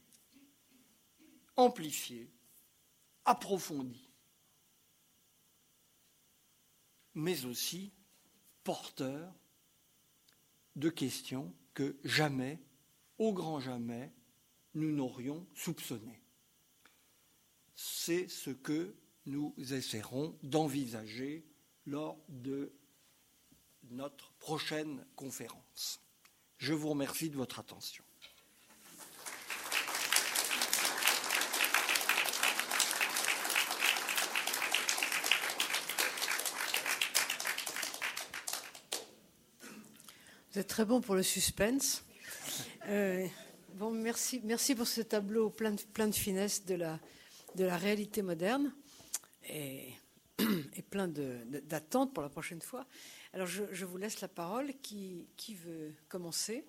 [1.56, 2.30] amplifié,
[3.26, 4.10] approfondi,
[7.14, 7.92] mais aussi
[8.64, 9.34] porteur
[10.76, 12.60] de questions que jamais,
[13.18, 14.12] au grand jamais,
[14.74, 16.22] nous n'aurions soupçonnées.
[17.76, 18.96] C'est ce que
[19.26, 21.46] nous essaierons d'envisager
[21.86, 22.74] lors de
[23.90, 26.02] notre prochaine conférence.
[26.58, 28.04] Je vous remercie de votre attention.
[40.52, 42.04] Vous êtes très bon pour le suspense.
[42.90, 43.26] Euh,
[43.76, 47.00] bon, merci, merci pour ce tableau plein de, plein de finesse de la,
[47.56, 48.74] de la réalité moderne
[49.48, 49.94] et,
[50.90, 52.86] plein d'attentes pour la prochaine fois.
[53.32, 54.74] Alors, je, je, vous laisse la parole.
[54.82, 56.66] Qui, qui veut commencer?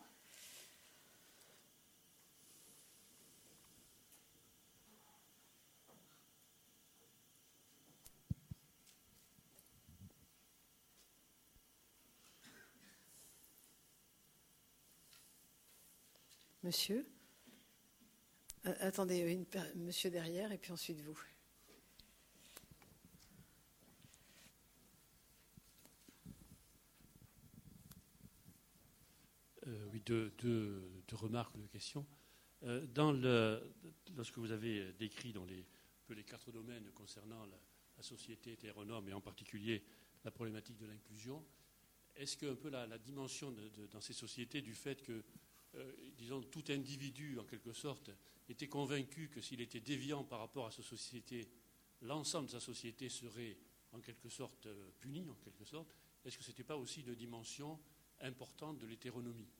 [16.63, 17.05] Monsieur
[18.67, 19.45] euh, Attendez,
[19.75, 21.19] monsieur derrière et puis ensuite vous.
[29.67, 30.33] Euh, oui, deux,
[31.13, 32.07] remarques, deux questions.
[32.63, 33.61] Euh, dans le,
[34.15, 35.67] lorsque vous avez décrit dans les,
[36.25, 37.59] quatre domaines concernant la,
[38.03, 39.85] société hétéronome et en particulier
[40.25, 41.45] la problématique de l'inclusion,
[42.17, 43.55] est-ce que un peu la, dimension
[43.93, 45.23] dans ces sociétés du fait que
[45.75, 48.11] euh, disons, tout individu, en quelque sorte,
[48.49, 51.49] était convaincu que s'il était déviant par rapport à sa société,
[52.03, 53.57] l'ensemble de sa société serait
[53.93, 55.95] en quelque sorte euh, puni, en quelque sorte,
[56.25, 57.79] est-ce que ce n'était pas aussi une dimension
[58.21, 59.51] importante de l'hétéronomie?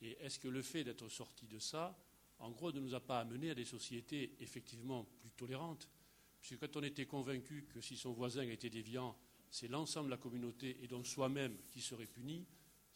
[0.00, 1.96] Et est-ce que le fait d'être sorti de ça,
[2.38, 5.88] en gros, ne nous a pas amené à des sociétés effectivement plus tolérantes?
[6.40, 9.16] Puisque quand on était convaincu que si son voisin était déviant,
[9.50, 12.46] c'est l'ensemble de la communauté et donc soi-même qui serait puni,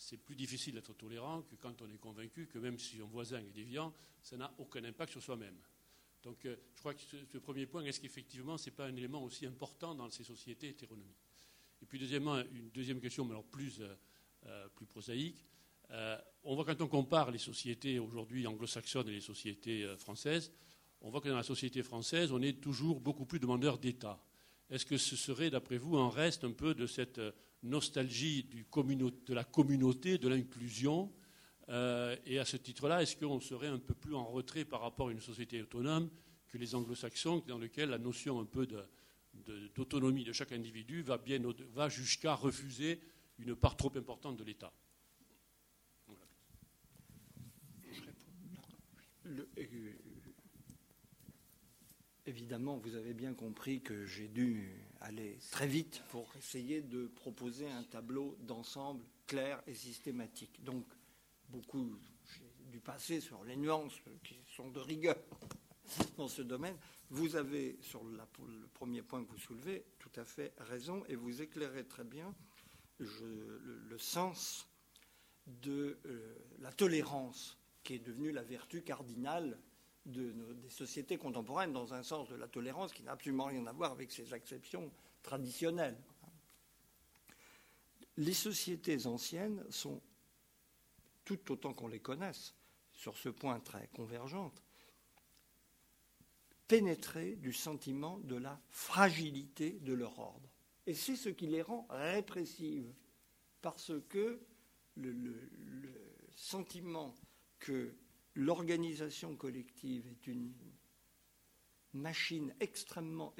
[0.04, 3.38] c'est plus difficile d'être tolérant que quand on est convaincu que même si son voisin
[3.38, 5.56] est déviant, ça n'a aucun impact sur soi-même.
[6.22, 9.22] Donc euh, je crois que ce, premier point, est-ce qu'effectivement ce n'est pas un élément
[9.24, 11.24] aussi important dans ces sociétés hétéronomiques
[11.82, 13.94] Et puis deuxièmement, une deuxième question, mais alors plus, euh,
[14.46, 15.44] euh, plus prosaïque.
[16.42, 20.50] On voit quand on compare les sociétés aujourd'hui anglo-saxonnes et les sociétés françaises,
[21.02, 24.20] on voit que dans la société française, on est toujours beaucoup plus demandeur d'État.
[24.70, 27.20] Est-ce que ce serait, d'après vous, un reste un peu de cette
[27.64, 28.66] nostalgie du
[29.26, 31.12] de la communauté, de l'inclusion.
[31.70, 35.08] Euh, et à ce titre-là, est-ce qu'on serait un peu plus en retrait par rapport
[35.08, 36.10] à une société autonome
[36.48, 38.68] que les anglo-saxons, dans lequel la notion un peu
[39.74, 41.40] d'autonomie de, de, chaque individu va, bien,
[41.72, 43.00] va jusqu'à refuser
[43.38, 44.72] une part trop importante de l'État?
[46.06, 46.22] Voilà.
[49.26, 49.92] Euh,
[52.26, 54.70] Évidemment, vous avez bien compris que j'ai dû
[55.04, 60.64] aller très vite pour essayer de proposer un tableau d'ensemble clair et systématique.
[60.64, 60.86] Donc,
[61.48, 61.98] beaucoup,
[62.70, 65.16] dû passer sur les nuances qui sont de rigueur
[66.16, 66.76] dans ce domaine.
[67.10, 71.16] Vous avez, sur la, le premier point que vous soulevez, tout à fait raison et
[71.16, 72.34] vous éclairez très bien
[73.00, 74.68] je, le, le, sens
[75.46, 79.58] de euh, la tolérance qui est devenue la vertu cardinale
[80.06, 83.66] de, de, des sociétés contemporaines dans un sens de la tolérance qui n'a absolument rien
[83.66, 84.90] à voir avec ces acceptions
[85.22, 85.98] traditionnelles.
[88.16, 90.00] Les sociétés anciennes sont,
[91.24, 92.54] tout autant qu'on les connaisse,
[92.92, 94.62] sur ce point très convergentes,
[96.68, 100.48] pénétrées du sentiment de la fragilité de leur ordre.
[100.86, 102.92] Et c'est ce qui les rend répressives,
[103.62, 104.40] parce que
[104.96, 105.34] le
[106.36, 107.14] sentiment
[107.58, 107.94] que
[108.34, 110.52] l'organisation collective est une
[111.92, 113.34] machine extrêmement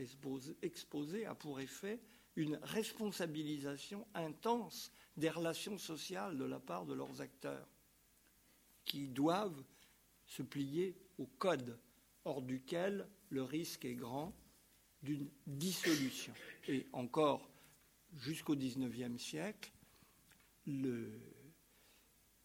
[0.63, 2.01] exposée a pour effet
[2.37, 7.69] une responsabilisation intense des relations sociales de la part de leurs acteurs,
[8.85, 9.65] qui doivent
[10.27, 11.79] se plier au code,
[12.25, 14.35] hors duquel le risque est grand
[15.03, 16.33] d'une dissolution.
[16.69, 17.51] Et encore,
[18.17, 19.73] jusqu'au XIXe siècle,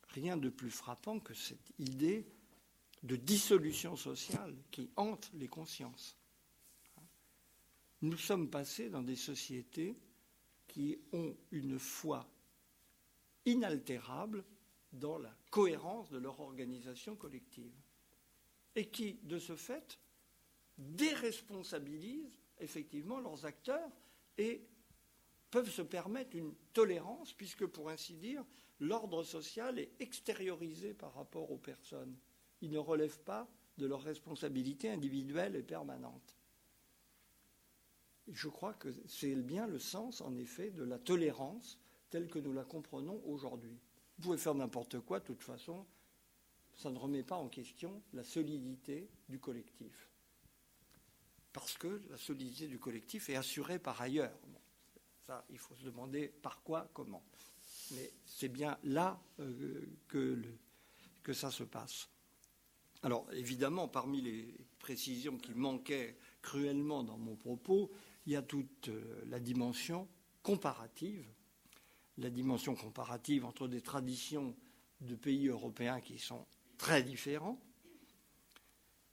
[0.09, 2.27] rien de plus frappant que cette idée
[3.03, 6.17] de dissolution sociale qui hante les consciences.
[8.01, 9.97] Nous sommes passés dans des sociétés
[10.67, 12.29] qui ont une foi
[13.45, 14.43] inaltérable
[14.91, 17.73] dans la cohérence de leur organisation collective
[18.75, 19.99] et qui, de ce fait,
[20.77, 23.89] déresponsabilisent effectivement leurs acteurs
[24.37, 24.65] et
[25.51, 28.45] peuvent se permettre une tolérance puisque, pour ainsi dire,
[28.79, 32.15] l'ordre social est extériorisé par rapport aux personnes
[32.61, 36.35] ils ne relèvent pas de leur responsabilité individuelle et permanente.
[38.27, 41.79] Je crois que c'est bien le sens, en effet, de la tolérance
[42.09, 43.79] telle que nous la comprenons aujourd'hui.
[44.17, 45.85] Vous pouvez faire n'importe quoi, de toute façon,
[46.75, 50.09] ça ne remet pas en question la solidité du collectif.
[51.53, 54.37] Parce que la solidité du collectif est assurée par ailleurs.
[55.49, 57.23] il faut se demander par quoi, comment.
[57.91, 60.41] Mais c'est bien là euh, que,
[61.23, 62.09] que ça se passe.
[63.01, 67.91] Alors évidemment, parmi les précisions qui manquaient cruellement dans mon propos,
[68.25, 70.07] il y a toute euh, la dimension
[70.43, 71.25] comparative,
[72.17, 74.55] la dimension comparative entre des traditions
[75.01, 76.45] de pays européens qui sont
[76.77, 77.59] très différents,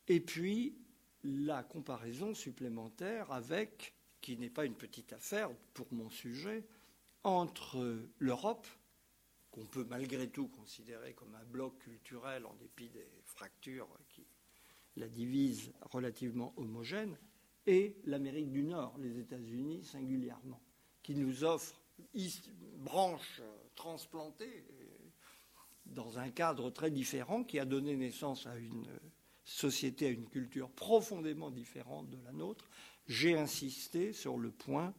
[0.08, 0.76] et puis
[1.22, 6.64] la comparaison supplémentaire avec, qui n'est pas une petite affaire pour mon sujet,
[7.22, 8.66] entre l'Europe
[9.56, 14.26] qu'on peut malgré tout considérer comme un bloc culturel en dépit des fractures qui
[14.96, 17.16] la divisent relativement homogène,
[17.66, 20.60] et l'Amérique du Nord, les États-Unis singulièrement,
[21.02, 21.80] qui nous offrent
[22.76, 23.40] branches
[23.74, 24.64] transplantées
[25.86, 28.86] dans un cadre très différent qui a donné naissance à une
[29.44, 32.68] société, à une culture profondément différente de la nôtre.
[33.06, 34.92] J'ai insisté sur le point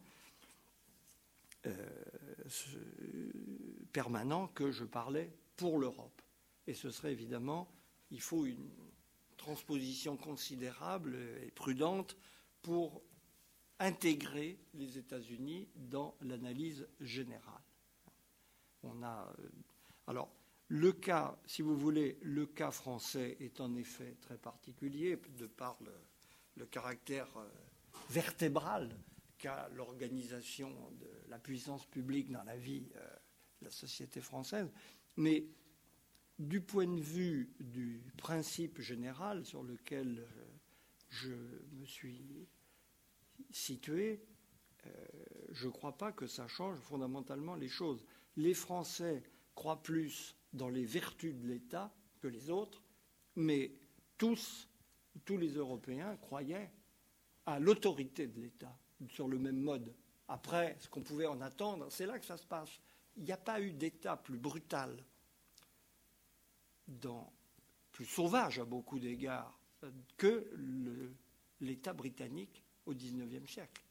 [1.65, 1.71] euh,
[3.91, 6.22] permanent que je parlais pour l'Europe.
[6.68, 7.69] Et ce serait évidemment,
[8.11, 8.69] il faut une
[9.38, 12.18] transposition considérable et prudente
[12.61, 13.01] pour
[13.80, 17.61] intégrer les États-Unis dans l'analyse générale.
[18.84, 19.49] On a euh,
[20.07, 20.30] alors
[20.69, 25.77] le cas, si vous voulez, le cas français est en effet très particulier de par
[26.55, 27.47] le, caractère euh,
[28.09, 28.89] vertébral
[29.38, 30.69] qu'a l'organisation
[30.99, 33.16] de la puissance publique dans la vie euh,
[33.61, 34.71] la société française,
[35.15, 35.45] mais
[36.39, 40.45] du point de vue du principe général sur lequel euh,
[41.09, 41.34] je
[41.73, 42.47] me suis
[43.49, 44.21] situé,
[44.85, 44.89] euh,
[45.51, 48.05] je ne crois pas que ça change fondamentalement les choses.
[48.35, 49.23] Les Français
[49.55, 52.84] croient plus dans les vertus de l'État que les autres,
[53.35, 53.71] mais
[54.17, 54.69] tous,
[55.25, 56.71] tous les Européens croyaient
[57.45, 58.77] à l'autorité de l'État
[59.09, 59.93] sur le même mode.
[60.27, 62.81] Après, ce qu'on pouvait en attendre, c'est là que ça se passe
[63.18, 65.03] il n'y a pas eu d'État plus brutal,
[67.91, 69.60] plus sauvage à beaucoup d'égards,
[70.18, 70.49] que
[71.60, 73.84] l'État britannique au XIXe siècle.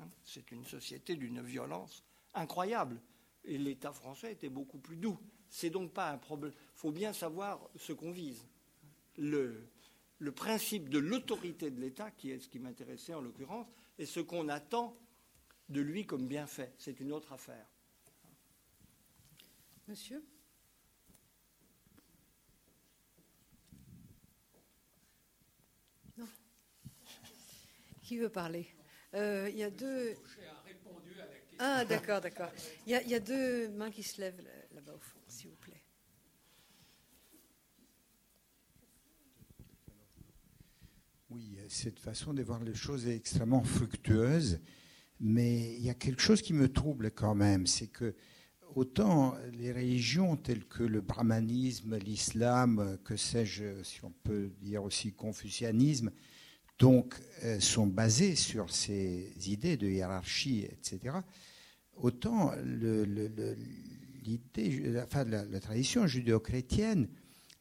[0.00, 3.00] Hein, c'est une société d'une violence incroyable.
[3.44, 5.18] Et l'État français était beaucoup plus doux.
[5.48, 6.52] C'est donc pas un problème.
[6.54, 8.46] Il faut bien savoir ce qu'on vise.
[9.16, 9.68] Le,
[10.18, 13.66] le principe de l'autorité de l'État, qui est ce qui m'intéressait en l'occurrence,
[13.98, 14.96] et ce qu'on attend
[15.68, 16.72] de lui comme bienfait.
[16.78, 17.66] C'est une autre affaire.
[19.88, 20.22] Monsieur
[26.18, 26.26] Non.
[28.02, 28.66] Qui veut parler?
[29.14, 30.14] Euh, Il y a deux.
[31.58, 32.50] Ah, d'accord, d'accord.
[32.86, 35.82] Il, y, a deux mains qui se lèvent là-bas au fond, s'il vous plaît.
[41.30, 44.60] Oui, cette façon de voir les choses est extrêmement fructueuse,
[45.18, 48.14] mais il y a quelque chose qui me trouble quand même, c'est que
[48.74, 55.12] autant les religions telles que le brahmanisme, l'islam, que sais-je, si on peut dire aussi
[55.12, 56.10] confucianisme,
[56.78, 57.14] donc
[57.44, 61.16] euh, sont basées sur ces idées de hiérarchie, etc.
[61.96, 62.52] Autant
[64.24, 67.08] la, tradition judéo-chrétienne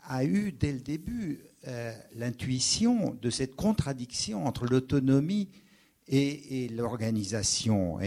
[0.03, 5.49] a eu dès le début euh, l'intuition de cette contradiction entre l'autonomie
[6.07, 7.99] et, l'organisation.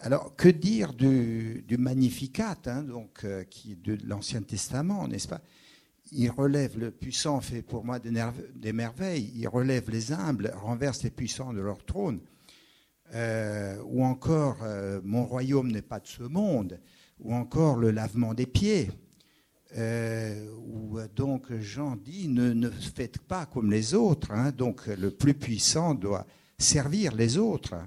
[0.00, 5.40] Alors, que dire du, Magnificat, hein, donc, euh, qui de l'Ancien Testament, n'est-ce pas?
[6.12, 9.32] Il relève le puissant, fait pour moi des, merveilles.
[9.34, 12.20] Il relève les humbles, renverse les puissants de leur trône.
[13.14, 14.58] Euh, ou encore,
[15.02, 16.80] mon royaume n'est pas de ce monde.
[17.18, 18.88] Ou encore le lavement des pieds.
[19.76, 24.52] Euh, où donc Jean dit ne, faites pas comme les autres, hein.
[24.52, 26.24] donc le plus puissant doit
[26.56, 27.74] servir les autres.
[27.74, 27.84] Euh,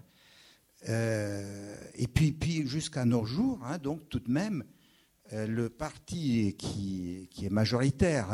[0.87, 4.63] et puis, puis jusqu'à nos jours, hein, donc tout de même,
[5.33, 8.29] euh, le parti qui, qui est majoritaire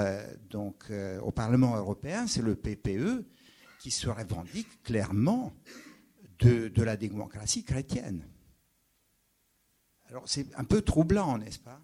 [0.50, 0.92] donc,
[1.22, 3.26] au Parlement européen, c'est le PPE,
[3.80, 5.54] qui se revendique clairement
[6.40, 8.28] de, de la démocratie chrétienne.
[10.06, 11.82] Alors c'est un peu troublant, n'est-ce pas?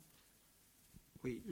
[1.24, 1.44] Oui,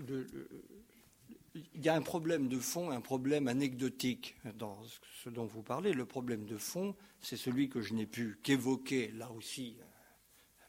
[1.74, 4.80] il y a un problème de fond, un problème anecdotique dans
[5.24, 5.94] ce dont vous parlez.
[5.94, 9.84] Le problème de fond, c'est celui que je n'ai pu qu'évoquer là aussi euh,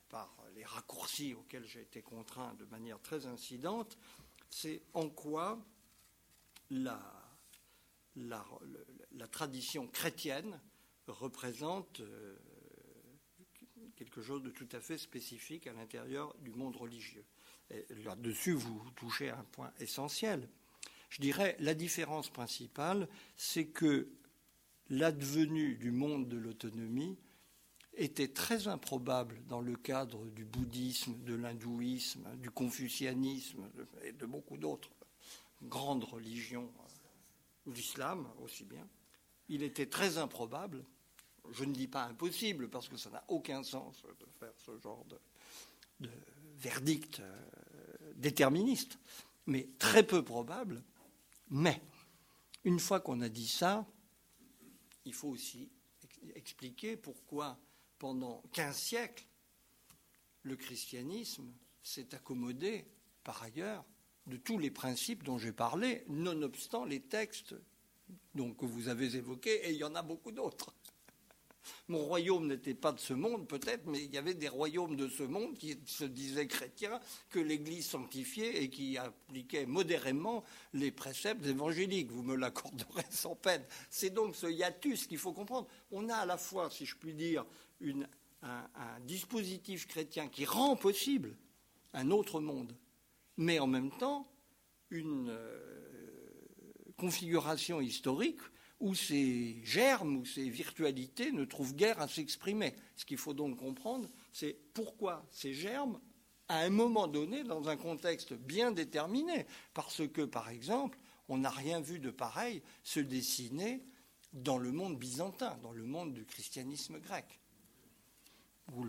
[0.08, 3.98] par les raccourcis auxquels j'ai été contraint de manière très incidente.
[4.48, 5.58] C'est en quoi
[6.70, 7.00] la,
[9.30, 10.60] tradition chrétienne
[11.06, 12.36] représente euh,
[13.96, 17.24] quelque chose de tout à fait spécifique à l'intérieur du monde religieux.
[18.04, 20.48] Là-dessus, vous touchez à un point essentiel.
[21.10, 24.08] Je dirais la différence principale, c'est que
[24.88, 27.18] l'advenue du monde de l'autonomie
[27.94, 33.68] était très improbable dans le cadre du bouddhisme, de l'hindouisme, du confucianisme
[34.04, 34.90] et de beaucoup d'autres
[35.62, 38.86] grandes religions, euh, l'islam aussi bien.
[39.48, 40.84] Il était très improbable,
[41.50, 45.04] je ne dis pas impossible parce que ça n'a aucun sens de faire ce genre
[45.06, 45.18] de,
[46.00, 46.10] de
[46.56, 48.98] verdict euh, déterministe,
[49.46, 50.82] mais très peu probable.
[51.50, 51.80] Mais
[52.64, 53.86] une fois qu'on a dit ça,
[55.04, 55.70] il faut aussi
[56.34, 57.58] expliquer pourquoi
[57.98, 59.26] pendant 15 siècles,
[60.42, 61.52] le christianisme
[61.82, 62.86] s'est accommodé,
[63.24, 63.84] par ailleurs,
[64.26, 67.54] de tous les principes dont j'ai parlé, nonobstant les textes
[68.34, 70.74] que vous avez évoqués, et il y en a beaucoup d'autres.
[71.88, 75.08] Mon royaume n'était pas de ce monde, peut-être, mais il y avait des royaumes de
[75.08, 77.00] ce monde qui se disaient chrétiens,
[77.30, 82.10] que l'Église sanctifiait et qui appliquaient modérément les préceptes évangéliques.
[82.10, 83.64] Vous me l'accorderez sans peine.
[83.90, 85.68] C'est donc ce hiatus qu'il faut comprendre.
[85.90, 87.44] On a à la fois, si je puis dire,
[88.42, 91.36] un, dispositif chrétien qui rend possible
[91.92, 92.76] un autre monde,
[93.36, 94.30] mais en même temps
[94.90, 95.70] une euh,
[96.96, 98.40] configuration historique
[98.80, 102.74] où ces germes ou ces virtualités ne trouvent guère à s'exprimer.
[102.96, 106.00] Ce qu'il faut donc comprendre, c'est pourquoi ces germes,
[106.48, 110.98] à un moment donné, dans un contexte bien déterminé, parce que, par exemple,
[111.28, 113.84] on n'a rien vu de pareil se dessiner
[114.32, 117.40] dans le monde byzantin, dans le monde du christianisme grec,
[118.72, 118.86] où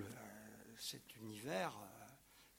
[0.77, 1.77] cet univers,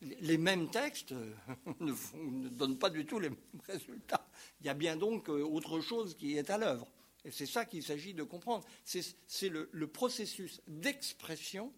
[0.02, 1.12] euh, les mêmes textes
[1.80, 4.28] ne, ne, donnent pas du tout les mêmes résultats.
[4.60, 6.86] Il y a bien donc euh, autre chose qui est à l'œuvre.
[7.30, 8.66] C'est ça qu'il s'agit de comprendre.
[8.84, 11.72] C'est le, le, processus d'expression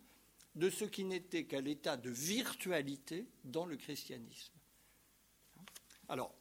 [0.54, 4.52] de ce qui n'était qu'à l'état de virtualité dans le christianisme.
[6.08, 6.34] Alors,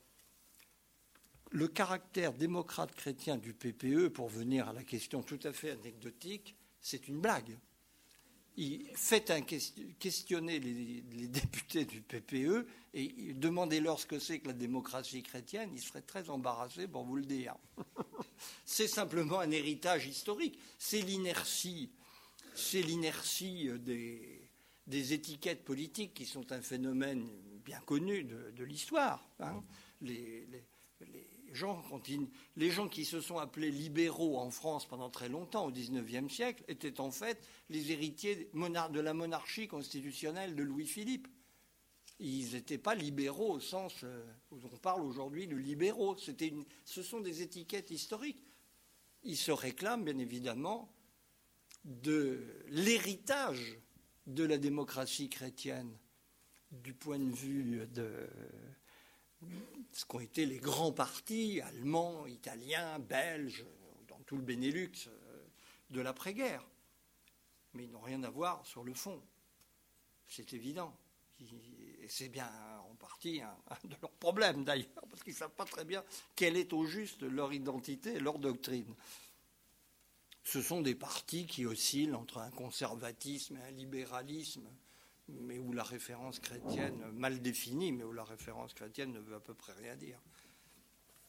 [1.52, 6.56] le caractère démocrate chrétien du PPE, pour venir à la question tout à fait anecdotique,
[6.82, 7.58] c'est une blague
[8.96, 15.24] faites un questionner les, députés du PPE et demandez-leur ce que c'est que la démocratie
[15.24, 17.56] chrétienne, ils seraient très embarrassés pour vous le dire.
[18.66, 20.60] c'est simplement un héritage historique.
[20.78, 21.90] C'est l'inertie,
[22.54, 24.42] c'est l'inertie des,
[24.86, 27.28] des, étiquettes politiques qui sont un phénomène
[27.66, 29.28] bien connu de, l'histoire.
[29.40, 29.64] Hein.
[30.02, 30.46] les,
[31.02, 36.64] les gens qui se sont appelés libéraux en France pendant très longtemps, au XIXe siècle,
[36.68, 41.28] étaient en fait les héritiers de la monarchie constitutionnelle de Louis-Philippe.
[42.20, 46.16] Ils n'étaient pas libéraux au sens euh, où on parle aujourd'hui de libéraux.
[46.86, 48.44] ce sont des étiquettes historiques.
[49.24, 50.94] Ils se réclament bien évidemment
[51.86, 53.78] de l'héritage
[54.28, 55.98] de la démocratie chrétienne
[56.72, 58.28] du point de vue de,
[59.94, 63.66] ce qu'ont été les grands partis allemands, italiens, belges,
[64.08, 65.46] dans tout le Benelux euh,
[65.92, 66.66] de l'après-guerre.
[67.74, 69.22] Mais ils n'ont rien à voir sur le fond.
[70.28, 70.96] C'est évident.
[72.02, 72.50] Et c'est bien
[72.90, 76.04] en partie un, de leurs problèmes d'ailleurs, parce qu'ils ne savent pas très bien
[76.36, 78.94] quelle est au juste leur identité et leur doctrine.
[80.44, 84.68] Ce sont des partis qui oscillent entre un conservatisme et un libéralisme
[85.30, 89.40] mais où la référence chrétienne, mal définie, mais où la référence chrétienne ne veut à
[89.40, 90.20] peu près rien dire.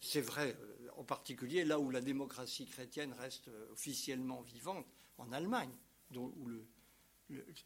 [0.01, 5.33] C'est vrai, euh, en particulier là où la démocratie chrétienne reste euh, officiellement vivante, en
[5.33, 5.71] Allemagne,
[6.17, 6.49] où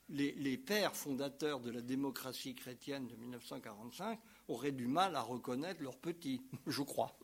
[0.08, 5.98] les, pères fondateurs de la démocratie chrétienne de 1945 auraient du mal à reconnaître leurs
[5.98, 7.18] petits, je crois.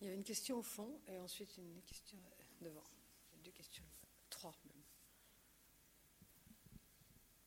[0.00, 2.18] Il y a une question au fond et ensuite une question
[2.60, 2.84] devant.
[3.44, 3.84] Deux questions,
[4.30, 4.82] trois même.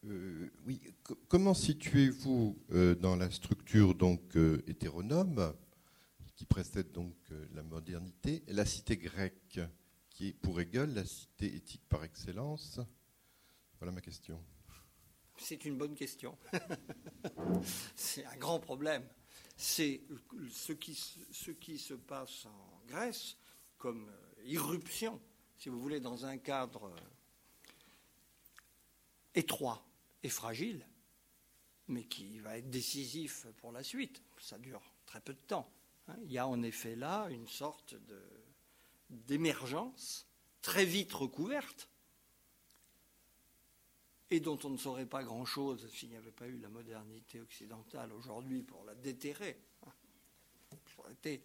[0.06, 0.82] Euh, oui,
[1.28, 5.53] comment situez-vous euh, dans la structure donc euh, hétéronome
[6.36, 7.14] qui précède donc
[7.53, 9.60] la modernité la cité grecque
[10.10, 12.80] qui est pour Hegel la cité éthique par excellence?
[13.80, 14.44] Voilà ma question.
[15.38, 16.36] C'est une bonne question.
[17.95, 19.07] C'est un grand problème.
[19.56, 20.02] C'est
[20.52, 20.95] ce qui,
[21.32, 23.38] ce qui se passe en Grèce
[23.78, 24.11] comme
[24.45, 25.22] irruption,
[25.57, 26.91] si vous voulez, dans un cadre
[29.36, 29.86] étroit
[30.23, 30.85] et fragile,
[31.88, 34.22] mais qui va être décisif pour la suite.
[34.39, 35.72] Ça dure très peu de temps.
[36.07, 36.15] Hein.
[36.23, 37.95] Il y a en effet là une sorte
[39.10, 40.27] d'émergence
[40.61, 41.89] très vite recouverte
[44.30, 48.14] et dont on ne saurait pas grand-chose s'il n'y avait pas eu la modernité occidentale
[48.14, 49.60] aujourd'hui pour la déterrer.
[49.85, 49.91] Hein.
[50.72, 51.43] Ça aurait été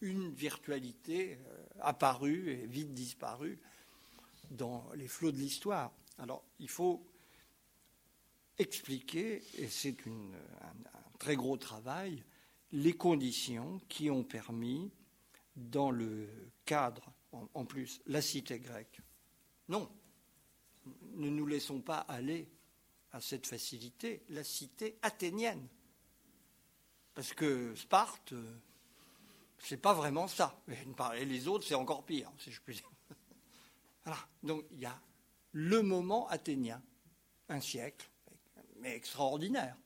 [0.00, 3.58] une virtualité euh, apparue et vite disparue
[4.50, 5.92] dans les flots de l'histoire.
[6.18, 7.06] Alors il faut
[8.58, 10.32] expliquer, et c'est un,
[11.18, 12.22] très gros travail,
[12.72, 14.90] les conditions qui ont permis,
[15.56, 16.28] dans le
[16.64, 19.00] cadre, en, plus, la cité grecque.
[19.68, 19.90] Non,
[21.14, 22.48] ne nous laissons pas aller
[23.12, 25.66] à cette facilité, la cité athénienne.
[27.14, 28.34] Parce que Sparte,
[29.58, 30.62] c'est pas vraiment ça.
[31.16, 32.90] Et les autres, c'est encore pire, si je puis dire.
[34.04, 34.26] Voilà.
[34.42, 34.98] Donc il y a
[35.52, 36.82] le moment athénien,
[37.50, 38.08] un siècle,
[38.80, 39.76] mais extraordinaire,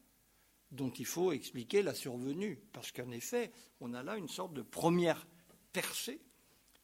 [0.71, 2.61] dont il faut expliquer la survenue.
[2.73, 5.27] Parce qu'en effet, on a là une sorte de première
[5.73, 6.21] percée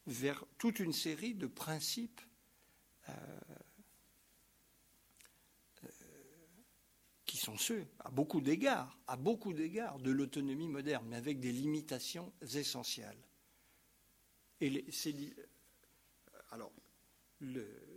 [0.07, 2.21] vers toute une série de principes
[3.09, 3.13] euh,
[5.85, 5.89] euh,
[7.27, 11.53] qui sont ceux, à beaucoup d'égards, à beaucoup d'égards, de l'autonomie moderne, mais avec des
[11.53, 13.23] limitations essentielles.
[14.61, 14.85] Et les,
[16.51, 16.73] alors,
[17.41, 17.88] le,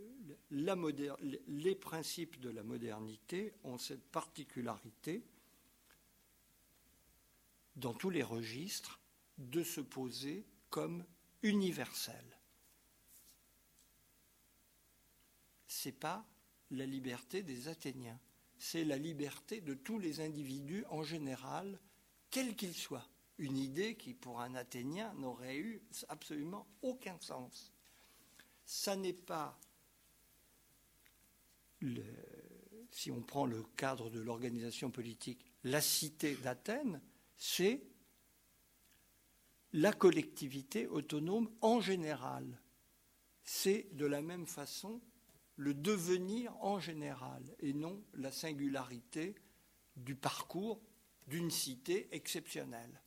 [0.52, 5.24] les principes de la modernité ont cette particularité,
[7.76, 9.00] dans tous les registres,
[9.38, 11.04] de se poser comme
[11.42, 12.38] universels.
[15.66, 16.26] Ce n'est pas
[16.70, 18.20] la liberté des Athéniens,
[18.58, 21.80] c'est la liberté de tous les individus en général,
[22.30, 23.08] quels qu'ils soient.
[23.38, 27.72] Une idée qui, pour un Athénien, n'aurait eu absolument aucun sens.
[28.66, 29.58] Ça n'est pas
[32.90, 37.00] si on prend le cadre de l'organisation politique, la cité d'Athènes,
[37.36, 37.82] c'est
[39.72, 42.60] la collectivité autonome en général.
[43.44, 45.00] C'est de la même façon
[45.56, 49.34] le devenir en général et non la singularité
[49.96, 50.80] du parcours
[51.26, 53.00] d'une cité exceptionnelle.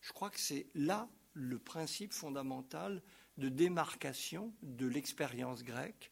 [0.00, 3.02] Je crois que c'est là le principe fondamental
[3.38, 6.10] de démarcation de l'expérience grecque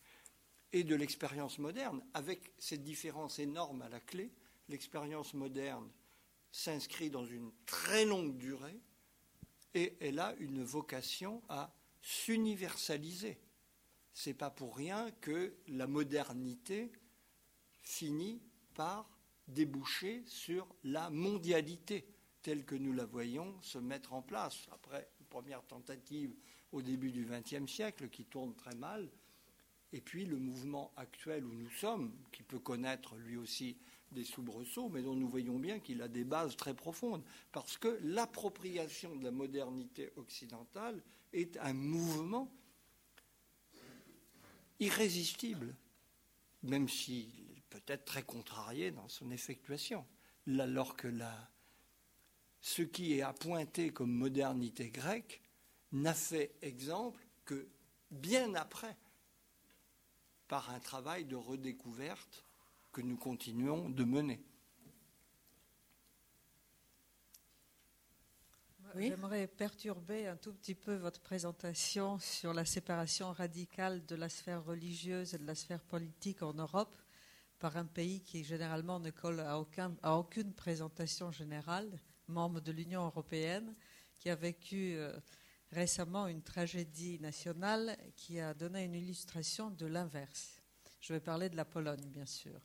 [0.73, 4.31] et de l'expérience moderne, avec cette différence énorme à la clé.
[4.69, 5.91] L'expérience moderne
[6.53, 8.81] s'inscrit dans une très longue durée
[9.75, 13.39] et elle a une vocation à s'universaliser.
[14.13, 16.91] C'est pas pour rien que la modernité
[17.83, 18.43] finit
[18.75, 19.09] par
[19.47, 22.07] déboucher sur la mondialité
[22.43, 24.67] telle que nous la voyons se mettre en place.
[24.73, 26.35] Après une première tentative
[26.73, 29.11] au début du XXe siècle qui tourne très mal,
[29.93, 33.77] et puis le mouvement actuel où nous sommes, qui peut connaître lui aussi
[34.13, 37.99] des soubresauts, mais dont nous voyons bien qu'il a des bases très profondes, parce que
[38.03, 41.03] l'appropriation de la modernité occidentale
[41.33, 42.51] est un mouvement
[44.81, 45.75] irrésistible,
[46.63, 47.29] même s'il
[47.69, 50.07] peut être très contrarié dans son effectuation,
[50.59, 51.13] alors que
[52.61, 55.43] ce qui est appointé comme modernité grecque
[55.93, 57.69] n'a fait exemple que
[58.11, 58.97] bien après
[60.49, 62.45] par un travail de redécouverte
[62.93, 64.43] que nous continuons de mener.
[68.97, 74.65] J'aimerais perturber un tout petit peu votre présentation sur la séparation radicale de la sphère
[74.65, 76.97] religieuse et de la sphère politique en Europe
[77.59, 82.73] par un pays qui généralement ne colle à, aucun, à aucune présentation générale, membre de
[82.73, 83.75] l'Union européenne,
[84.19, 85.13] qui a vécu euh,
[85.73, 90.61] récemment une tragédie nationale qui a donné une illustration de l'inverse.
[91.01, 92.59] Je vais parler de la Pologne, bien sûr.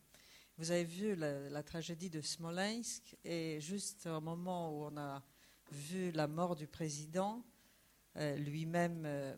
[0.58, 5.24] Vous avez vu la, tragédie de Smolensk et juste au moment où on a
[5.72, 7.44] vu la mort du président,
[8.18, 9.36] euh, lui-même euh,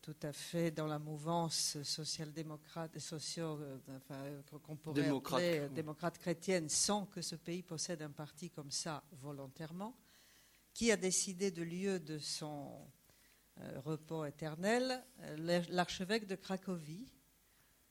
[0.00, 3.58] tout à fait dans la mouvance social-démocrate, socio,
[3.94, 4.24] enfin,
[4.62, 5.42] qu'on pourrait Démocrate.
[5.42, 9.94] appeler démocrate chrétienne, sans que ce pays possède un parti comme ça volontairement,
[10.72, 12.86] qui a décidé de lieu de son
[13.84, 15.02] repos éternel
[15.70, 17.12] l'archevêque de Cracovie,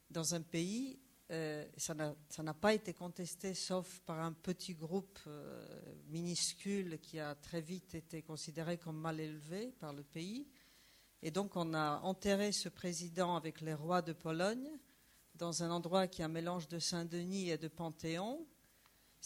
[0.09, 0.99] dans un pays
[1.31, 5.65] euh, ça n'a pas été contesté sauf par un petit groupe euh,
[6.09, 10.47] minuscule qui a très vite été considéré comme mal élevé par le pays.
[11.23, 14.69] Et donc on a enterré ce président avec les rois de Pologne
[15.33, 18.45] dans un endroit qui est un mélange de Saint-Denis et de Panthéon.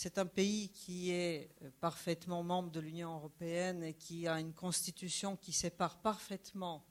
[0.02, 1.50] C'est un pays qui est
[1.82, 6.86] parfaitement membre de l'Union européenne et qui a une constitution qui sépare parfaitement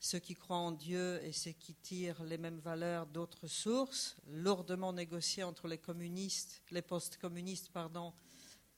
[0.00, 4.92] ceux qui croient en Dieu et ceux qui tirent les mêmes valeurs d'autres sources, lourdement
[4.92, 8.12] négociés entre les communistes, les post-communistes, pardon,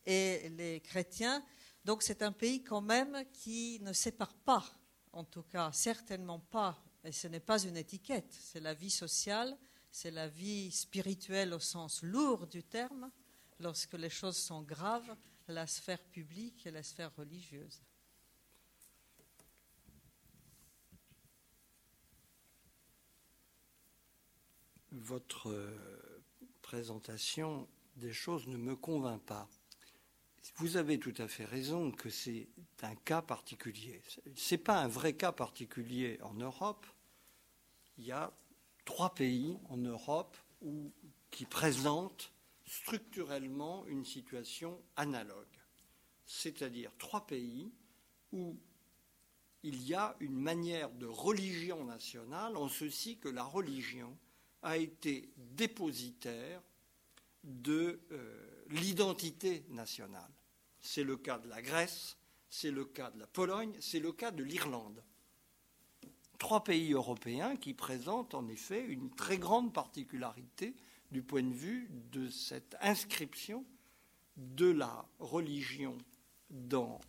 [0.05, 1.43] et les chrétiens.
[1.83, 4.67] Donc c'est un pays quand même qui ne sépare pas,
[5.15, 9.57] en tout cas certainement pas, et ce n'est pas une étiquette, c'est la vie sociale,
[9.91, 13.11] c'est la vie spirituelle au sens lourd du terme,
[13.63, 15.17] lorsque les choses sont graves,
[15.49, 17.81] la sphère publique et la sphère religieuse.
[24.93, 26.23] votre euh,
[26.61, 29.49] présentation des choses ne me convainc pas.
[30.57, 32.49] Vous avez tout à fait raison que c'est
[32.83, 34.03] un cas particulier.
[34.35, 36.87] Ce n'est pas un vrai cas particulier en Europe.
[37.97, 38.33] Il y a
[38.85, 40.37] trois pays en Europe
[41.31, 42.32] qui présentent
[42.73, 45.59] structurellement une situation analogue.
[46.25, 47.71] C'est-à-dire trois pays
[48.33, 48.57] où
[49.63, 54.17] il y a une manière de religion nationale en ceci que la religion
[54.63, 56.63] a été dépositaire
[57.45, 60.31] de euh, l'identité nationale.
[60.81, 62.17] C'est le cas de la Grèce,
[62.49, 65.05] c'est le cas de la Pologne, c'est le cas de l'Irlande.
[66.39, 70.75] Trois pays européens qui présentent en effet une très grande particularité
[71.13, 73.65] du point de vue de cette inscription
[74.37, 75.97] de la religion
[76.51, 77.01] dans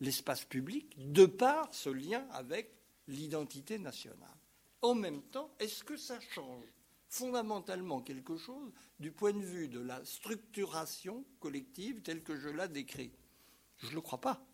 [0.00, 2.74] l'espace public, de par ce lien avec
[3.06, 4.36] l'identité nationale
[4.82, 6.66] en même temps, est-ce que ça change
[7.08, 12.68] fondamentalement quelque chose du point de vue de la structuration collective telle que je la
[12.68, 13.12] décris?
[13.78, 14.44] Je ne le crois pas.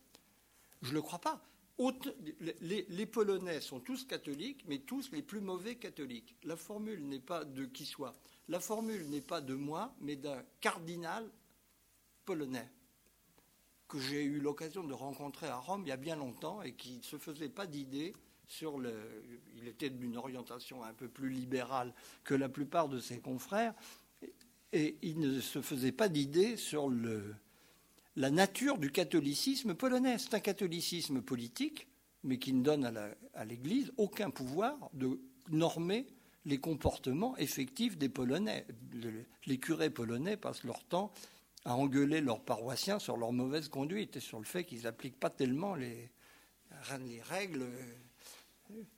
[0.82, 1.42] Je ne le crois pas.
[1.78, 6.34] Les, Polonais sont tous catholiques, mais tous les plus mauvais catholiques.
[6.42, 8.14] La formule n'est pas de qui soit.
[8.48, 11.30] La formule n'est pas de moi, mais d'un cardinal
[12.24, 12.68] polonais
[13.88, 16.98] que j'ai eu l'occasion de rencontrer à Rome il y a bien longtemps et qui
[16.98, 18.14] ne se faisait pas d'idée
[18.46, 18.92] sur le.
[19.56, 21.94] Il était d'une orientation un peu plus libérale
[22.24, 23.74] que la plupart de ses confrères,
[24.72, 27.34] et il ne se faisait pas d'idée sur le,
[28.18, 30.18] la nature du catholicisme polonais.
[30.18, 31.86] C'est un catholicisme politique,
[32.24, 32.92] mais qui ne donne
[33.34, 35.20] à l'Église aucun pouvoir de
[35.50, 36.04] normer
[36.44, 38.66] les comportements effectifs des Polonais.
[39.46, 41.12] Les curés polonais passent leur temps
[41.64, 45.30] à engueuler leurs paroissiens sur leur mauvaise conduite et sur le fait qu'ils n'appliquent pas
[45.30, 46.10] tellement les,
[47.06, 47.66] les règles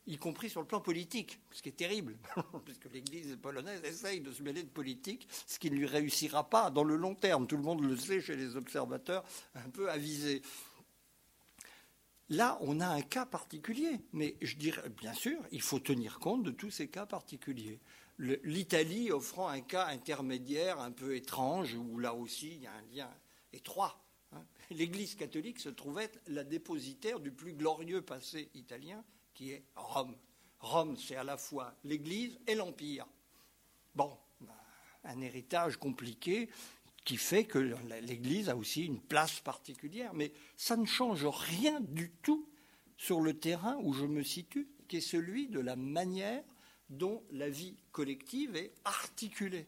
[0.07, 2.17] y compris sur le plan politique, ce qui est terrible,
[2.65, 6.69] puisque l'Église polonaise essaye de se mêler de politique, ce qui ne lui réussira pas
[6.69, 7.47] dans le long terme.
[7.47, 9.23] Tout le monde le sait chez les observateurs
[9.55, 10.41] un peu avisés.
[12.29, 16.43] Là, on a un cas particulier, mais je dirais, bien sûr, il faut tenir compte
[16.43, 17.81] de tous ces cas particuliers.
[18.19, 22.95] L'Italie offrant un cas intermédiaire un peu étrange, où là aussi il y a un
[22.95, 23.09] lien
[23.51, 24.01] étroit.
[24.31, 24.45] Hein.
[24.69, 29.03] L'Église catholique se trouvait la dépositaire du plus glorieux passé italien,
[29.41, 30.15] qui est Rome.
[30.59, 33.07] Rome, c'est à la fois l'Église et l'Empire.
[33.95, 34.15] Bon,
[35.03, 36.47] un héritage compliqué
[37.03, 37.57] qui fait que
[38.03, 42.47] l'Église a aussi une place particulière, mais ça ne change rien du tout
[42.97, 46.43] sur le terrain où je me situe, qui est celui de la manière
[46.91, 49.65] dont la vie collective est articulée.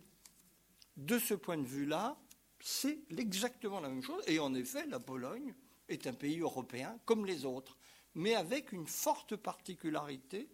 [0.97, 2.15] De ce point de vue-là,
[2.59, 5.55] c'est exactement la même chose, et en effet, la Pologne
[5.89, 7.75] est un pays européen comme les autres
[8.15, 10.49] mais avec une forte particularité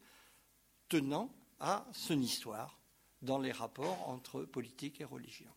[0.87, 2.79] tenant à son histoire
[3.21, 5.51] dans les rapports entre politique et religion.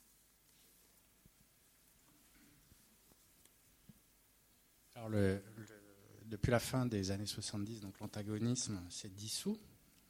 [6.26, 9.58] Depuis la fin des années 70, donc l'antagonisme s'est dissous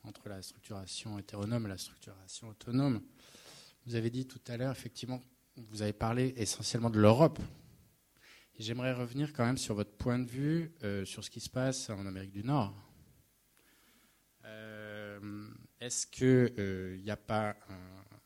[0.04, 3.02] entre la structuration hétéronome et la structuration autonome.
[3.86, 5.20] Vous avez dit tout à l'heure, effectivement,
[5.56, 7.38] vous avez parlé essentiellement de l'Europe
[8.62, 11.90] J'aimerais revenir quand même sur votre point de vue euh, sur ce qui se passe
[11.90, 12.72] en Amérique du Nord.
[14.44, 15.48] Euh,
[15.80, 17.56] est-ce qu'il n'y euh, a pas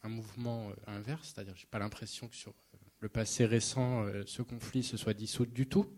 [0.02, 1.32] un, mouvement inverse?
[1.32, 2.52] C'est-à-dire, je n'ai pas l'impression que sur
[3.00, 5.90] le passé récent, ce conflit se soit dissous du tout.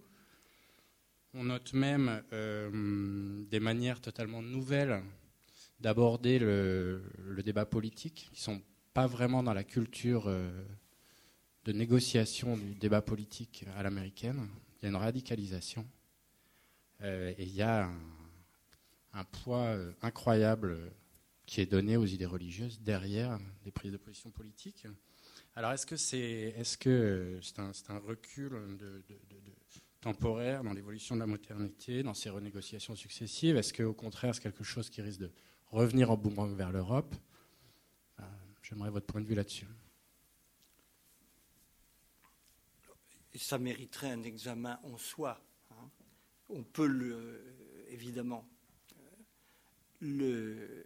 [1.34, 2.22] on note même
[3.50, 5.02] des manières totalement nouvelles
[5.80, 7.02] d'aborder le,
[7.44, 8.62] débat politique, qui ne sont
[8.94, 10.32] pas vraiment dans la culture
[11.68, 14.48] de négociation du débat politique à l'américaine.
[14.80, 15.86] Il y a une radicalisation
[17.02, 17.90] et il y a
[19.12, 20.78] un poids incroyable
[21.44, 24.86] qui est donné aux idées religieuses derrière les prises de position politiques.
[25.56, 28.50] Alors, est-ce que c'est est que c'est un, recul
[30.00, 33.58] temporaire dans l'évolution de la modernité, dans ces renégociations successives?
[33.58, 35.30] Est-ce qu'au contraire, c'est quelque chose qui risque de
[35.66, 37.14] revenir en boomerang vers l'Europe?
[38.20, 38.22] Euh,
[38.62, 39.66] J'aimerais votre point de vue là-dessus.
[43.38, 45.40] Ça mériterait un examen en soi.
[45.70, 45.90] Hein.
[46.48, 47.40] On peut le,
[47.88, 48.46] évidemment,
[48.92, 48.96] euh,
[50.00, 50.84] le,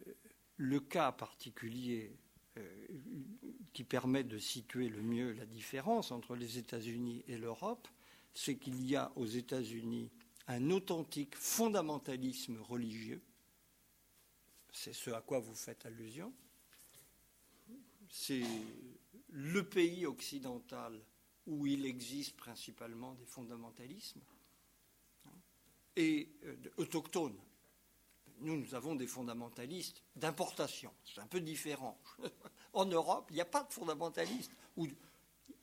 [0.57, 2.15] le cas particulier
[2.59, 2.87] euh,
[3.73, 7.89] qui permet de situer le mieux la différence entre les États-Unis et l'Europe,
[8.35, 10.11] c'est qu'il y a aux États-Unis
[10.47, 13.23] un authentique fondamentalisme religieux.
[14.73, 16.33] C'est ce à quoi vous faites allusion.
[18.11, 18.45] C'est
[19.31, 21.01] le pays occidental
[21.47, 24.21] où il existe principalement des fondamentalismes
[25.97, 27.39] et euh, autochtones
[28.43, 30.93] nous, nous avons des fondamentalistes d'importation.
[31.05, 31.99] C'est un peu différent.
[32.73, 34.53] en Europe, il n'y a pas de fondamentalistes.
[34.77, 34.95] Il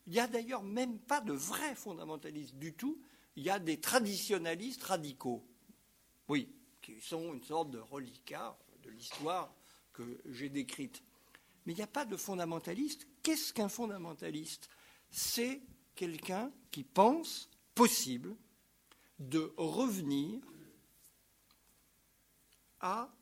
[0.06, 3.00] n'y a d'ailleurs même pas de vrais fondamentalistes du tout.
[3.36, 5.44] Il y a des traditionalistes radicaux.
[6.28, 6.52] Oui,
[6.82, 9.54] qui sont une sorte de reliquat de l'histoire
[9.92, 11.02] que j'ai décrite.
[11.66, 13.06] Mais il n'y a pas de fondamentaliste.
[13.22, 14.70] Qu'est-ce qu'un fondamentaliste?
[15.10, 15.60] C'est
[15.94, 18.36] quelqu'un qui pense possible
[19.18, 20.40] de revenir
[22.80, 23.12] à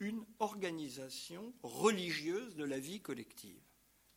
[0.00, 3.60] une organisation religieuse de la vie collective.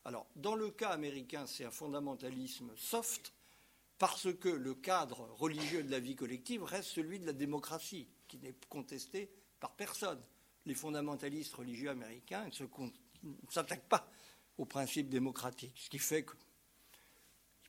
[0.06, 3.34] Alors, dans le cas américain, c'est un fondamentalisme soft,
[3.98, 8.38] parce que le cadre religieux de la vie collective reste celui de la démocratie, qui
[8.38, 9.30] n'est contesté
[9.60, 10.22] par personne.
[10.66, 12.48] Les fondamentalistes religieux américains
[13.24, 14.10] ne s'attaquent pas
[14.58, 16.36] aux principes démocratiques, ce qui fait qu'ils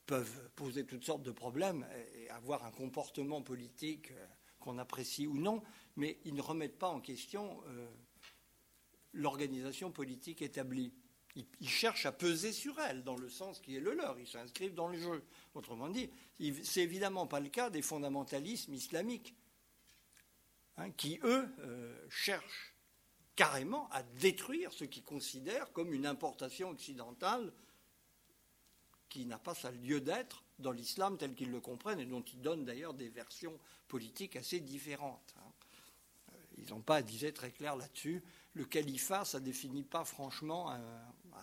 [0.08, 1.86] peuvent poser toutes sortes de problèmes
[2.16, 4.26] et avoir un comportement politique euh,
[4.58, 5.62] qu'on apprécie ou non,
[5.96, 7.86] mais ils ne remettent pas en question euh,
[9.12, 10.94] l'organisation politique établie.
[11.36, 14.18] Ils, cherchent à peser sur elle dans le sens qui est le leur.
[14.18, 15.22] Ils s'inscrivent dans le jeu.
[15.54, 16.10] Autrement dit,
[16.64, 19.36] c'est évidemment pas le cas des fondamentalismes islamiques,
[20.78, 22.74] hein, qui eux euh, cherchent
[23.36, 27.52] carrément à détruire ce qu'ils considèrent comme une importation occidentale
[29.18, 32.40] qui n'a pas sa lieu d'être dans l'islam tel qu'ils le comprennent et dont ils
[32.40, 33.58] donnent d'ailleurs des versions
[33.88, 35.34] politiques assez différentes.
[35.38, 35.50] Hein.
[36.30, 38.22] Euh, ils n'ont pas disait très clair là-dessus.
[38.54, 40.80] Le califat, ça ne définit pas franchement un,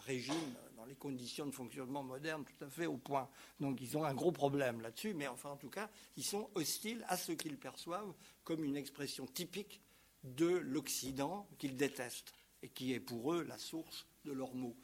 [0.06, 3.30] régime dans les conditions de fonctionnement moderne tout à fait au point.
[3.60, 7.04] Donc ils ont un gros problème là-dessus, mais enfin en tout cas, ils sont hostiles
[7.10, 8.14] à ce qu'ils perçoivent
[8.46, 9.82] comme une expression typique
[10.24, 12.34] de l'Occident qu'ils détestent
[12.64, 14.78] et qui est pour eux la source de leurs maux.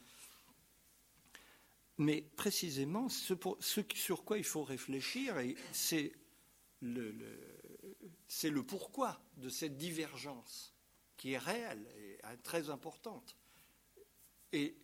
[2.02, 3.36] Mais précisément, ce,
[3.94, 5.36] sur quoi il faut réfléchir,
[5.72, 6.11] c'est
[6.82, 10.73] le, le, pourquoi de cette divergence
[11.15, 13.38] qui est réelle et très importante.
[14.52, 14.76] Et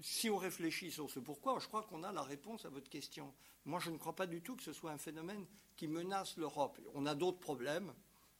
[0.00, 3.34] si on réfléchit sur ce pourquoi, je crois qu'on a la réponse à votre question.
[3.66, 5.44] Moi, je ne crois pas du tout que ce soit un phénomène
[5.76, 6.80] qui menace l'Europe.
[6.94, 7.92] On a d'autres problèmes,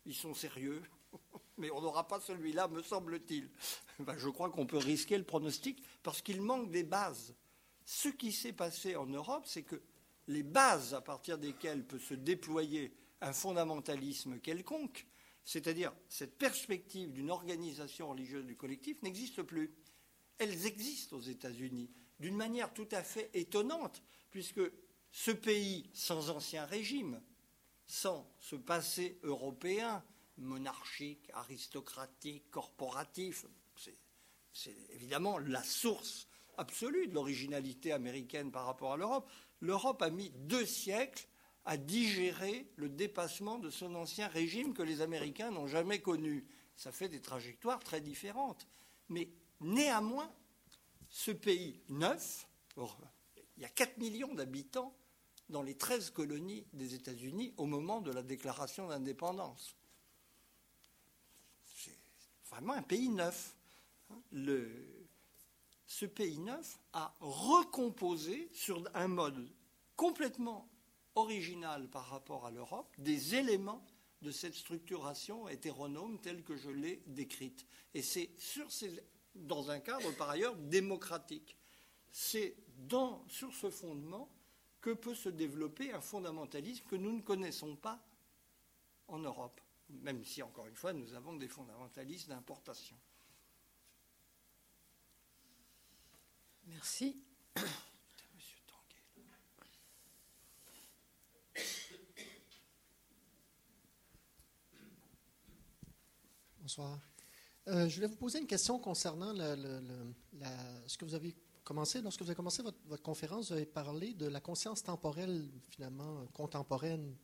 [0.06, 0.82] ils sont sérieux,
[1.58, 3.50] mais on n'aura pas celui-là, me semble-t-il.
[4.16, 7.34] je crois qu'on peut risquer le pronostic parce qu'il manque des bases
[7.84, 9.80] ce qui s'est passé en Europe, c'est que
[10.28, 15.06] les bases à partir desquelles peut se déployer un fondamentalisme quelconque,
[15.44, 19.74] c'est-à-dire cette perspective d'une organisation religieuse du collectif, n'existe plus.
[20.38, 21.90] Elles existent aux États-Unis
[22.20, 24.60] d'une manière tout à fait étonnante, puisque
[25.10, 27.20] ce pays sans ancien régime,
[27.86, 30.04] sans ce passé européen,
[30.38, 33.44] monarchique, aristocratique, corporatif,
[34.52, 39.28] c'est évidemment la source absolue de l'originalité américaine par rapport à l'Europe.
[39.60, 41.26] L'Europe a mis deux siècles
[41.64, 46.44] à digérer le dépassement de son ancien régime que les Américains n'ont jamais connu.
[46.76, 48.66] Ça fait des trajectoires très différentes.
[49.08, 49.28] Mais
[49.60, 50.30] néanmoins,
[51.08, 54.96] ce pays neuf, il y a 4 millions d'habitants
[55.48, 59.76] dans les 13 colonies des États-Unis au moment de la déclaration d'indépendance.
[61.76, 61.98] C'est
[62.48, 63.54] vraiment un pays neuf.
[64.30, 65.01] Le,
[65.92, 69.46] ce pays neuf a recomposé sur un mode
[69.94, 70.66] complètement
[71.16, 73.84] original par rapport à l'Europe des éléments
[74.22, 77.66] de cette structuration hétéronome telle que je l'ai décrite.
[77.92, 78.30] Et c'est
[79.34, 81.58] dans un cadre par ailleurs démocratique.
[82.10, 82.56] C'est
[83.28, 84.30] sur ce fondement
[84.80, 88.02] que peut se développer un fondamentalisme que nous ne connaissons pas
[89.08, 89.60] en Europe,
[89.90, 92.96] même si, encore une fois, nous avons des fondamentalistes d'importation.
[96.66, 97.22] Merci.
[106.58, 106.98] Bonsoir.
[107.68, 111.34] Euh, je voulais vous poser une question concernant ce que vous avez
[111.64, 112.00] commencé.
[112.00, 117.16] Lorsque vous avez commencé votre, conférence, vous avez parlé de la conscience temporelle, finalement, contemporaine.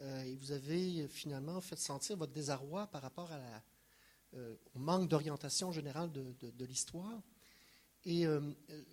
[0.00, 3.62] Euh, et vous avez finalement fait sentir votre désarroi par rapport à
[4.36, 7.22] euh, au manque d'orientation générale de, l'histoire.
[8.06, 8.26] Et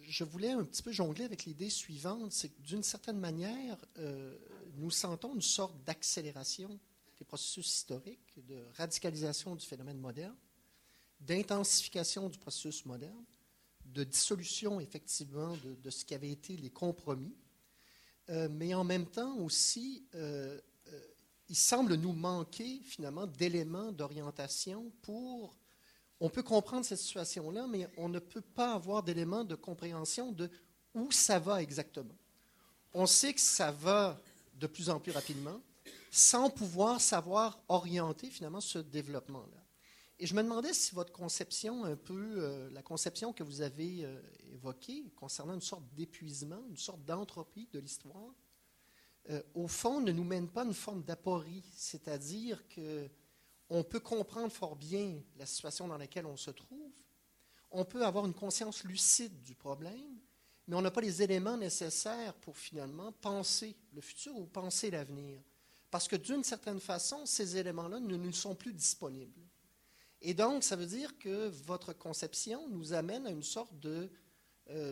[0.02, 3.78] je voulais un petit peu jongler avec l'idée suivante, c'est que d'une certaine manière,
[4.78, 6.80] nous sentons une sorte d'accélération
[7.20, 10.36] des processus historiques, de radicalisation du phénomène moderne,
[11.20, 13.24] d'intensification du processus moderne,
[13.86, 17.36] de dissolution effectivement de, ce qui avait été les compromis,
[18.30, 21.02] euh, mais en même temps aussi, euh, euh,
[21.50, 25.56] il semble nous manquer finalement d'éléments d'orientation pour...
[26.24, 30.52] On peut comprendre cette situation-là, mais on ne peut pas avoir d'éléments de compréhension de
[30.94, 32.16] où ça va exactement.
[32.94, 34.22] On sait que ça va
[34.54, 35.60] de plus en plus rapidement,
[36.12, 39.66] sans pouvoir savoir orienter finalement ce développement-là.
[40.20, 44.06] Et je me demandais si votre conception, un peu euh, la conception que vous avez
[44.06, 44.22] euh,
[44.54, 48.36] évoquée concernant une sorte d'épuisement, une sorte d'entropie de l'histoire,
[49.32, 53.10] euh, au fond ne nous mène pas une forme d'aporie, c'est-à-dire que
[53.74, 56.92] on peut comprendre fort bien la situation dans laquelle on se trouve,
[57.72, 60.20] on peut avoir une conscience lucide du problème,
[60.68, 65.42] mais on n'a pas les éléments nécessaires pour finalement penser le futur ou penser l'avenir.
[65.90, 69.42] Parce que d'une certaine façon, ces éléments-là ne nous sont plus disponibles.
[70.22, 74.12] Et donc, ça veut dire que votre conception nous amène à une sorte de,
[74.70, 74.92] euh,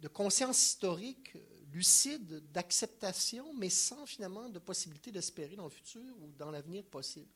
[0.00, 1.32] de conscience historique
[1.72, 7.30] lucide, d'acceptation, mais sans finalement de possibilité d'espérer dans le futur ou dans l'avenir possible.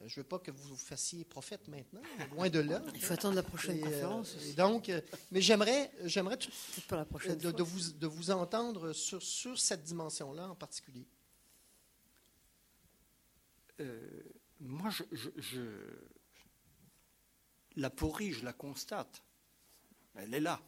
[0.00, 2.02] Euh, je ne veux pas que vous vous fassiez prophète maintenant,
[2.32, 2.82] loin de là.
[2.94, 4.36] Il faut attendre la prochaine euh, conférence.
[4.56, 4.90] donc,
[5.30, 11.06] mais j'aimerais, j'aimerais de, de, vous, de vous entendre sur, sur cette dimension-là en particulier.
[13.80, 14.22] Euh,
[14.60, 15.60] moi, je,
[17.76, 19.22] la porie, je la constate.
[20.14, 20.60] Elle est là.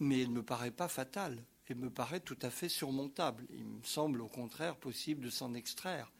[0.00, 1.44] Mais elle ne me paraît pas fatale.
[1.66, 3.46] Elle me paraît tout à fait surmontable.
[3.50, 6.10] Il me semble au contraire possible de s'en extraire.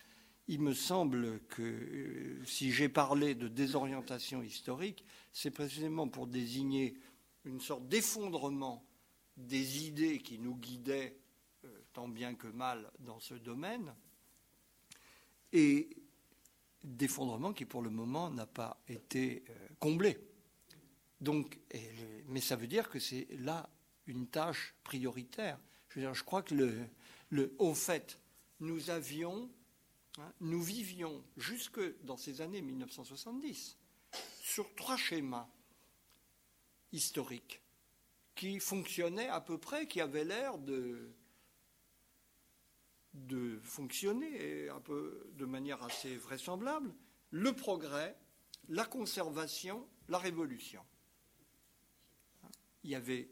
[0.47, 6.95] Il me semble que euh, si j'ai parlé de désorientation historique, c'est précisément pour désigner
[7.45, 8.85] une sorte d'effondrement
[9.37, 11.17] des idées qui nous guidaient
[11.65, 13.95] euh, tant bien que mal dans ce domaine,
[15.53, 15.89] et
[16.83, 20.19] d'effondrement qui pour le moment n'a pas été euh, comblé.
[21.21, 21.59] Donc,
[22.29, 23.71] mais ça veut dire que c'est là
[24.07, 25.59] une tâche prioritaire.
[25.89, 26.87] Je, veux dire, je crois que le,
[27.31, 28.19] le, au fait,
[28.61, 29.49] nous avions,
[30.41, 33.77] nous vivions jusque dans ces années 1970
[34.41, 35.49] sur trois schémas
[36.93, 37.61] historiques
[38.35, 41.11] qui fonctionnaient à peu près, qui avaient l'air de,
[43.63, 46.95] fonctionner de manière assez vraisemblable,
[47.31, 48.17] le progrès,
[48.69, 50.85] la conservation, la révolution.
[52.83, 53.29] Il y avait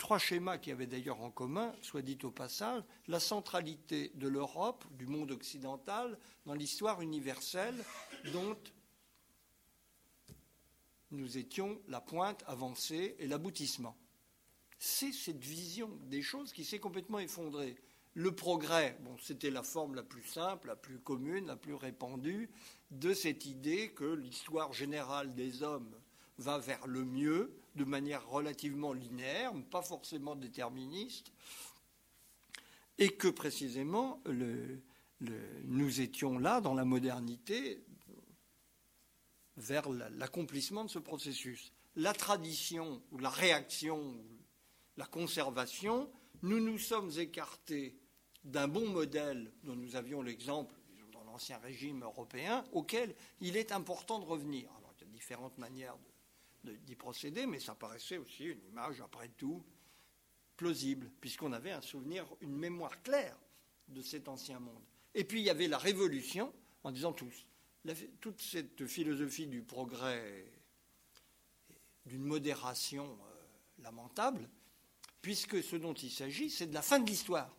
[0.00, 4.84] trois schémas qui avaient d'ailleurs en commun, soit dit au passage, la centralité de l'Europe,
[4.98, 7.84] du monde occidental, dans l'histoire universelle
[8.32, 8.56] dont
[11.12, 13.96] nous étions la pointe avancée et l'aboutissement
[14.80, 17.76] c'est cette vision des choses qui s'est complètement effondrée.
[18.14, 22.50] Le progrès, bon, c'était la forme la plus simple, la plus commune, la plus répandue
[22.90, 25.94] de cette idée que l'histoire générale des hommes
[26.38, 31.32] va vers le mieux de manière relativement linéaire, pas forcément déterministe,
[32.98, 34.22] et que précisément
[35.64, 37.82] nous étions là dans la modernité
[39.56, 41.72] vers l'accomplissement de ce processus.
[41.96, 44.14] La tradition ou la réaction
[44.98, 46.10] la conservation,
[46.42, 47.96] nous nous sommes écartés
[48.44, 50.74] d'un bon modèle dont nous avions l'exemple
[51.12, 54.68] dans l'ancien régime européen, auquel il est important de revenir.
[55.00, 55.96] Il y a différentes manières
[56.64, 59.62] d'y procéder, mais ça paraissait aussi une image, après tout,
[60.56, 63.38] plausible, puisqu'on avait un souvenir, une mémoire claire
[63.88, 64.82] de cet ancien monde.
[65.14, 66.52] Et puis il y avait la révolution,
[66.84, 67.46] en disant tous,
[68.20, 70.44] toute cette philosophie du progrès,
[72.06, 74.48] d'une modération euh, lamentable,
[75.22, 77.54] puisque ce dont il s'agit, c'est de la fin de l'histoire.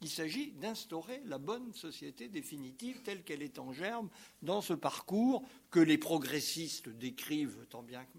[0.00, 4.08] Il s'agit d'instaurer la bonne société définitive telle qu'elle est en germe
[4.40, 8.18] dans ce parcours que les progressistes décrivent tant bien que,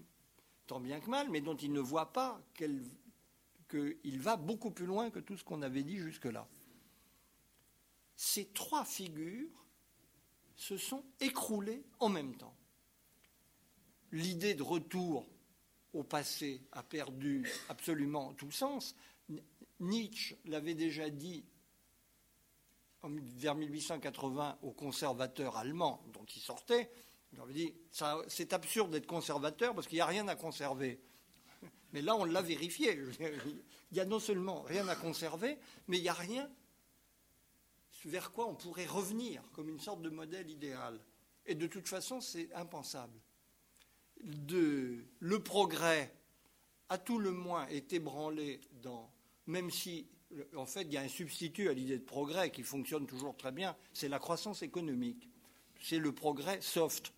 [0.80, 5.44] mal, mais dont ils ne voient pas qu'il va beaucoup plus loin que tout ce
[5.44, 6.46] qu'on avait dit jusque-là.
[8.16, 9.66] ces trois figures
[10.56, 12.54] se sont écroulées en même temps.
[14.12, 15.26] L'idée de retour
[15.92, 18.94] au passé a perdu absolument tout sens.
[19.80, 21.44] Nietzsche l'avait déjà dit
[23.02, 26.90] vers 1880 aux conservateurs allemands dont il sortait.
[28.28, 31.00] C'est absurde d'être conservateur parce qu'il n'y a rien à conserver.
[31.92, 32.98] Mais là, on l'a vérifié.
[33.90, 36.50] Il y a non seulement rien à conserver, mais il n'y a rien
[38.06, 40.98] vers quoi on pourrait revenir comme une sorte de modèle idéal.
[41.46, 43.18] Et de toute façon, c'est impensable.
[44.24, 46.12] le progrès
[46.88, 49.10] a tout le moins été branlé dans,
[49.46, 50.06] même si
[50.56, 53.52] en fait il y a un substitut à l'idée de progrès qui fonctionne toujours très
[53.52, 55.28] bien, c'est la croissance économique.
[55.80, 57.12] C'est le progrès soft.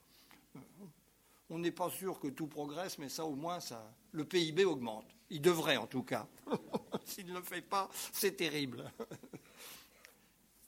[1.51, 5.15] On n'est pas sûr que tout progresse, mais ça au moins ça, le PIB augmente.
[5.31, 6.27] Il devrait en tout cas.
[7.05, 8.91] S'il ne le fait pas, c'est terrible.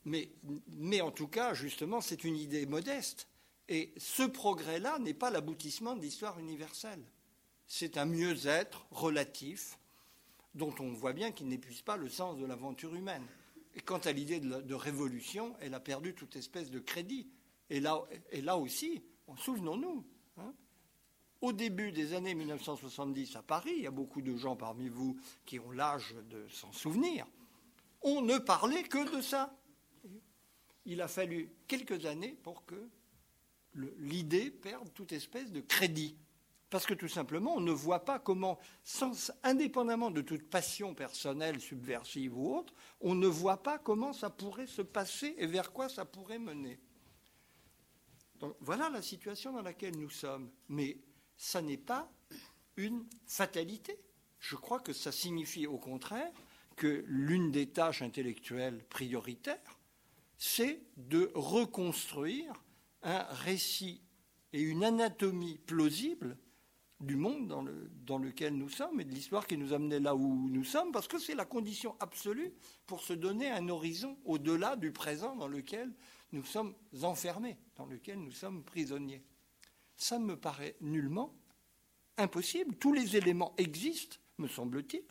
[0.05, 0.29] Mais,
[0.69, 3.27] mais, en tout cas, justement, c'est une idée modeste.
[3.69, 7.03] Et ce progrès-là n'est pas l'aboutissement de l'histoire universelle.
[7.67, 9.79] C'est un mieux-être relatif
[10.55, 13.27] dont on voit bien qu'il n'épuise pas le sens de l'aventure humaine.
[13.75, 17.29] Et quant à l'idée de, révolution, elle a perdu toute espèce de crédit.
[17.69, 18.01] Et là,
[18.31, 19.03] et là aussi,
[19.35, 20.05] souvenons-nous,
[20.39, 20.55] hein,
[21.40, 25.19] au début des années 1970 à Paris, il y a beaucoup de gens parmi vous
[25.44, 27.27] qui ont l'âge de s'en souvenir,
[28.03, 29.53] on ne parlait que de ça
[30.86, 32.89] il a fallu quelques années pour que
[33.98, 36.16] l'idée perde toute espèce de crédit.
[36.70, 41.61] Parce que tout simplement, on ne voit pas comment, sans, indépendamment de toute passion personnelle,
[41.61, 45.89] subversive ou autre, on ne voit pas comment ça pourrait se passer et vers quoi
[45.89, 46.81] ça pourrait mener.
[48.41, 50.51] Donc voilà la situation dans laquelle nous sommes.
[50.69, 50.99] Mais
[51.37, 52.11] ça n'est pas
[52.77, 53.99] une fatalité.
[54.39, 56.31] Je crois que ça signifie au contraire
[56.77, 59.79] que l'une des tâches intellectuelles prioritaires,
[60.37, 62.53] c'est de reconstruire
[63.03, 64.03] un récit
[64.53, 66.37] et une anatomie plausible
[67.01, 67.49] du monde
[68.07, 71.09] dans, lequel nous sommes et de l'histoire qui nous amenait là où nous sommes, parce
[71.09, 72.53] que c'est la condition absolue
[72.87, 75.93] pour se donner un horizon au-delà du présent dans lequel
[76.32, 79.23] nous sommes enfermés, dans lequel nous sommes prisonniers.
[79.97, 81.35] Ça me paraît nullement
[82.16, 82.74] impossible.
[82.77, 85.03] Tous les éléments existent, me semble-t-il,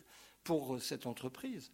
[0.44, 1.72] pour cette entreprise.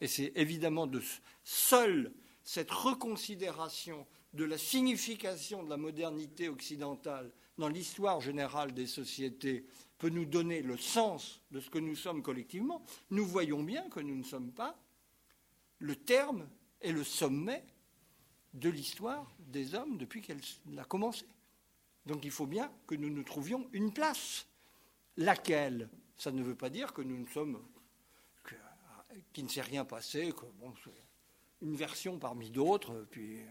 [0.00, 1.02] Et c'est évidemment de
[1.42, 2.12] seul
[2.44, 9.64] cette reconsidération de la signification de la modernité occidentale dans l'histoire générale des sociétés
[9.98, 14.00] peut nous donner le sens de ce que nous sommes collectivement, nous voyons bien que
[14.00, 14.76] nous ne sommes pas
[15.78, 16.48] le terme
[16.80, 17.64] et le sommet
[18.54, 20.40] de l'histoire des hommes depuis qu'elle
[20.78, 21.26] a commencé.
[22.06, 24.46] Donc il faut bien que nous nous trouvions une place.
[25.16, 25.88] Laquelle?
[26.16, 27.60] Ça ne veut pas dire que nous ne sommes
[29.32, 30.72] qu'il ne s'est rien passé, que bon,
[31.62, 33.06] une version parmi d'autres.
[33.10, 33.46] Puis, euh,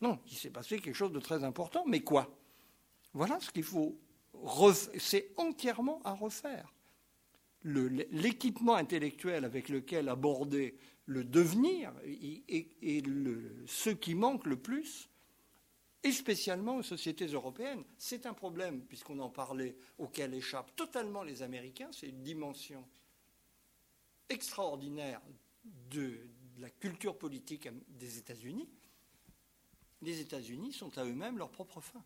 [0.00, 1.84] non, il s'est passé quelque chose de très important.
[1.86, 2.36] Mais quoi?
[3.12, 3.96] Voilà ce qu'il faut.
[4.98, 6.73] C'est entièrement à refaire.
[7.64, 10.76] L'équipement intellectuel avec lequel aborder
[11.06, 13.06] le devenir est,
[13.66, 15.08] ce qui manque le plus,
[16.02, 17.82] et spécialement aux sociétés européennes.
[17.96, 21.88] C'est un problème, puisqu'on en parlait, auquel échappent totalement les Américains.
[21.92, 22.86] C'est une dimension
[24.28, 25.22] extraordinaire
[25.90, 26.20] de,
[26.58, 28.68] la culture politique des États-Unis,
[30.02, 32.02] les États-Unis sont à eux-mêmes leur propre fin.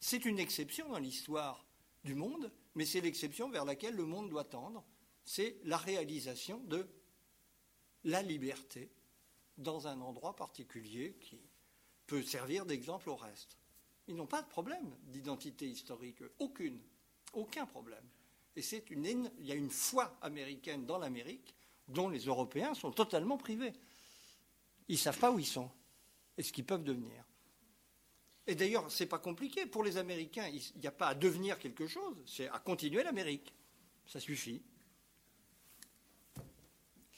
[0.00, 1.64] C'est une exception dans l'histoire
[2.04, 4.84] du monde, mais c'est l'exception vers laquelle le monde doit tendre.
[5.24, 6.86] C'est la réalisation de
[8.04, 8.90] la liberté
[9.56, 11.40] dans un endroit particulier qui
[12.06, 13.56] peut servir d'exemple au reste.
[14.06, 16.80] Ils n'ont pas de problème d'identité historique, aucune,
[17.32, 18.04] aucun problème.
[18.56, 21.54] Et c'est une, il y a une foi américaine dans l'Amérique
[21.88, 23.72] dont les Européens sont totalement privés.
[24.88, 25.70] Ils ne savent pas où ils sont
[26.36, 27.23] et ce qu'ils peuvent devenir.
[28.46, 29.66] Et d'ailleurs, ce n'est pas compliqué.
[29.66, 33.54] Pour les Américains, il n'y a pas à devenir quelque chose, c'est à continuer l'Amérique.
[34.06, 34.62] Ça suffit.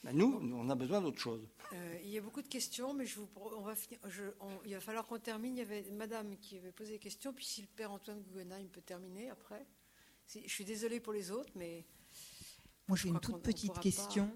[0.05, 1.49] Ben, nous, on a besoin d'autre chose.
[1.73, 3.75] Euh, il y a beaucoup de questions, mais je vous, on va
[4.65, 5.57] il va falloir qu'on termine.
[5.57, 8.69] Il y avait madame qui avait posé des questions, puis si le père Antoine Guggenheim
[8.69, 9.67] peut terminer après.
[10.33, 11.85] Je suis désolée pour les autres, mais.
[12.87, 14.31] Moi, j'ai une toute petite question.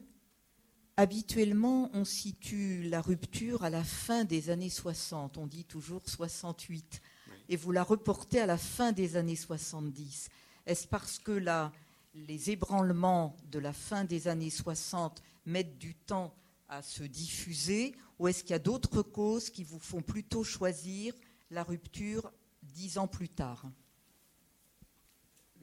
[1.01, 7.01] Habituellement, on situe la rupture à la fin des années 60, on dit toujours 68,
[7.48, 10.28] et vous la reportez à la fin des années 70.
[10.66, 11.43] Est-ce parce que
[12.12, 16.35] les ébranlements de la fin des années 60 mettent du temps
[16.68, 21.14] à se diffuser, ou est-ce qu'il y a d'autres causes qui vous font plutôt choisir
[21.51, 22.31] la rupture
[22.62, 23.64] dix ans plus tard?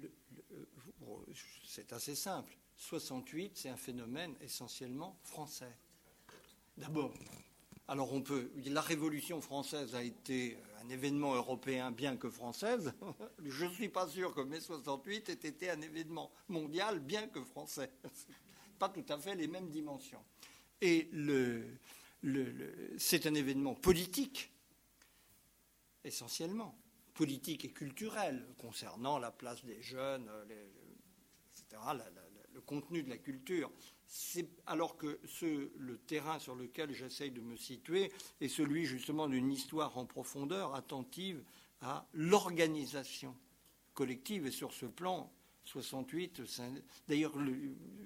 [0.01, 0.07] Euh,
[1.63, 2.57] C'est assez simple.
[2.77, 5.75] 68, c'est un phénomène essentiellement français.
[6.77, 7.13] D'abord,
[7.87, 8.51] Alors on peut.
[8.65, 12.93] La Révolution française a été un événement européen bien que française.
[13.45, 17.43] Je ne suis pas sûr que mai 68 ait été un événement mondial bien que
[17.43, 17.91] français.
[18.79, 20.23] Pas tout à fait les mêmes dimensions.
[20.81, 21.09] Et
[22.99, 24.51] c'est un événement politique,
[26.03, 26.77] essentiellement,
[27.15, 30.29] politique et culturel, concernant la place des jeunes,
[31.51, 32.26] etc., le
[32.67, 33.71] contenu de la culture
[34.65, 35.19] alors que
[35.77, 40.75] le terrain sur lequel j'essaye de me situer est celui justement d'une histoire en profondeur,
[40.75, 41.43] attentive
[41.81, 43.35] à l'organisation
[43.93, 44.45] collective.
[44.47, 45.31] Et sur ce plan,
[45.65, 46.41] 68,
[47.07, 47.33] d'ailleurs,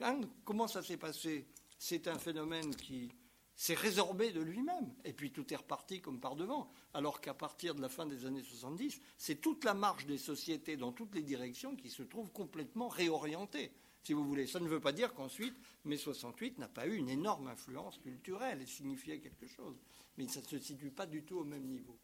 [0.01, 1.45] hein, comment ça s'est passé?
[1.77, 3.11] C'est un phénomène qui
[3.55, 6.71] s'est résorbé de lui-même, et puis tout est reparti comme par devant.
[6.93, 10.77] Alors qu'à partir de la fin des années 70, c'est toute la marche des sociétés
[10.77, 13.71] dans toutes les directions qui se trouve complètement réorientée
[14.03, 14.47] si vous voulez.
[14.47, 15.55] Ça ne veut pas dire qu'ensuite,
[15.85, 19.75] mai 68 n'a pas eu une énorme influence culturelle et signifiait quelque chose.
[20.17, 21.97] Mais ça ne se situe pas du tout au même niveau.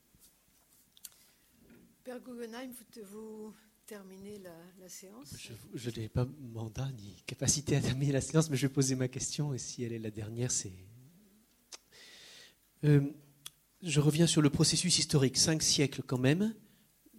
[2.03, 2.71] Père Guggenheim,
[3.11, 3.53] vous,
[3.85, 5.35] terminez la, séance?
[5.73, 9.07] Je, n'ai pas mandat ni capacité à terminer la séance, mais je vais poser ma
[9.07, 10.73] question et si elle est la dernière, c'est.
[12.83, 13.01] Euh,
[13.81, 16.53] je reviens sur le processus historique, cinq siècles quand même,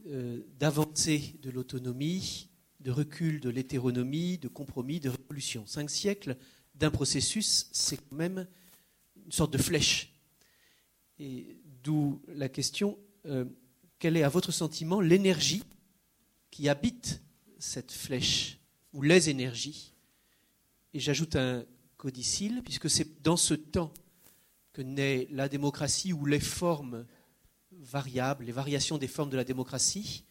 [0.07, 2.49] euh, d'avancée de l'autonomie,
[2.81, 5.67] de recul de l'hétéronomie, de compromis, de révolution.
[5.67, 6.37] Cinq siècles
[6.75, 8.47] d'un processus, c'est quand même
[9.25, 10.15] une sorte de flèche.
[11.19, 13.45] Et d'où la question, euh,
[13.99, 15.65] quelle est à votre sentiment l'énergie
[16.51, 17.21] qui habite
[17.59, 18.59] cette flèche,
[18.93, 19.93] ou les énergies?
[20.95, 21.65] Et j'ajoute un
[21.97, 23.93] codicile, puisque c'est dans ce temps
[24.73, 27.05] que naît la démocratie ou les formes
[27.73, 30.25] variables, les variations des formes de la démocratie.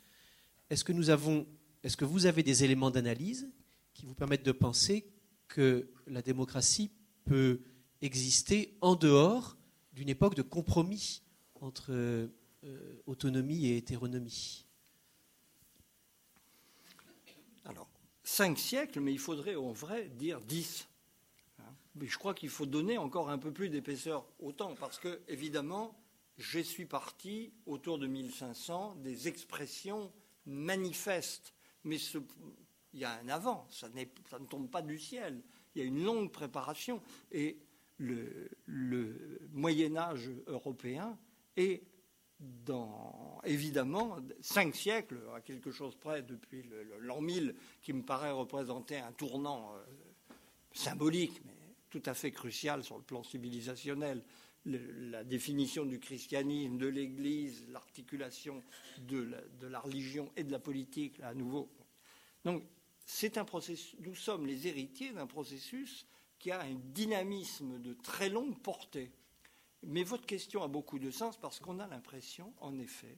[0.69, 1.45] Est-ce que nous avons
[1.88, 3.49] est-ce que vous avez des éléments d'analyse
[3.93, 5.09] qui vous permettent de penser
[5.47, 6.91] que la démocratie
[7.23, 7.61] peut
[8.01, 9.55] exister en dehors
[9.93, 11.22] d'une époque de compromis
[11.61, 12.27] entre euh,
[13.05, 14.65] autonomie et hétéronomie?
[17.64, 17.88] Alors,
[18.22, 20.89] cinq siècles, mais il faudrait en vrai dire dix.
[21.59, 21.73] Hein?
[21.95, 25.22] Mais je crois qu'il faut donner encore un peu plus d'épaisseur au temps, parce que,
[25.30, 25.97] évidemment,
[26.38, 30.11] je suis parti autour de 1500 des expressions
[30.45, 31.97] manifestes mais
[32.93, 35.41] il y a un avant, ça, ne tombe pas du ciel.
[35.75, 37.01] Il y a une longue préparation.
[37.31, 37.57] Et
[37.97, 38.49] le,
[39.51, 41.17] Moyen Âge européen
[41.55, 41.83] est
[43.45, 46.63] évidemment, cinq siècles, à quelque chose près depuis
[46.99, 49.83] l'an 1000, qui me paraît représenter un tournant euh,
[50.71, 51.53] symbolique, mais
[51.89, 54.23] tout à fait crucial sur le plan civilisationnel.
[54.68, 58.64] La définition du christianisme, de l'Église, l'articulation
[58.99, 59.30] de,
[59.68, 61.69] la, religion et de la politique, là, à nouveau,
[62.48, 62.64] donc,
[63.06, 66.07] c'est un processus, nous sommes les héritiers d'un processus
[66.39, 69.11] qui a un dynamisme de très longue portée.
[69.84, 73.18] Mais votre question a beaucoup de sens parce qu'on a l'impression, en effet,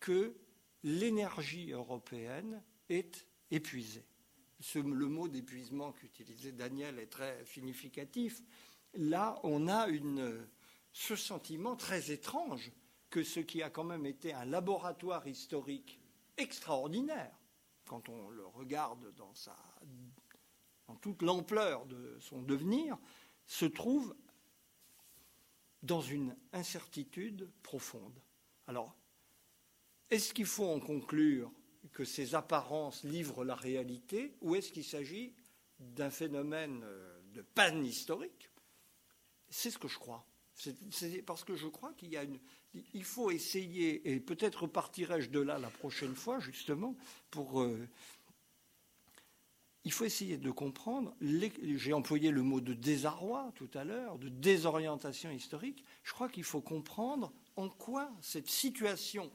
[0.00, 0.34] que
[0.82, 4.06] l'énergie européenne est épuisée.
[4.74, 8.42] le mot d'épuisement qu'utilisait Daniel est très significatif.
[8.94, 9.88] Là, on a
[10.94, 12.72] ce sentiment très étrange
[13.10, 16.00] que ce qui a quand même été un laboratoire historique
[16.36, 17.36] extraordinaire,
[17.86, 19.34] quand on le regarde dans,
[21.02, 22.96] toute l'ampleur de son devenir,
[23.46, 24.16] se trouve
[25.82, 28.18] dans une incertitude profonde.
[28.68, 28.96] Alors,
[30.10, 31.52] est-ce qu'il faut en conclure
[31.92, 35.34] que ces apparences livrent la réalité ou est-ce qu'il s'agit
[35.80, 36.84] d'un phénomène
[37.32, 38.48] de panne historique?
[39.48, 40.24] C'est ce que je crois.
[41.26, 42.38] Parce que je crois qu'il y a une,
[42.92, 46.96] il faut essayer, et peut-être partirai-je de là la prochaine fois, justement,
[47.30, 47.62] pour.
[47.62, 47.88] Euh,
[49.84, 51.14] il faut essayer de comprendre.
[51.20, 55.84] J'ai employé le mot de désarroi tout à l'heure, de désorientation historique.
[56.02, 59.30] Je crois qu'il faut comprendre en quoi cette situation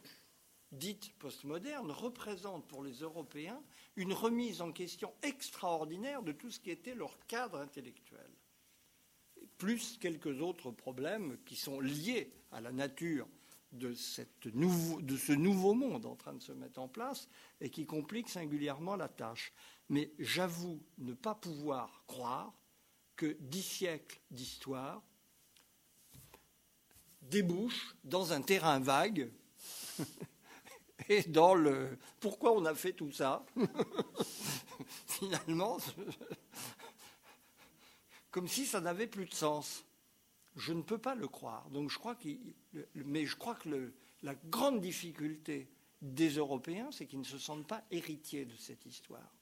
[0.71, 3.61] dite postmoderne représente pour les Européens
[3.95, 8.29] une remise en question extraordinaire de tout ce qui était leur cadre intellectuel
[9.59, 13.27] plus quelques autres problèmes qui sont liés à la nature
[13.73, 17.27] de, ce nouveau monde en train de se mettre en place
[17.61, 19.53] et qui compliquent singulièrement la tâche.
[19.89, 22.53] Mais j'avoue ne pas pouvoir croire
[23.15, 25.03] que dix siècles d'histoire
[27.21, 29.29] débouchent dans un terrain vague
[31.09, 33.45] et dans le pourquoi on a fait tout ça?
[35.07, 35.77] Finalement,
[38.31, 39.85] comme si ça n'avait plus de sens.
[40.55, 41.69] Je ne peux pas le croire.
[41.69, 42.17] Donc je crois
[42.95, 43.93] mais je crois que
[44.23, 45.69] la grande difficulté
[46.01, 49.33] des Européens, c'est qu'ils ne se sentent pas héritiers de cette histoire.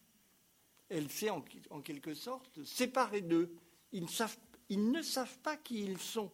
[0.89, 1.41] Elle s'est en,
[1.81, 3.53] quelque sorte séparée d'eux.
[3.91, 6.31] Ils, ne savent pas qui ils sont.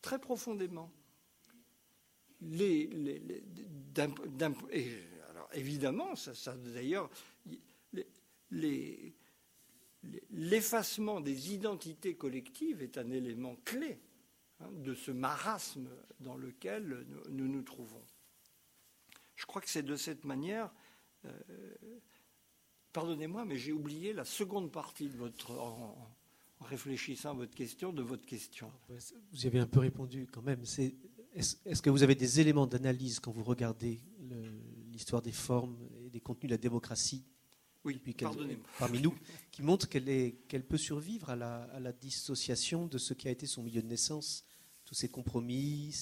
[0.00, 0.90] très profondément.
[2.42, 2.88] Les,
[5.28, 7.10] alors évidemment, ça, d'ailleurs,
[10.30, 14.00] l'effacement des identités collectives est un élément clé
[14.60, 15.88] hein, de ce marasme
[16.20, 18.02] dans lequel nous nous, trouvons.
[19.36, 20.72] Je crois que c'est de cette manière.
[21.24, 21.30] Euh,
[22.92, 25.52] pardonnez-moi, mais j'ai oublié la seconde partie de votre
[26.60, 28.70] en réfléchissant à votre question, de votre question.
[28.88, 30.62] Vous y avez un peu répondu quand même.
[31.34, 34.00] Est-ce que vous avez des éléments d'analyse quand vous regardez
[34.92, 37.24] l'histoire des formes et des contenus de la démocratie
[37.84, 38.00] oui,
[38.78, 39.16] parmi nous,
[39.50, 43.80] qui montrent qu'elle peut survivre à la, dissociation de ce qui a été son milieu
[43.82, 44.44] de naissance,
[44.84, 45.96] tous ces compromis.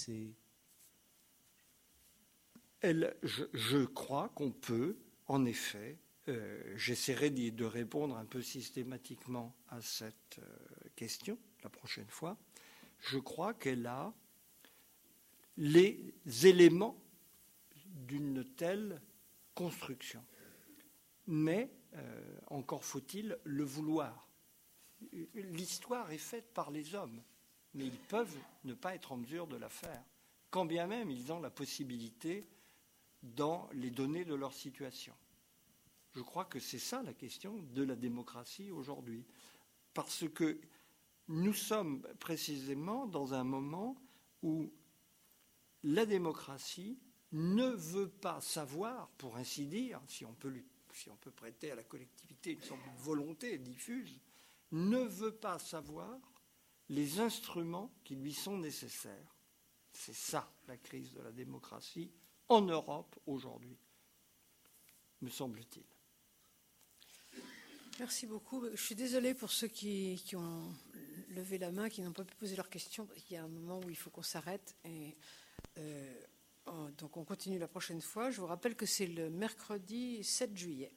[2.81, 5.99] Elle, je crois qu'on peut, en effet,
[6.29, 12.37] euh, j'essaierai de répondre un peu systématiquement à cette euh, question la prochaine fois.
[13.01, 14.13] Je crois qu'elle a
[15.57, 17.01] les éléments
[17.87, 19.01] d'une telle
[19.55, 20.25] construction.
[21.29, 24.29] Mais euh, encore faut-il le vouloir.
[25.35, 27.23] L'histoire est faite par les hommes,
[27.75, 30.03] mais ils peuvent ne pas être en mesure de la faire,
[30.51, 32.49] quand bien même ils ont la possibilité
[33.23, 35.15] dans les données de leur situation.
[36.15, 39.25] Je crois que c'est ça la question de la démocratie aujourd'hui.
[39.95, 40.59] Parce que
[41.29, 43.97] nous sommes précisément dans un moment
[44.43, 44.73] où
[45.83, 46.99] la démocratie
[47.33, 50.53] ne veut pas savoir, pour ainsi dire, si on peut,
[50.99, 54.21] si on peut prêter à la collectivité une sorte de volonté diffuse,
[54.73, 56.19] ne veut pas savoir
[56.89, 59.37] les instruments qui lui sont nécessaires.
[59.93, 62.11] C'est ça la crise de la démocratie
[62.49, 63.79] en Europe aujourd'hui,
[65.21, 65.85] me semble-t-il.
[67.99, 68.65] Merci beaucoup.
[68.71, 70.73] Je suis désolée pour ceux qui, ont
[71.31, 73.09] levé la main, qui n'ont pas pu poser leurs questions.
[73.17, 74.77] Il y a un moment où il faut qu'on s'arrête.
[75.77, 76.23] Euh,
[76.97, 78.31] donc on continue la prochaine fois.
[78.31, 80.93] Je vous rappelle que c'est le mercredi 7 juillet,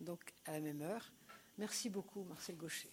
[0.00, 1.12] donc à la même heure.
[1.58, 2.90] Merci beaucoup, Marcel Gaucher.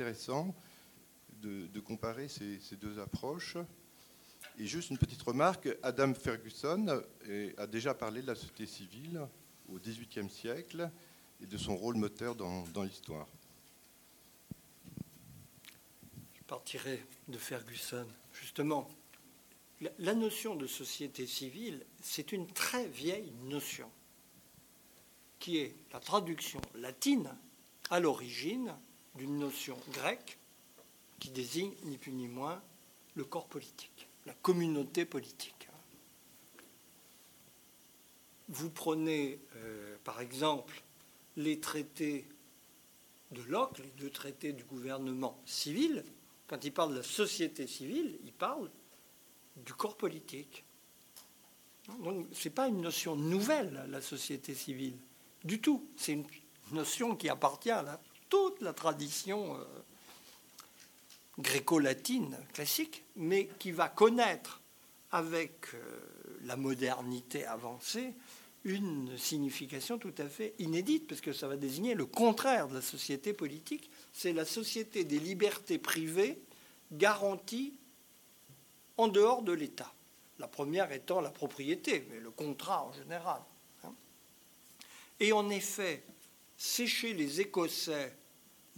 [0.00, 0.54] Intéressant
[1.42, 3.58] de, comparer ces, deux approches.
[4.58, 7.02] Et juste une petite remarque, Adam Ferguson
[7.58, 9.20] a déjà parlé de la société civile
[9.68, 10.90] au XVIIIe siècle
[11.42, 13.26] et de son rôle moteur dans, l'histoire.
[16.32, 18.06] Je partirai de Ferguson.
[18.32, 18.88] Justement,
[19.98, 23.90] la notion de société civile, c'est une très vieille notion,
[25.38, 27.36] qui est la traduction latine
[27.90, 28.74] à l'origine
[29.16, 30.38] d'une notion grecque
[31.18, 32.62] qui désigne ni plus ni moins
[33.14, 35.68] le corps politique, la communauté politique.
[38.48, 40.82] Vous prenez euh, par exemple
[41.36, 42.26] les traités
[43.30, 46.04] de Locke, les deux traités du gouvernement civil,
[46.48, 48.68] quand il parle de la société civile, il parle
[49.56, 50.64] du corps politique.
[52.00, 54.96] Donc ce n'est pas une notion nouvelle, la société civile,
[55.44, 55.86] du tout.
[55.96, 56.26] C'est une
[56.72, 58.00] notion qui appartient à la
[58.60, 59.64] la tradition euh,
[61.38, 64.60] gréco-latine classique, mais qui va connaître
[65.10, 66.00] avec euh,
[66.42, 68.14] la modernité avancée
[68.64, 72.82] une signification tout à fait inédite, parce que ça va désigner le contraire de la
[72.82, 76.38] société politique, c'est la société des libertés privées
[76.92, 77.74] garanties
[78.98, 79.92] en dehors de l'État.
[80.38, 83.40] La première étant la propriété, mais le contrat en général.
[83.84, 83.94] Hein.
[85.20, 86.02] Et en effet,
[86.56, 88.14] c'est chez les Écossais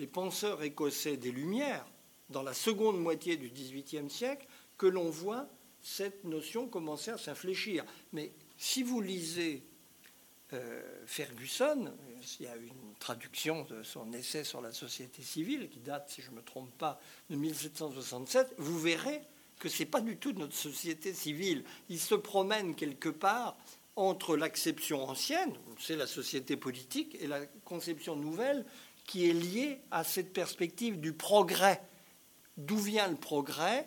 [0.02, 1.86] les penseurs écossais des Lumières,
[2.28, 5.46] dans la seconde moitié du XVIIIe siècle, que l'on voit
[5.80, 7.84] cette notion commencer à s'infléchir.
[8.12, 9.62] Mais si vous lisez
[10.54, 11.94] euh, Ferguson,
[12.40, 16.20] il y a une traduction de son essai sur la société civile qui date, si
[16.20, 17.00] je ne me trompe pas,
[17.30, 19.22] de 1767, vous verrez
[19.60, 21.62] que ce n'est pas du tout notre société civile.
[21.88, 23.56] Il se promène quelque part
[23.94, 28.64] entre l'acception ancienne, c'est la société politique, et la conception nouvelle
[29.04, 31.82] qui est lié à cette perspective du progrès.
[32.56, 33.86] D'où vient le progrès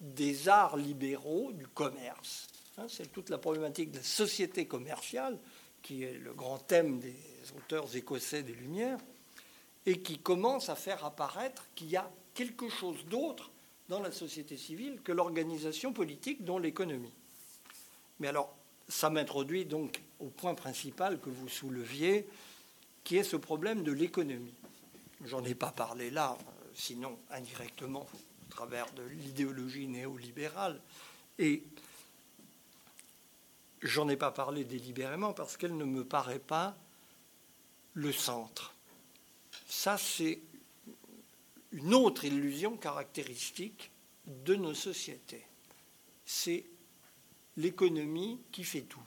[0.00, 2.48] Des arts libéraux, du commerce?
[2.78, 5.38] Hein, c'est toute la problématique de la société commerciale,
[5.82, 7.14] qui est le grand thème des
[7.56, 8.98] auteurs écossais des Lumières,
[9.86, 13.50] et qui commence à faire apparaître qu'il y a quelque chose d'autre
[13.88, 17.12] dans la société civile que l'organisation politique, dont l'économie.
[18.18, 18.54] Mais alors,
[18.88, 22.26] ça m'introduit donc au point principal que vous souleviez,
[23.04, 24.54] qui est ce problème de l'économie.
[25.24, 26.36] J'en ai pas parlé là,
[26.74, 28.06] sinon indirectement
[28.46, 30.80] au travers de l'idéologie néolibérale.
[31.38, 31.62] Et
[33.82, 36.76] j'en ai pas parlé délibérément parce qu'elle ne me paraît pas
[37.92, 38.74] le centre.
[39.66, 40.40] Ça, c'est
[41.72, 43.90] une autre illusion caractéristique
[44.26, 45.46] de nos sociétés.
[46.24, 46.64] C'est
[47.56, 49.02] l'économie qui fait tout.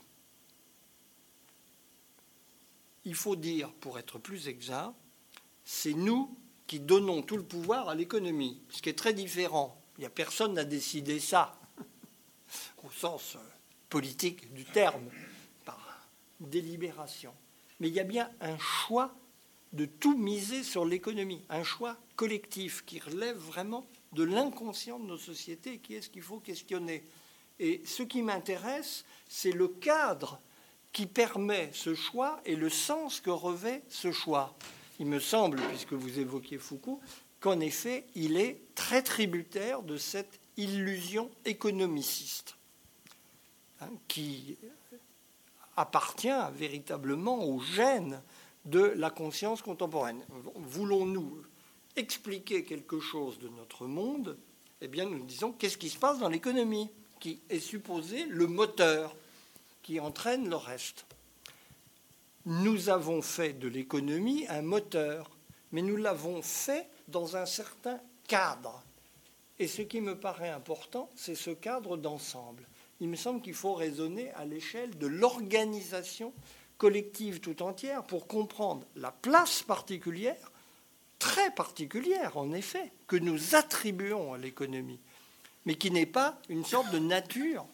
[3.07, 4.91] Il faut dire, pour être plus exact,
[5.63, 9.81] c'est nous qui donnons tout le pouvoir à l'économie, ce qui est très différent.
[9.97, 11.57] Il n'y a personne n'a décidé ça,
[12.84, 13.39] au sens euh,
[13.88, 15.09] politique du terme,
[15.63, 16.09] par
[16.41, 17.34] délibération.
[17.79, 19.15] Mais il y a bien un choix
[19.71, 25.17] de tout miser sur l'économie, un choix collectif qui relève vraiment de l'inconscient de nos
[25.17, 27.05] sociétés, qui est ce qu'il faut questionner.
[27.59, 30.41] Et ce qui m'intéresse, c'est le cadre
[30.93, 34.55] qui permet ce choix et le sens que revêt ce choix.
[34.99, 36.99] Il me semble, puisque vous évoquiez Foucault,
[37.39, 42.55] qu'en effet, il est très tributaire de cette illusion économiciste,
[43.80, 44.57] hein, qui
[45.76, 48.22] appartient véritablement au gène
[48.65, 50.26] de la conscience contemporaine.
[50.55, 51.43] Voulons-nous
[51.95, 54.38] expliquer quelque chose de notre monde?
[54.81, 56.89] Eh bien, nous disons qu'est-ce qui se passe dans l'économie,
[57.19, 59.15] qui est supposé le moteur
[59.88, 61.05] qui entraîne le reste.
[62.45, 65.31] Nous avons fait de l'économie un moteur,
[65.72, 68.84] mais nous l'avons fait dans un certain cadre.
[69.57, 72.68] Et ce qui me paraît important, c'est ce cadre d'ensemble
[72.99, 76.34] il me semble qu'il faut raisonner à l'échelle de l'organisation
[76.77, 80.51] collective tout entière pour comprendre la place particulière,
[81.19, 84.99] très particulière en effet, que nous attribuons à l'économie,
[85.65, 87.65] mais qui n'est pas une sorte de nature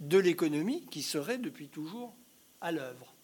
[0.00, 2.14] de l'économie qui serait depuis toujours
[2.60, 3.14] à l'œuvre.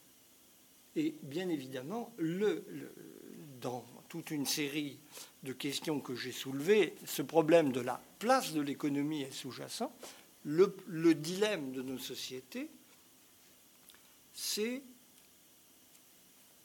[0.97, 2.65] Et bien évidemment, le,
[3.61, 4.99] dans toute une série
[5.43, 9.95] de questions que j'ai soulevées, ce problème de la place de l'économie est sous-jacent,
[10.45, 12.69] le, dilemme de nos sociétés,
[14.35, 14.83] c'est,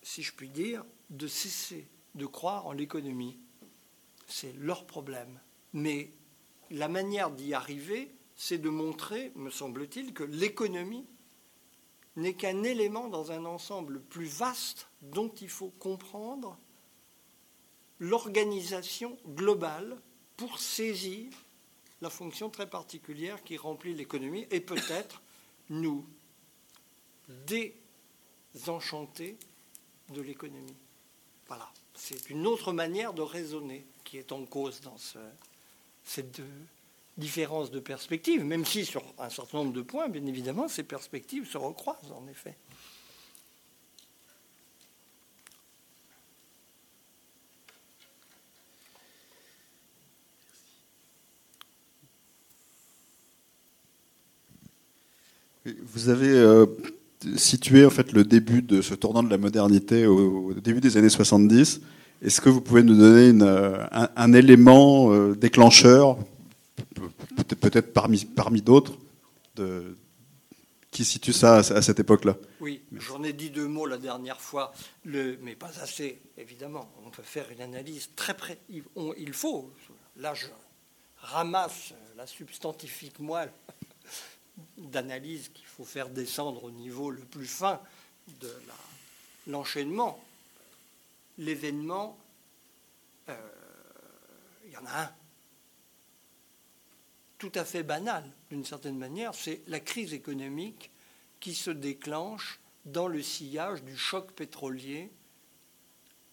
[0.01, 3.37] si je puis dire, de cesser de croire en l'économie.
[4.27, 5.39] C'est leur problème.
[5.73, 6.11] Mais
[6.71, 11.05] la manière d'y arriver, c'est de montrer, me semble-t-il, que l'économie
[12.15, 16.57] n'est qu'un élément dans un ensemble plus vaste dont il faut comprendre
[17.99, 19.97] l'organisation globale
[20.37, 21.31] pour saisir
[22.01, 25.23] la fonction très particulière qui remplit l'économie et peut-être
[25.69, 26.05] nous
[28.53, 29.35] désenchanter
[30.09, 30.77] de l'économie.
[31.47, 34.97] Voilà, c'est une autre manière de raisonner qui est en cause dans
[36.03, 36.41] cette
[37.17, 41.47] différence de perspective, même si sur un certain nombre de points, bien évidemment, ces perspectives
[41.47, 42.55] se recroisent en effet.
[55.93, 56.65] Vous avez euh,
[57.35, 61.09] situé en fait le début de ce tournant de la modernité au, début des années
[61.09, 61.81] 70.
[62.21, 63.83] Est-ce que vous pouvez nous donner euh,
[64.15, 66.17] un, élément euh, déclencheur,
[67.43, 68.97] peut-être parmi, parmi d'autres,
[70.91, 74.73] qui situe ça à, cette époque-là Oui, j'en ai dit deux mots la dernière fois,
[75.05, 76.91] mais pas assez, évidemment.
[77.05, 78.57] On peut faire une analyse très près.
[78.69, 79.71] Il faut,
[80.17, 80.47] là je
[81.21, 83.51] ramasse la substantifique moelle
[84.77, 87.79] d'analyse qu'il faut faire descendre au niveau le plus fin
[88.41, 88.51] de
[89.47, 90.23] l'enchaînement,
[91.37, 92.17] l'événement,
[93.29, 93.35] euh,
[94.65, 95.11] il y en a un
[97.37, 100.91] tout à fait banal d'une certaine manière, c'est la crise économique
[101.39, 105.11] qui se déclenche dans le sillage du choc pétrolier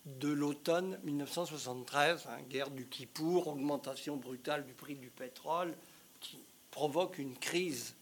[0.07, 5.75] de l'automne 1973, hein, guerre du Kippour, augmentation brutale du prix du pétrole,
[6.21, 6.39] qui
[6.71, 7.95] provoque une crise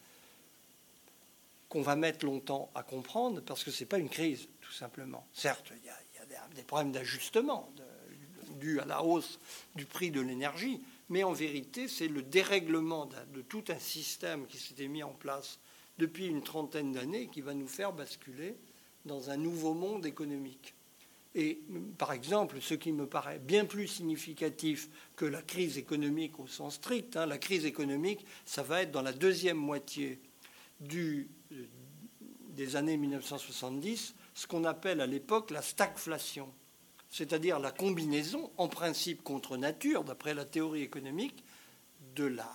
[1.69, 5.27] qu'on va mettre longtemps à comprendre parce que ce n'est pas une crise, tout simplement.
[5.33, 5.97] Certes, il y a,
[6.55, 7.73] des problèmes d'ajustement
[8.61, 9.39] dus à la hausse
[9.75, 10.81] du prix de l'énergie,
[11.13, 15.61] mais en vérité, c'est le dérèglement de, tout un système qui s'était mis en place
[15.99, 18.57] depuis une trentaine d'années qui va nous faire basculer
[19.05, 20.75] dans un nouveau monde économique.
[21.35, 21.61] Et
[21.99, 26.77] par exemple, ce qui me paraît bien plus significatif que la crise économique au sens
[26.77, 30.19] strict, hein, la crise économique, ça va être dans la deuxième moitié
[30.81, 31.29] du
[32.49, 36.51] des années 1970 ce qu'on appelle à l'époque la stagflation,
[37.13, 41.45] c'est-à-dire la combinaison, en principe contre nature, d'après la théorie économique,
[42.17, 42.51] de la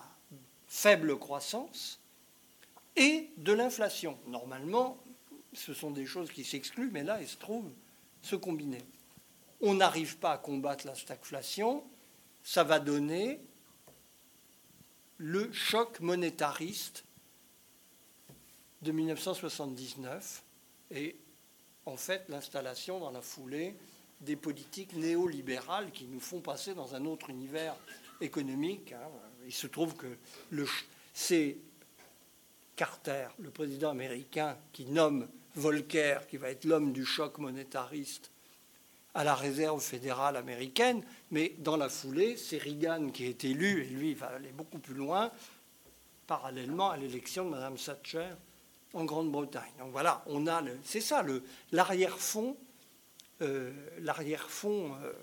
[0.68, 2.00] faible croissance
[2.96, 4.18] et de l'inflation.
[4.26, 4.98] Normalement,
[5.54, 7.72] ce sont des choses qui s'excluent, mais là, elles se trouvent
[8.24, 8.82] se combiner.
[9.62, 11.84] On n'arrive pas à combattre la stagflation,
[12.44, 13.40] ça va donner
[15.18, 17.04] le choc monétariste
[18.82, 20.44] de 1979
[20.92, 21.16] et
[21.86, 23.76] en fait l'installation dans la foulée
[24.22, 27.76] des politiques néolibérales qui nous font passer dans un autre univers
[28.22, 28.94] économique.
[28.94, 29.10] Hein.
[29.46, 30.08] Il se trouve que
[31.14, 31.58] c'est
[32.76, 38.32] Carter, le président américain, qui nomme Volcker, qui va être l'homme du choc monétariste,
[39.14, 43.90] à la réserve fédérale américaine, mais dans la foulée, c'est Reagan qui est élu, et
[43.90, 45.32] lui, il va aller beaucoup plus loin,
[46.28, 48.30] parallèlement à l'élection de Mme Thatcher
[48.94, 49.72] en Grande-Bretagne.
[49.80, 51.26] Donc voilà, on a, c'est ça,
[51.72, 52.56] l'arrière-fond
[54.00, 55.14] l'arrière-fond euh,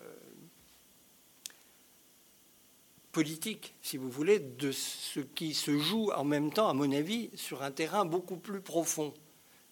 [3.12, 7.30] politique, si vous voulez, de ce qui se joue en même temps, à mon avis,
[7.34, 9.14] sur un terrain beaucoup plus profond.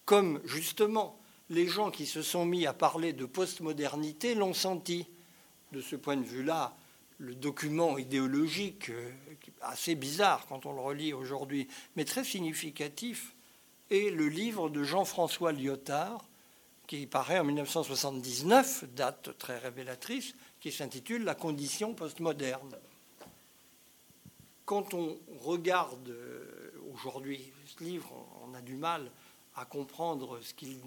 [0.04, 1.18] Comme justement
[1.50, 5.06] les gens qui se sont mis à parler de postmodernité l'ont senti.
[5.72, 6.76] De ce point de vue-là,
[7.18, 9.10] le document idéologique, euh,
[9.60, 13.34] assez bizarre quand on le relit aujourd'hui, mais très significatif,
[13.90, 16.24] est le livre de Jean-François Lyotard,
[16.86, 22.76] qui paraît en 1979, date très révélatrice, qui s'intitule La condition postmoderne.
[24.64, 28.12] Quand on regarde euh, aujourd'hui ce livre,
[28.44, 29.10] on a du mal
[29.56, 30.78] à comprendre ce qu'il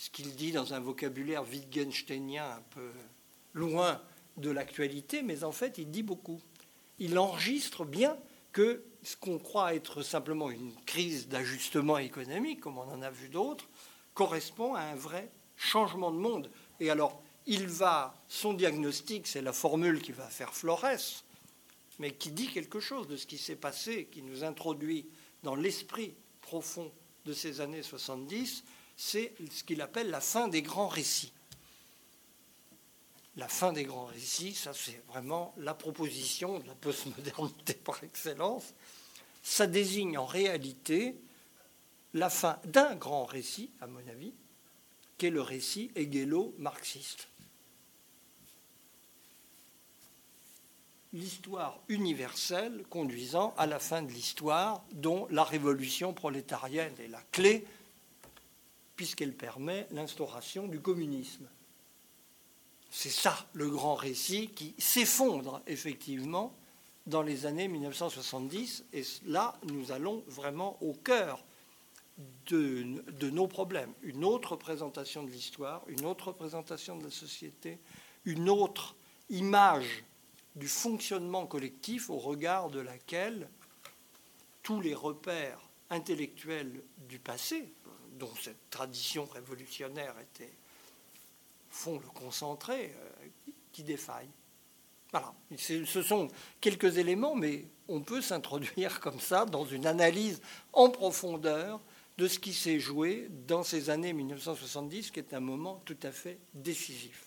[0.00, 2.90] ce qu'il dit dans un vocabulaire wittgensteinien un peu
[3.52, 4.00] loin
[4.38, 6.40] de l'actualité, mais en fait, il dit beaucoup.
[6.98, 8.16] Il enregistre bien
[8.52, 13.28] que ce qu'on croit être simplement une crise d'ajustement économique, comme on en a vu
[13.28, 13.68] d'autres,
[14.14, 16.50] correspond à un vrai changement de monde.
[16.80, 21.24] Et alors, il va, son diagnostic, c'est la formule qui va faire Flores,
[21.98, 25.06] mais qui dit quelque chose de ce qui s'est passé, qui nous introduit
[25.42, 26.90] dans l'esprit profond
[27.26, 28.64] de ces années 70,
[28.96, 31.32] c'est ce qu'il appelle la fin des grands récits.
[33.36, 38.74] La fin des grands récits, ça c'est vraiment la proposition de la postmodernité par excellence.
[39.42, 41.16] Ça désigne en réalité
[42.14, 44.32] la fin d'un grand récit, à mon avis,
[45.18, 47.28] qui est le récit hegélo-marxiste.
[51.12, 57.66] L'histoire universelle conduisant à la fin de l'histoire, dont la révolution prolétarienne est la clé,
[58.96, 61.48] puisqu'elle permet l'instauration du communisme.
[62.90, 66.54] C'est ça le grand récit qui s'effondre effectivement
[67.06, 71.44] dans les années 1970, et là nous allons vraiment au cœur
[72.46, 73.92] de, nos problèmes.
[74.02, 77.78] Une autre représentation de l'histoire, une autre représentation de la société,
[78.24, 78.96] une autre
[79.28, 80.04] image
[80.56, 83.48] du fonctionnement collectif au regard de laquelle
[84.62, 85.60] tous les repères
[85.90, 87.72] intellectuels du passé,
[88.18, 90.52] dont cette tradition révolutionnaire était,
[91.70, 94.28] font le concentré, euh, qui défaille.
[95.12, 96.28] Voilà, ce sont
[96.60, 100.40] quelques éléments, mais on peut s'introduire comme ça dans une analyse
[100.72, 101.80] en profondeur
[102.20, 106.12] de ce qui s'est joué dans ces années 1970, qui est un moment tout à
[106.12, 107.24] fait décisif.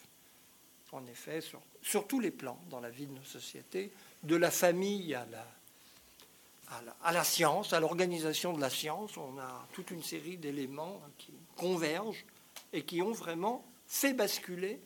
[0.91, 1.41] En effet,
[1.81, 3.91] sur, tous les plans dans la vie de nos sociétés,
[4.21, 5.25] de la famille à
[7.11, 12.23] la, science, à l'organisation de la science, on a toute une série d'éléments qui convergent
[12.71, 14.79] et qui ont vraiment fait basculer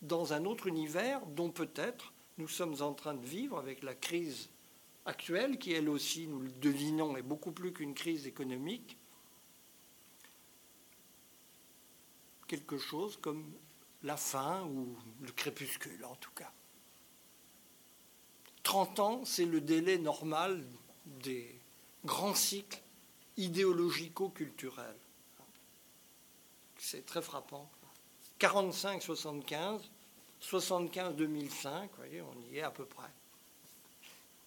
[0.00, 4.48] dans un autre univers dont peut-être nous sommes en train de vivre avec la crise
[5.08, 8.98] actuelle, qui elle aussi, nous le devinons, est beaucoup plus qu'une crise économique,
[12.46, 13.50] quelque chose comme
[14.02, 16.52] la fin ou le crépuscule en tout cas.
[18.62, 20.62] 30 ans, c'est le délai normal
[21.06, 21.58] des
[22.04, 22.82] grands cycles
[23.38, 24.98] idéologico-culturels.
[26.76, 27.70] C'est très frappant.
[28.38, 29.80] 45-75,
[30.42, 33.10] 75-2005, voyez, on y est à peu près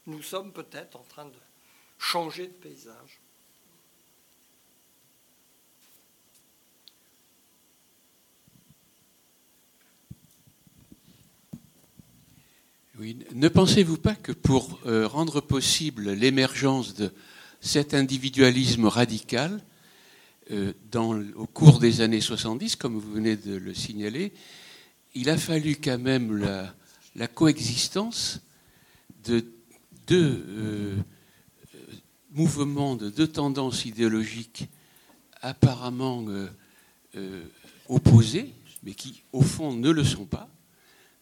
[0.08, 1.32] nous sommes peut-être en train de
[1.98, 3.22] changer de paysage.
[13.00, 17.12] Oui, ne pensez-vous pas que pour euh, rendre possible l'émergence de
[17.60, 19.64] cet individualisme radical
[20.52, 20.74] euh,
[21.36, 24.34] au cours des années 70, comme vous venez de le signaler,
[25.16, 26.76] il a fallu quand même la,
[27.16, 28.42] la coexistence
[29.24, 29.46] de
[30.08, 30.96] deux euh,
[32.32, 34.70] mouvements, de deux tendances idéologiques
[35.42, 36.48] apparemment euh,
[37.16, 37.44] euh,
[37.88, 38.54] opposées,
[38.84, 40.50] mais qui au fond ne le sont pas.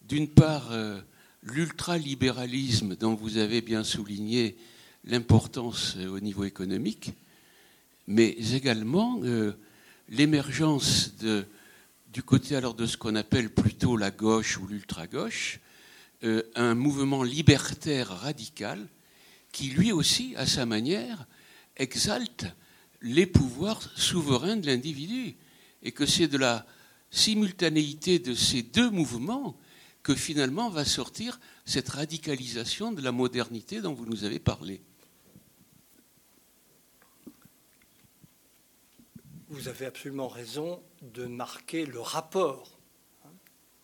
[0.08, 0.72] D'une part,
[1.44, 4.56] l'ultralibéralisme dont vous avez bien souligné
[5.04, 7.12] l'importance au niveau économique,
[8.08, 9.20] mais également
[10.08, 11.14] l'émergence
[12.12, 15.60] du côté alors de ce qu'on appelle plutôt la gauche ou l'ultra-gauche,
[16.24, 18.86] euh, un mouvement libertaire radical
[19.52, 21.26] qui lui aussi, à sa manière,
[21.76, 22.46] exalte
[23.02, 25.36] les pouvoirs souverains de l'individu.
[25.82, 26.66] Et que c'est de la
[27.10, 29.56] simultanéité de ces deux mouvements
[30.02, 34.82] que finalement va sortir cette radicalisation de la modernité dont vous nous avez parlé.
[39.48, 42.79] Vous avez absolument raison de marquer le rapport.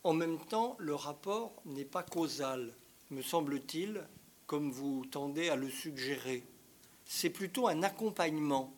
[0.03, 2.73] En même temps, le rapport n'est pas causal,
[3.11, 4.03] me semble-t-il,
[4.45, 6.43] comme vous tendez à le suggérer.
[7.05, 8.73] C'est plutôt un accompagnement.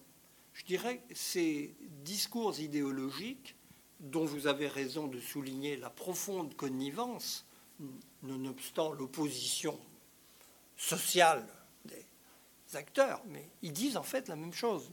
[0.54, 3.56] Je dirais ces discours idéologiques,
[4.00, 7.46] dont vous avez raison de souligner la profonde connivence,
[8.24, 9.78] nonobstant l'opposition
[10.78, 11.46] sociale
[12.76, 14.92] acteurs, mais ils disent en fait la même chose,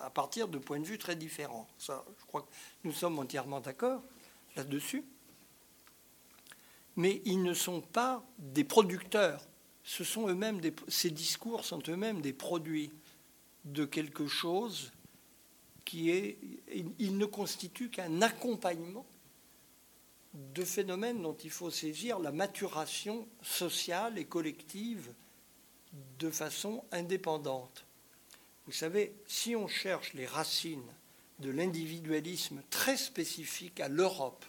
[0.00, 1.68] à partir de points de vue très différents.
[1.78, 2.48] Ça, je crois que
[2.84, 4.02] nous sommes entièrement d'accord
[4.56, 5.04] là-dessus.
[6.96, 9.46] Mais ils ne sont pas des producteurs.
[9.84, 12.90] Ce sont eux-mêmes ces discours sont eux-mêmes des produits
[13.64, 14.92] de quelque chose
[15.84, 16.38] qui est.
[16.98, 19.06] Ils ne constituent qu'un accompagnement
[20.34, 25.12] de phénomènes dont il faut saisir la maturation sociale et collective
[26.18, 27.84] de façon indépendante.
[28.66, 30.80] Vous savez, si on cherche les racines
[31.40, 34.44] de l'individualisme très spécifique à l'Europe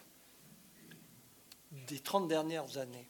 [1.88, 3.08] des 30 dernières années,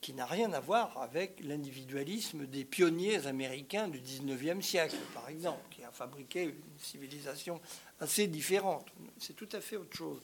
[0.00, 5.62] qui n'a rien à voir avec l'individualisme des pionniers américains du 19e siècle, par exemple,
[5.70, 7.60] qui a fabriqué une civilisation
[8.00, 8.86] assez différente.
[9.18, 10.22] C'est tout à fait autre chose.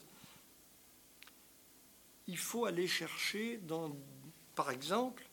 [2.27, 3.61] Il faut aller chercher,
[4.55, 5.29] par exemple,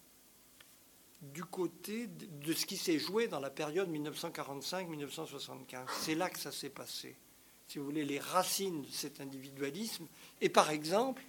[1.22, 5.85] du côté de ce qui s'est joué dans la période 1945-1975.
[6.02, 7.15] C'est là que ça s'est passé.
[7.68, 10.06] Si vous voulez, les racines de cet individualisme.
[10.41, 11.23] Et par exemple,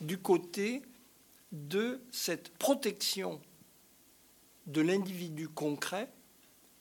[0.00, 0.82] du côté
[1.52, 3.40] de cette protection
[4.66, 6.10] de l'individu concret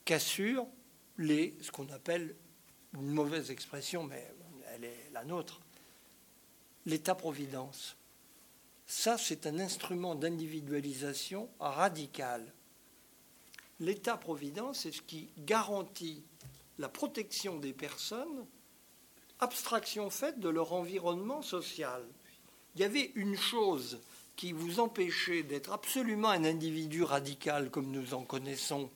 [0.06, 0.68] qu'assure
[1.18, 2.36] les, ce qu'on appelle
[2.94, 4.28] une mauvaise expression, mais
[4.74, 5.62] elle est la nôtre,
[6.86, 7.96] l'État-providence.
[8.88, 12.54] Ça, c'est un instrument d'individualisation radical.
[13.80, 16.24] L'État-providence, c'est ce qui garantit
[16.78, 18.46] la protection des personnes,
[19.40, 22.04] abstraction faite de leur environnement social.
[22.76, 24.00] Il y avait une chose
[24.36, 28.90] qui vous empêchait d'être absolument un individu radical comme nous en connaissons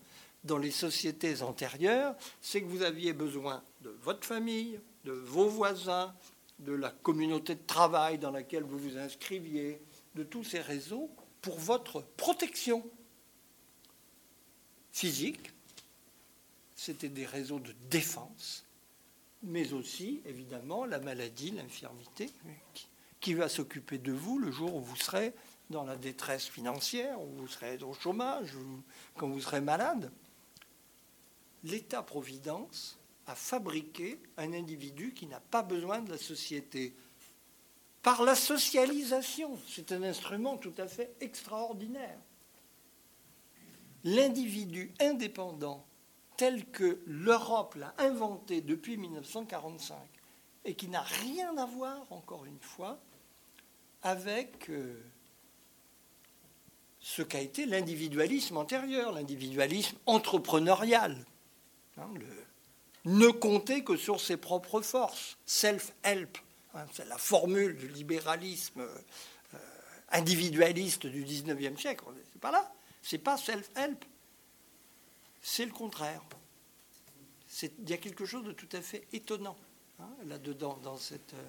[0.43, 6.13] dans les sociétés antérieures, c'est que vous aviez besoin de votre famille, de vos voisins,
[6.59, 9.81] de la communauté de travail dans laquelle vous vous inscriviez,
[10.15, 11.09] de tous ces réseaux
[11.41, 12.85] pour votre protection
[14.91, 15.51] physique.
[16.75, 18.65] C'était des réseaux de défense,
[19.43, 22.29] mais aussi, évidemment, la maladie, l'infirmité,
[23.27, 25.33] va s'occuper de vous le jour où vous serez
[25.69, 28.53] dans la détresse financière, où vous serez au chômage,
[29.15, 30.11] quand vous serez malade.
[31.63, 32.97] L'État-providence
[33.27, 36.95] a fabriqué un individu qui n'a pas besoin de la société.
[38.01, 42.17] Par la socialisation, c'est un instrument tout à fait extraordinaire.
[44.03, 45.85] L'individu indépendant
[46.37, 49.97] tel que l'Europe l'a inventé depuis 1945
[50.63, 52.99] et qui n'a rien à voir, encore une fois,
[54.03, 55.01] avec euh,
[56.99, 61.17] ce qu'a été l'individualisme antérieur, l'individualisme entrepreneurial.
[61.97, 62.09] Hein,
[63.05, 66.37] ne compter que sur ses propres forces, self-help,
[66.73, 69.57] hein, c'est la formule du libéralisme euh,
[70.11, 72.05] individualiste du 19e siècle.
[72.31, 72.71] C'est pas là.
[73.01, 74.03] C'est pas self-help.
[75.41, 76.21] C'est le contraire.
[77.63, 79.57] Il y a quelque chose de tout à fait étonnant
[79.99, 81.33] hein, là-dedans, dans cette.
[81.33, 81.47] Euh,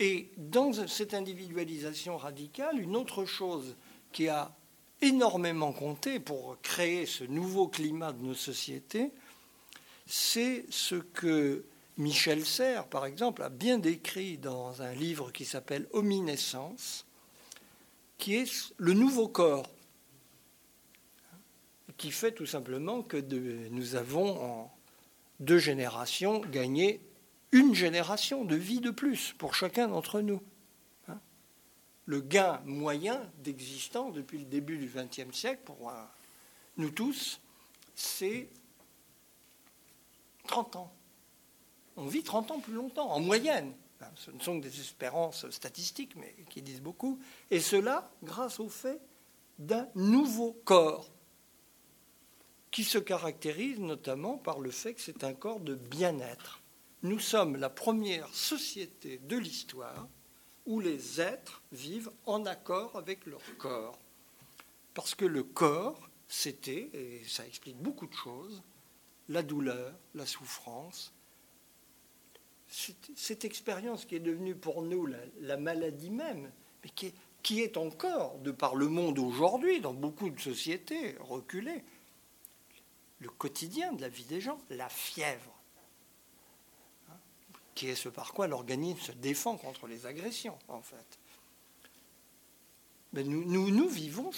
[0.00, 3.76] et dans cette individualisation radicale, une autre chose
[4.12, 4.54] qui a
[5.00, 9.12] énormément compté pour créer ce nouveau climat de nos sociétés,
[10.06, 11.64] c'est ce que
[11.96, 17.06] Michel Serres, par exemple, a bien décrit dans un livre qui s'appelle Ominescence,
[18.18, 19.70] qui est le nouveau corps,
[21.96, 23.16] qui fait tout simplement que
[23.70, 24.74] nous avons en
[25.38, 27.00] deux générations gagné
[27.54, 30.42] une génération de vie de plus pour chacun d'entre nous.
[31.06, 31.20] Hein.
[32.04, 35.92] Le gain moyen d'existence depuis le début du XXe siècle pour
[36.76, 37.40] nous tous,
[37.94, 38.48] c'est
[40.48, 40.92] 30 ans.
[41.96, 43.72] On vit 30 ans plus longtemps, en moyenne.
[44.16, 47.20] Ce ne sont que des espérances statistiques, mais qui disent beaucoup.
[47.52, 49.00] Et cela grâce au fait
[49.60, 51.08] d'un nouveau corps,
[52.72, 56.63] qui se caractérise notamment par le fait que c'est un corps de bien-être.
[57.04, 60.08] Nous sommes la première société de l'histoire
[60.64, 63.98] où les êtres vivent en accord avec leur corps.
[64.94, 68.62] Parce que le corps, c'était, et ça explique beaucoup de choses,
[69.28, 71.12] la douleur, la souffrance,
[72.68, 75.06] cette, expérience qui est devenue pour nous
[75.40, 76.50] la, maladie même,
[76.82, 76.90] mais
[77.42, 81.84] qui est, encore, de par le monde aujourd'hui, dans beaucoup de sociétés reculées,
[83.18, 85.53] le quotidien de la vie des gens, la fièvre,
[87.74, 91.18] qui est ce par quoi l'organisme se défend contre les agressions, en fait.
[93.12, 94.30] Mais nous, vivons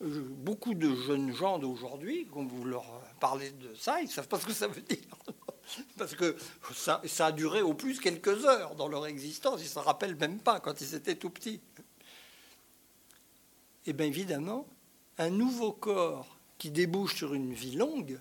[0.00, 2.84] beaucoup de jeunes gens d'aujourd'hui, quand vous leur
[3.20, 4.98] parlez de ça, ils ne savent pas ce que ça veut dire.
[5.96, 6.36] Parce que
[6.74, 9.60] ça, a duré au plus quelques heures dans leur existence.
[9.60, 11.60] Ils ne se rappellent même pas quand ils étaient tout petits.
[13.86, 14.66] Et eh bien évidemment,
[15.18, 18.18] un nouveau corps qui débouche sur une vie longue,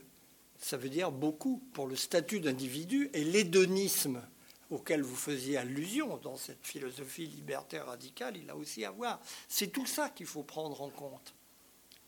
[0.60, 4.22] ça veut dire beaucoup pour le statut d'individu et l'hédonisme
[4.70, 9.20] auquel vous faisiez allusion dans cette philosophie libertaire radicale, il a aussi à voir.
[9.48, 11.34] C'est tout ça qu'il faut prendre en compte.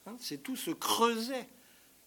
[0.05, 1.47] Hein, c'est tout ce creuset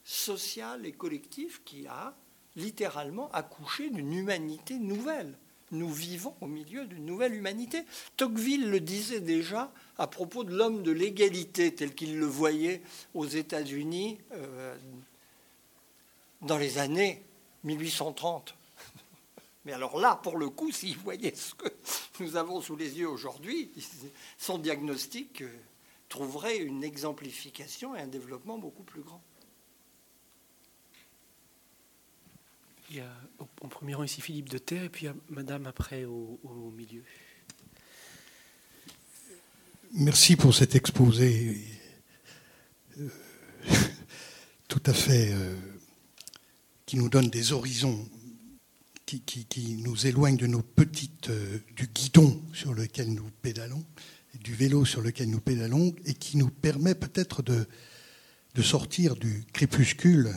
[0.04, 2.14] social et collectif qui a
[2.56, 5.36] littéralement accouché d'une humanité nouvelle.
[5.70, 7.82] Nous vivons au milieu d'une nouvelle humanité.
[8.16, 12.82] Tocqueville le disait déjà à propos de l'homme de l'égalité tel qu'il le voyait
[13.14, 14.76] aux États-Unis euh,
[16.42, 17.24] dans les années
[17.64, 18.54] 1830.
[19.64, 21.68] Mais alors là, pour le coup, s'il voyait ce que
[22.20, 23.70] nous avons sous les yeux aujourd'hui,
[24.38, 25.50] son diagnostic euh,
[26.08, 29.22] trouverait une exemplification et un développement beaucoup plus grand.
[32.90, 33.10] Il y a
[33.62, 36.38] en premier rang ici Philippe de Terre et puis Madame après au,
[36.76, 37.02] milieu.
[39.92, 41.56] Merci pour cet exposé
[42.98, 43.08] euh,
[44.68, 45.56] tout à fait euh,
[46.84, 48.06] qui nous donne des horizons,
[49.06, 53.84] qui, nous éloigne de nos petites, euh, du guidon sur lequel nous pédalons
[54.42, 57.66] du vélo sur lequel nous pédalons et qui nous permet peut-être de,
[58.54, 60.34] de sortir du crépuscule.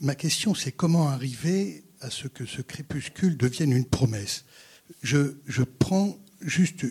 [0.00, 4.44] Ma question, c'est comment arriver à ce que ce crépuscule devienne une promesse?
[5.02, 6.86] Je, je, prends juste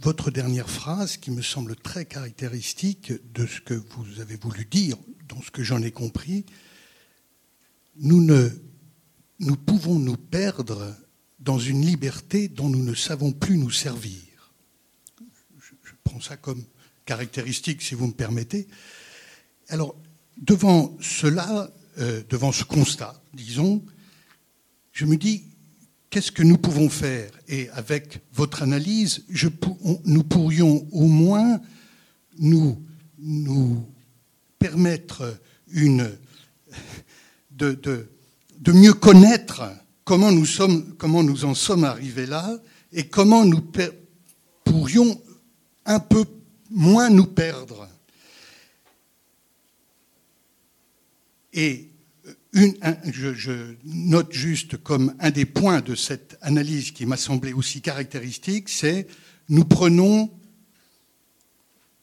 [0.00, 4.96] votre dernière phrase qui me semble très caractéristique de ce que vous avez voulu dire,
[5.28, 6.44] dans ce que j'en ai compris.
[7.96, 8.50] Nous, ne,
[9.40, 10.94] nous pouvons nous perdre
[11.38, 14.30] dans une liberté dont nous ne savons plus nous servir
[16.10, 16.62] prends ça comme
[17.04, 18.66] caractéristique, si vous me permettez.
[19.68, 19.94] Alors,
[20.36, 23.84] devant cela, euh, devant ce constat, disons,
[24.92, 25.44] je me dis,
[26.08, 27.30] qu'est-ce que nous pouvons faire?
[27.46, 29.48] Et avec votre analyse, je,
[30.04, 31.60] nous pourrions au moins
[32.38, 32.82] nous,
[33.18, 33.86] nous
[34.58, 35.38] permettre
[35.68, 36.10] une,
[37.52, 38.10] de, de,
[38.60, 39.62] de, mieux connaître
[40.04, 42.58] comment nous, sommes, comment nous en sommes arrivés là
[42.92, 43.62] et comment nous
[44.64, 45.20] pourrions
[45.86, 46.24] un peu
[46.70, 47.88] moins nous perdre.
[51.52, 51.90] Et
[52.52, 52.74] une,
[53.12, 58.68] je, note juste comme un des points de cette analyse qui m'a semblé aussi caractéristique,
[58.68, 59.06] c'est
[59.48, 60.30] nous prenons,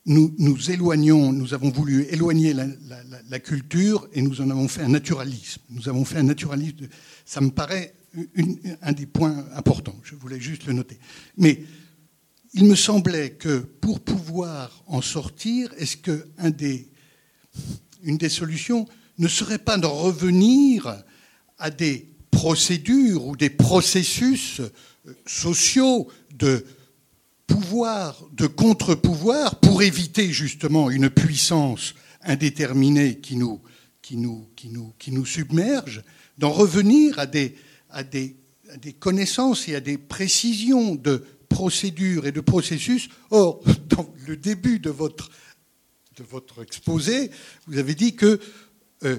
[0.07, 4.87] nous, nous éloignons, nous avons voulu éloigner la, culture et nous en avons fait un
[4.87, 5.61] naturalisme.
[5.69, 6.87] Nous avons fait un naturalisme.
[7.25, 7.93] Ça me paraît
[8.81, 9.99] un des points importants.
[10.03, 10.97] Je voulais juste le noter.
[11.35, 11.61] Mais
[12.53, 16.89] il me semblait que pour pouvoir en sortir, est-ce que des,
[18.29, 18.87] solutions
[19.17, 21.03] ne serait pas de revenir
[21.59, 24.69] à des procédures ou des processus euh,
[25.25, 26.65] sociaux de
[27.47, 33.61] pouvoir, de contre-pouvoir, pour éviter justement une puissance indéterminée qui nous,
[34.01, 36.03] qui nous, qui nous, qui nous submerge,
[36.37, 37.55] d'en revenir à des,
[37.89, 38.35] à, des,
[38.81, 43.09] des connaissances et à des précisions de procédures et de processus.
[43.31, 45.29] Or, dans le début de votre,
[46.17, 47.31] de votre exposé,
[47.67, 48.39] vous avez dit que
[49.03, 49.17] euh,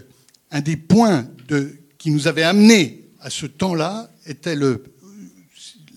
[0.50, 4.84] un des points de, qui nous avait amené à ce temps-là était le.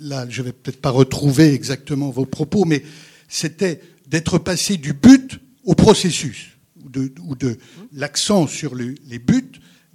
[0.01, 2.83] Là, je ne vais peut-être pas retrouver exactement vos propos, mais
[3.27, 6.49] c'était d'être passé du but au processus,
[6.83, 7.57] ou de,
[7.93, 9.51] l'accent sur les buts,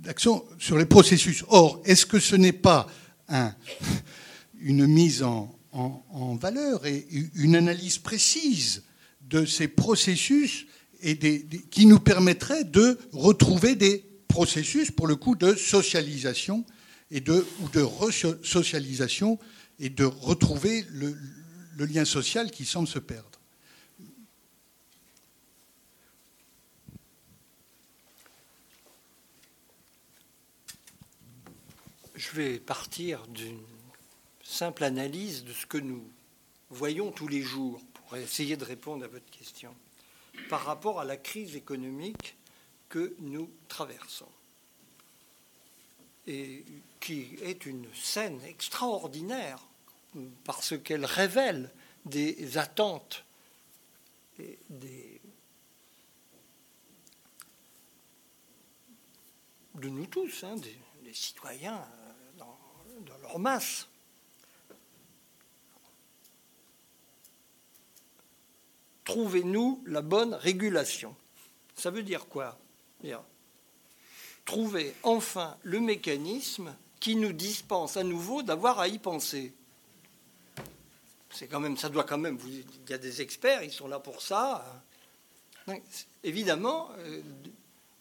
[0.06, 1.44] l'accent sur les processus.
[1.48, 2.86] Or, est-ce que ce n'est pas
[3.28, 3.52] un,
[4.60, 5.52] une mise en,
[6.40, 8.84] valeur et une analyse précise
[9.28, 10.66] de ces processus
[11.02, 11.18] et
[11.70, 16.64] qui nous permettrait de retrouver des processus, pour le coup, de socialisation
[17.10, 19.38] et de, ou de resocialisation
[19.78, 21.16] et de retrouver le,
[21.78, 23.30] lien social qui semble se perdre.
[32.14, 33.60] je vais partir d'une
[34.42, 36.02] simple analyse de ce que nous
[36.70, 39.74] voyons tous les jours pour essayer de répondre à votre question
[40.48, 42.36] par rapport à la crise économique
[42.88, 44.28] que nous traversons
[46.26, 46.64] et
[47.06, 49.60] qui est une scène extraordinaire
[50.42, 51.70] parce qu'elle révèle
[52.04, 53.24] des attentes
[54.40, 55.20] et des,
[59.76, 63.86] de nous tous, hein, des, citoyens euh, dans, leur masse.
[69.04, 71.14] Trouvez-nous la bonne régulation.
[71.76, 72.58] Ça veut dire quoi?
[74.44, 79.54] Trouver enfin le mécanisme qui nous dispense à nouveau d'avoir à y penser.
[81.30, 82.38] C'est quand même, ça doit quand même.
[82.46, 84.82] il y a des experts, ils sont là pour ça.
[86.24, 87.20] Évidemment, euh,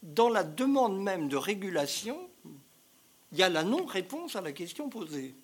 [0.02, 2.30] dans la demande même de régulation,
[3.32, 5.36] il y a la non-réponse à la question posée.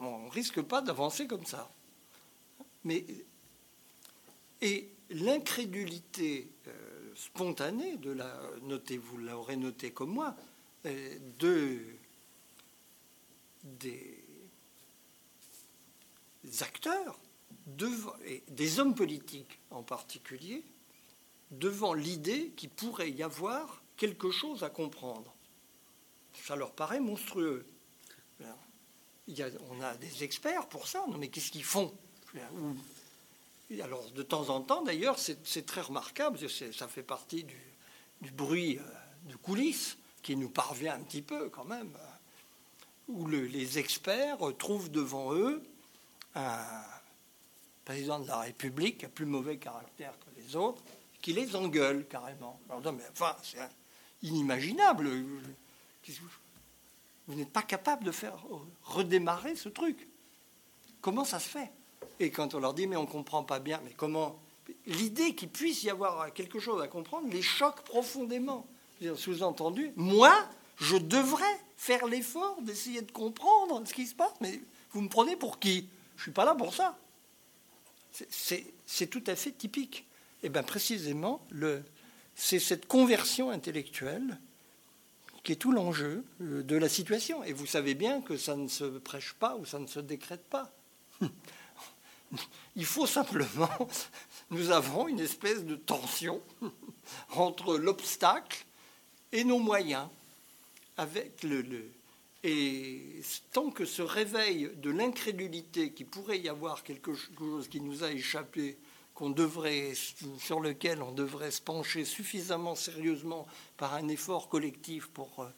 [0.00, 1.70] On ne risque pas d'avancer comme ça.
[2.84, 3.04] Mais,
[4.62, 6.72] et l'incrédulité euh,
[7.14, 10.34] spontanée de la, notez, vous l'aurez noté comme moi,
[10.86, 11.80] euh, de,
[13.64, 14.24] des
[16.60, 17.18] acteurs,
[17.66, 20.64] des hommes politiques en particulier,
[21.50, 25.34] devant l'idée qu'il pourrait y avoir quelque chose à comprendre.
[26.34, 27.66] Ça leur paraît monstrueux.
[28.48, 31.92] on a des experts pour ça, mais qu'est-ce qu'ils font?
[33.82, 38.82] Alors de temps en temps, d'ailleurs, c'est très remarquable, ça fait partie du, bruit euh,
[39.30, 41.90] de coulisses qui nous parvient un petit peu quand même,
[43.14, 45.62] où les experts trouvent devant eux
[46.34, 46.58] un
[47.84, 50.82] président de la République a plus mauvais caractère que les autres,
[51.20, 52.60] qui les engueule carrément.
[52.70, 53.58] enfin, c'est
[54.22, 55.10] inimaginable.
[57.26, 58.34] Vous n'êtes pas capable de faire
[58.84, 60.08] redémarrer ce truc.
[61.00, 61.70] Comment ça se fait?
[62.18, 64.38] Et quand on leur dit, mais on ne comprend pas bien, mais comment
[64.86, 68.66] L'idée qu'il puisse y avoir quelque chose à comprendre les choque profondément.
[69.16, 70.32] Sous-entendu, moi,
[70.76, 74.60] je devrais faire l'effort d'essayer de comprendre ce qui se passe, mais
[74.90, 75.88] vous me prenez pour qui?
[76.16, 76.98] Je ne suis pas là pour ça.
[78.36, 80.06] C'est tout à fait typique.
[80.42, 81.40] Et eh bien précisément,
[82.34, 84.38] c'est cette conversion intellectuelle
[85.42, 87.42] qui est tout l'enjeu euh, de la situation.
[87.44, 90.44] Et vous savez bien que ça ne se prêche pas ou ça ne se décrète
[90.50, 90.70] pas.
[92.76, 93.70] Il faut simplement,
[94.50, 96.42] nous avons une espèce de tension
[97.36, 98.66] entre l'obstacle
[99.32, 100.08] et nos moyens.
[101.00, 101.64] Avec le,
[102.44, 103.20] et
[103.52, 108.12] tant que ce réveil de l'incrédulité qui pourrait y avoir quelque chose qui nous a
[108.12, 108.76] échappé
[110.38, 113.46] sur lequel on devrait se pencher suffisamment sérieusement
[113.78, 115.48] par un effort collectif pour euh,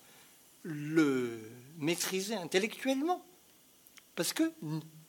[0.63, 1.41] le
[1.79, 3.25] maîtriser intellectuellement.
[4.15, 4.53] Parce que,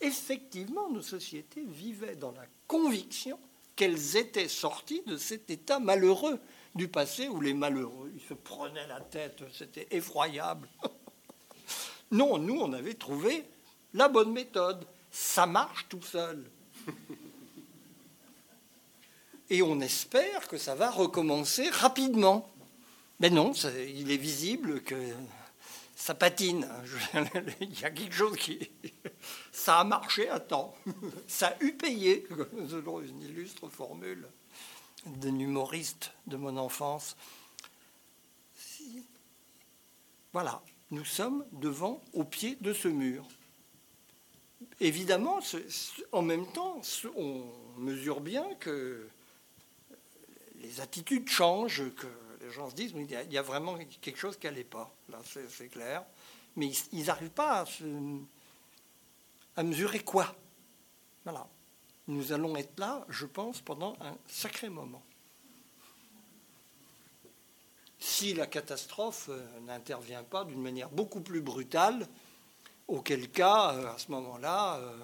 [0.02, 3.40] effectivement, nos sociétés vivaient dans la conviction
[3.76, 6.40] qu'elles étaient sorties de cet état malheureux
[6.76, 10.68] du passé où les malheureux, ils se prenaient la tête, c'était effroyable.
[12.12, 13.44] non, nous, on avait trouvé
[13.94, 14.86] la bonne méthode.
[15.12, 16.44] Ça marche tout seul
[19.54, 22.50] et on espère que ça va recommencer rapidement.
[23.20, 24.96] Mais non, il est visible que
[25.96, 26.68] ça patine.
[27.62, 28.72] il y a quelque chose qui.
[29.52, 30.76] Ça a marché à temps.
[31.28, 32.28] Ça a eu payé,
[32.68, 34.28] selon une illustre formule
[35.06, 37.16] d'un humoriste de mon enfance.
[40.32, 43.26] Voilà, nous sommes devant, au pied de ce mur.
[44.80, 45.40] Évidemment,
[46.12, 46.82] en même temps,
[47.16, 47.44] on
[47.78, 49.08] mesure bien que
[50.62, 52.08] les attitudes changent, que
[52.42, 55.68] les gens se disent, il y a vraiment quelque chose qui n'allait pas, là c'est
[55.68, 56.04] clair.
[56.56, 57.66] Mais ils n'arrivent pas
[59.56, 60.36] à, mesurer quoi.
[61.24, 61.48] Voilà.
[62.08, 65.04] Nous allons être là, je pense, pendant un sacré moment.
[67.98, 72.06] Si la catastrophe euh, n'intervient pas d'une manière beaucoup plus brutale,
[72.90, 74.98] auquel cas, euh, à ce moment-là, euh,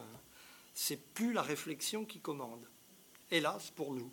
[0.74, 2.62] c'est plus la réflexion qui commande.
[3.32, 4.12] Hélas pour nous.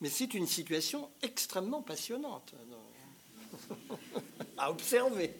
[0.00, 2.54] Mais c'est une situation extrêmement passionnante
[4.58, 5.34] à observer.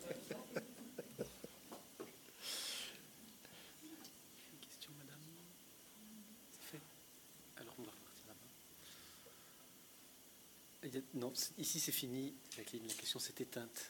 [11.19, 12.33] Non, ici c'est fini.
[12.57, 13.89] Jacqueline, la question s'est éteinte.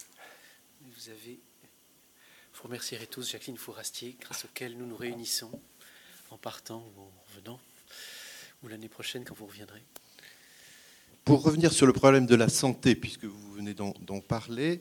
[0.80, 1.38] Vous avez.
[2.54, 5.50] Vous remercierez tous Jacqueline Fourastier, grâce auquel nous nous réunissons
[6.30, 7.60] en partant ou en revenant,
[8.62, 9.82] ou l'année prochaine quand vous reviendrez.
[11.26, 14.80] Pour revenir sur le problème de la santé, puisque vous venez d'en parler,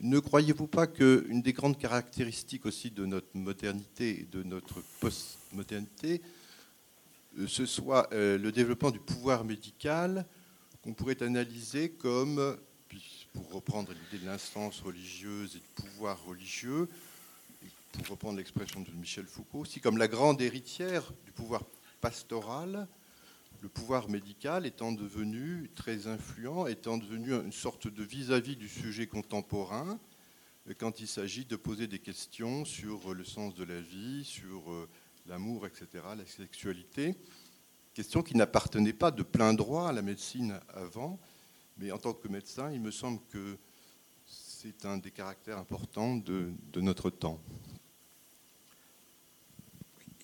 [0.00, 6.22] Ne croyez-vous pas qu'une des grandes caractéristiques aussi de notre modernité et de notre post-modernité,
[7.38, 10.24] euh, ce soit euh, le développement du pouvoir médical
[10.82, 12.58] qu'on pourrait analyser comme,
[13.32, 16.88] pour reprendre l'idée de l'instance religieuse et du pouvoir religieux,
[17.92, 21.62] pour reprendre l'expression de Michel Foucault, aussi comme la grande héritière du pouvoir
[22.00, 22.86] pastoral,
[23.60, 29.06] le pouvoir médical étant devenu très influent, étant devenu une sorte de vis-à-vis du sujet
[29.06, 29.98] contemporain
[30.68, 34.70] euh, quand il s'agit de poser des questions sur le sens de la vie, sur
[34.70, 34.88] euh,
[35.26, 37.16] l'amour, etc., la sexualité,
[37.98, 41.18] questions qui n'appartenaient pas de plein droit à la médecine avant,
[41.78, 43.58] mais en tant que médecin, il me semble que
[44.24, 47.40] c'est un des caractères importants de, de notre temps.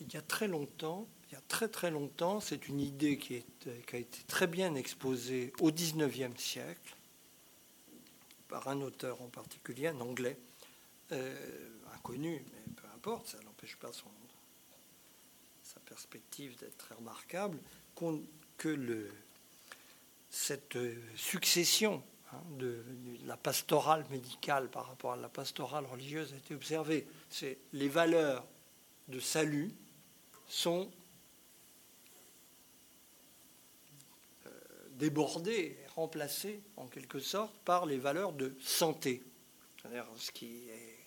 [0.00, 3.44] Il y a très longtemps, il y a très très longtemps, c'est une idée qui,
[3.66, 6.96] a été très bien exposée au XIXe siècle
[8.46, 10.38] par un auteur en particulier, un anglais,
[11.10, 14.06] euh, inconnu, mais peu importe, ça n'empêche pas son,
[15.74, 17.58] sa perspective d'être remarquable,
[18.56, 19.10] que
[20.30, 20.78] cette
[21.16, 22.82] succession hein, de,
[23.26, 27.06] la pastorale médicale par rapport à la pastorale religieuse a été observée.
[27.30, 28.46] C'est les valeurs
[29.08, 29.72] de salut
[30.48, 30.90] sont
[34.98, 39.22] débordés, remplacés en quelque sorte par les valeurs de santé.
[39.80, 40.98] C'est-à-dire ce qui est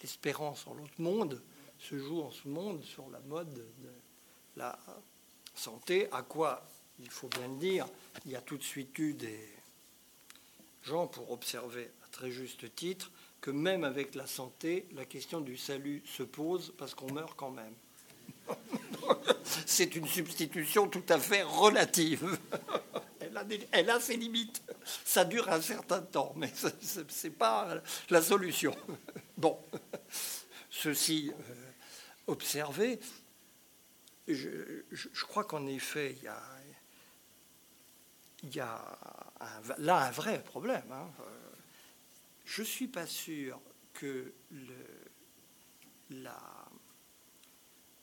[0.00, 1.40] l'espérance en l'autre monde
[1.82, 3.90] se joue en ce monde sur la mode de
[4.56, 4.78] la
[5.54, 6.66] santé, à quoi,
[7.00, 7.86] il faut bien le dire,
[8.24, 9.48] il y a tout de suite eu des
[10.82, 15.56] gens pour observer à très juste titre que même avec la santé, la question du
[15.56, 17.74] salut se pose parce qu'on meurt quand même.
[19.66, 22.38] C'est une substitution tout à fait relative
[23.72, 24.62] elle a, ses limites.
[25.04, 26.50] Ça dure un certain temps, mais
[26.82, 27.76] ce n'est pas
[28.10, 28.74] la solution.
[29.36, 29.58] Bon,
[30.70, 31.54] ceci euh,
[32.26, 33.00] observé,
[34.28, 36.16] je, crois qu'en effet,
[38.42, 38.98] il y a,
[39.78, 40.90] là un vrai problème.
[40.92, 41.10] Hein.
[42.44, 43.60] Je ne suis pas sûr
[43.94, 46.38] que le, la,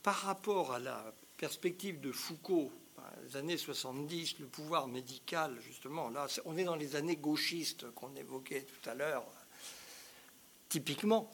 [0.03, 2.71] par rapport à la perspective de Foucault
[3.23, 8.15] les années 70, le pouvoir médical, justement, là, on est dans les années gauchistes qu'on
[8.15, 9.25] évoquait tout à l'heure,
[10.67, 11.31] typiquement,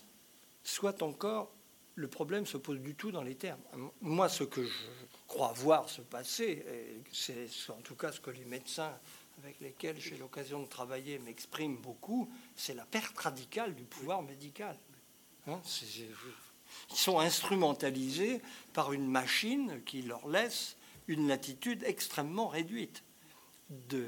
[0.64, 1.52] soit encore
[1.96, 3.62] le problème se pose du tout dans les termes.
[4.02, 4.86] Moi, ce que je
[5.28, 6.66] crois voir se passer,
[7.12, 8.94] c'est en tout cas ce que les médecins
[9.40, 14.78] avec lesquels j'ai l'occasion de travailler m'expriment beaucoup, c'est la perte radicale du pouvoir médical.
[15.48, 15.62] Hein,
[16.90, 18.42] ils sont instrumentalisés
[18.74, 23.04] par une machine qui leur laisse une latitude extrêmement réduite
[23.70, 24.06] de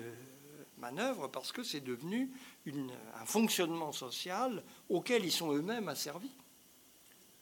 [0.77, 2.31] manœuvre parce que c'est devenu
[2.65, 6.31] un fonctionnement social auquel ils sont eux-mêmes asservis,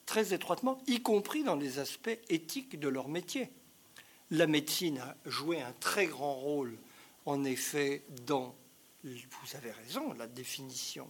[0.06, 3.50] très étroitement, y compris dans les aspects éthiques de leur métier.
[4.32, 6.77] La médecine a joué un très grand rôle,
[7.25, 8.56] en effet, dans,
[9.03, 11.08] vous avez raison, la définition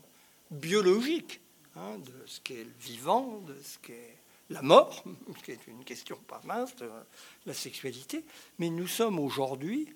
[0.52, 1.40] biologique
[1.76, 4.18] hein, de ce qu'est le vivant, de ce qu'est
[4.50, 5.04] la mort,
[5.44, 6.76] qui est une question pas mince,
[7.46, 8.24] la sexualité,
[8.60, 9.88] mais nous sommes aujourd'hui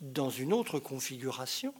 [0.00, 1.74] dans une autre configuration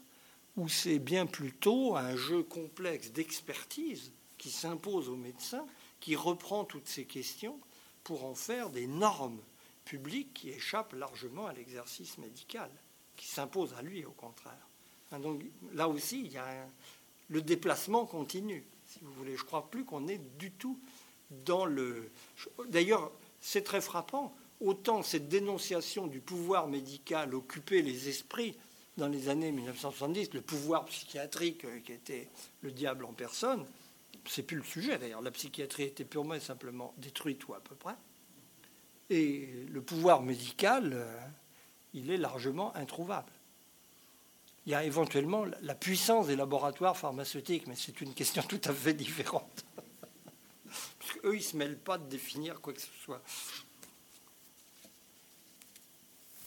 [0.56, 5.66] où c'est bien plutôt un jeu complexe d'expertise qui s'impose aux médecins,
[6.00, 7.58] qui reprend toutes ces questions
[8.04, 9.40] pour en faire des normes
[9.84, 12.70] publiques qui échappent largement à l'exercice médical,
[13.16, 14.66] qui s'imposent à lui au contraire.
[15.12, 15.42] Hein, donc
[15.74, 16.66] là aussi, il y a
[17.28, 18.64] le déplacement continue.
[18.86, 20.78] Si vous voulez, je crois plus qu'on est du tout
[21.44, 22.10] dans le.
[22.68, 24.34] D'ailleurs, c'est très frappant.
[24.60, 28.56] Autant cette dénonciation du pouvoir médical occupait les esprits
[28.98, 32.28] dans les années 1970, le pouvoir psychiatrique euh, qui était
[32.60, 33.64] le diable en personne,
[34.26, 35.22] c'est plus le sujet d'ailleurs.
[35.22, 37.94] La psychiatrie était purement et simplement détruite ou à peu près.
[39.08, 41.20] Et le pouvoir médical, euh,
[41.94, 43.32] il est largement introuvable.
[44.66, 48.72] Il y a éventuellement la puissance des laboratoires pharmaceutiques, mais c'est une question tout à
[48.72, 49.64] fait différente.
[51.24, 53.22] Eux, ils ne se mêlent pas de définir quoi que ce soit.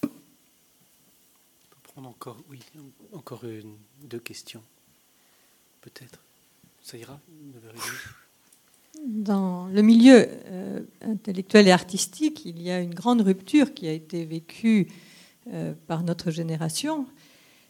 [0.04, 0.08] On
[1.70, 2.60] peut prendre encore, oui,
[3.12, 3.44] encore
[4.02, 4.64] deux questions,
[5.82, 6.20] peut-être.
[6.84, 7.18] Ça ira
[9.08, 13.94] Dans le milieu euh, intellectuel et artistique, il y a une grande rupture qui a
[13.94, 14.92] été vécue
[15.52, 17.08] euh, par notre génération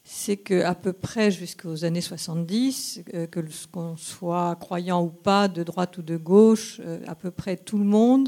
[0.06, 3.25] c'est qu'à peu près jusqu'aux années 70, euh,
[3.72, 7.85] qu'on soit croyant ou pas, de droite ou de gauche, à peu près tout le
[7.85, 8.27] monde,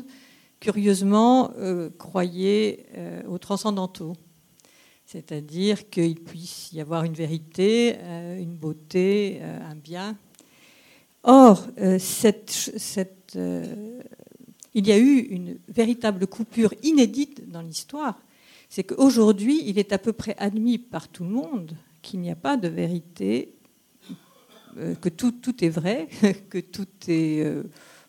[0.62, 1.52] curieusement,
[1.98, 2.86] croyait
[3.28, 4.16] aux transcendantaux.
[5.06, 7.98] C'est-à-dire qu'il puisse y avoir une vérité,
[8.40, 10.18] une beauté, un bien.
[11.28, 11.66] Or,
[11.98, 12.70] cette,
[14.74, 18.20] il y a eu une véritable coupure inédite dans l'histoire.
[18.70, 22.36] C'est qu'aujourd'hui, il est à peu près admis par tout le monde qu'il n'y a
[22.36, 23.56] pas de vérité,
[25.02, 26.10] que tout, est vrai,
[26.50, 27.44] que tout est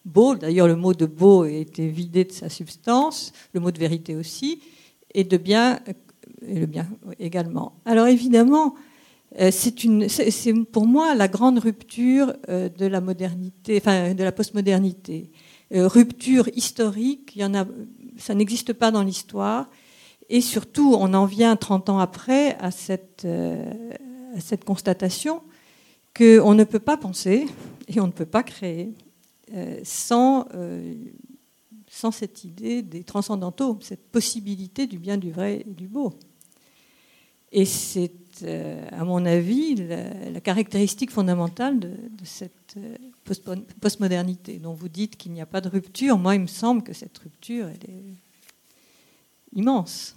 [0.05, 0.35] beau.
[0.35, 4.15] D'ailleurs, le mot de beau a été vidé de sa substance, le mot de vérité
[4.15, 4.61] aussi,
[5.15, 5.37] et de
[6.47, 6.87] et le bien
[7.19, 7.81] également.
[7.85, 8.96] Alors évidemment, euh,
[9.51, 15.31] c'est pour moi la grande rupture euh, de la modernité, enfin de la postmodernité.
[15.75, 17.39] Euh, rupture historique,
[18.19, 19.69] ça n'existe pas dans l'histoire,
[20.29, 23.27] et surtout, on en vient 30 ans après à cette,
[24.65, 25.43] constatation
[26.17, 27.47] qu'on ne peut pas penser
[27.89, 28.95] et on ne peut pas créer
[29.55, 30.95] euh, sans, euh,
[31.89, 36.15] sans cette idée des transcendantaux, cette possibilité du bien, du vrai et du beau.
[37.53, 38.11] Et c'est,
[38.43, 42.77] euh, à mon avis, la, caractéristique fondamentale de, cette
[43.81, 46.19] postmodernité, dont vous dites qu'il n'y a pas de rupture.
[46.19, 48.15] Moi, il me semble que cette rupture, elle est
[49.55, 50.15] immense.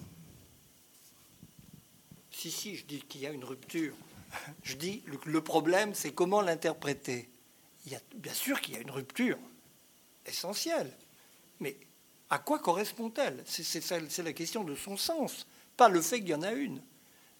[2.32, 3.96] Si, si, je dis qu'il y a une rupture.
[4.64, 7.30] Je dis le problème, c'est comment l'interpréter
[8.16, 9.38] bien sûr qu'il y a une rupture
[10.26, 10.92] essentielle,
[11.60, 11.76] mais
[12.30, 13.44] à quoi correspond-elle?
[13.46, 16.82] C'est la question de son sens, pas le fait qu'il y en a une.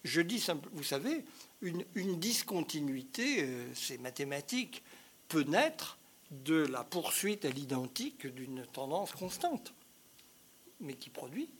[0.04, 1.24] Je dis, vous savez,
[1.62, 4.82] une, discontinuité, euh, c'est mathématique,
[5.28, 5.98] peut naître
[6.30, 9.74] de la poursuite à l'identique d'une tendance constante,
[10.80, 11.50] mais qui produit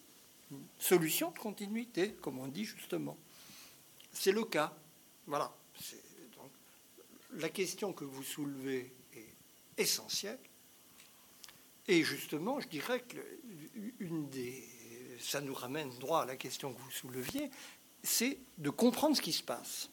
[0.50, 3.16] une solution de continuité, comme on dit justement.
[4.12, 4.72] C'est le cas.
[5.26, 5.52] Voilà
[7.34, 9.34] la question que vous soulevez est
[9.76, 10.38] essentielle.
[11.88, 13.18] Et justement, je dirais que
[13.98, 14.64] une des,
[15.18, 17.50] ça nous ramène droit à la question que vous souleviez,
[18.02, 19.90] c'est de comprendre ce qui se passe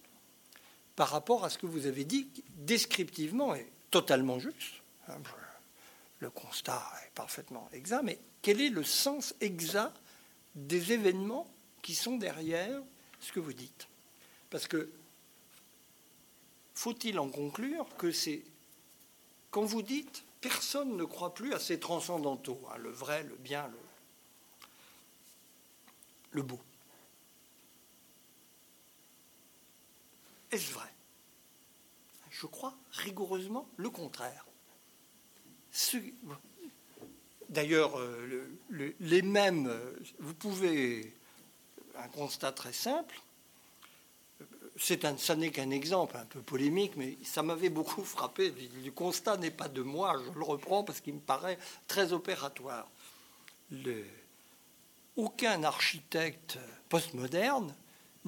[0.96, 4.82] par rapport à ce que vous avez dit descriptivement et totalement juste.
[6.20, 9.96] Le constat est parfaitement exact, mais quel est le sens exact
[10.56, 11.48] des événements
[11.82, 12.82] qui sont derrière
[13.20, 13.88] ce que vous dites?
[14.50, 14.90] Parce que
[16.74, 18.44] faut-il en conclure que c'est,
[19.52, 23.70] quand vous dites, personne ne croit plus à ces transcendantaux, hein, le vrai, le bien,
[26.32, 26.60] le beau.
[30.52, 30.94] Est-ce vrai?
[32.30, 34.46] Je crois rigoureusement le contraire.
[37.50, 38.48] D'ailleurs, euh,
[39.00, 41.14] les mêmes, euh, vous pouvez,
[41.96, 43.20] un constat très simple,
[45.04, 48.54] un, ça n'est qu'un exemple un peu polémique, mais ça m'avait beaucoup frappé.
[48.84, 52.88] Le constat n'est pas de moi, je le reprends parce qu'il me paraît très opératoire.
[55.16, 56.60] aucun architecte
[56.90, 57.74] postmoderne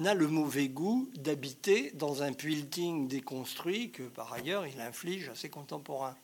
[0.00, 5.34] n'a le mauvais goût d'habiter dans un building déconstruit que par ailleurs il inflige à
[5.34, 6.16] ses contemporains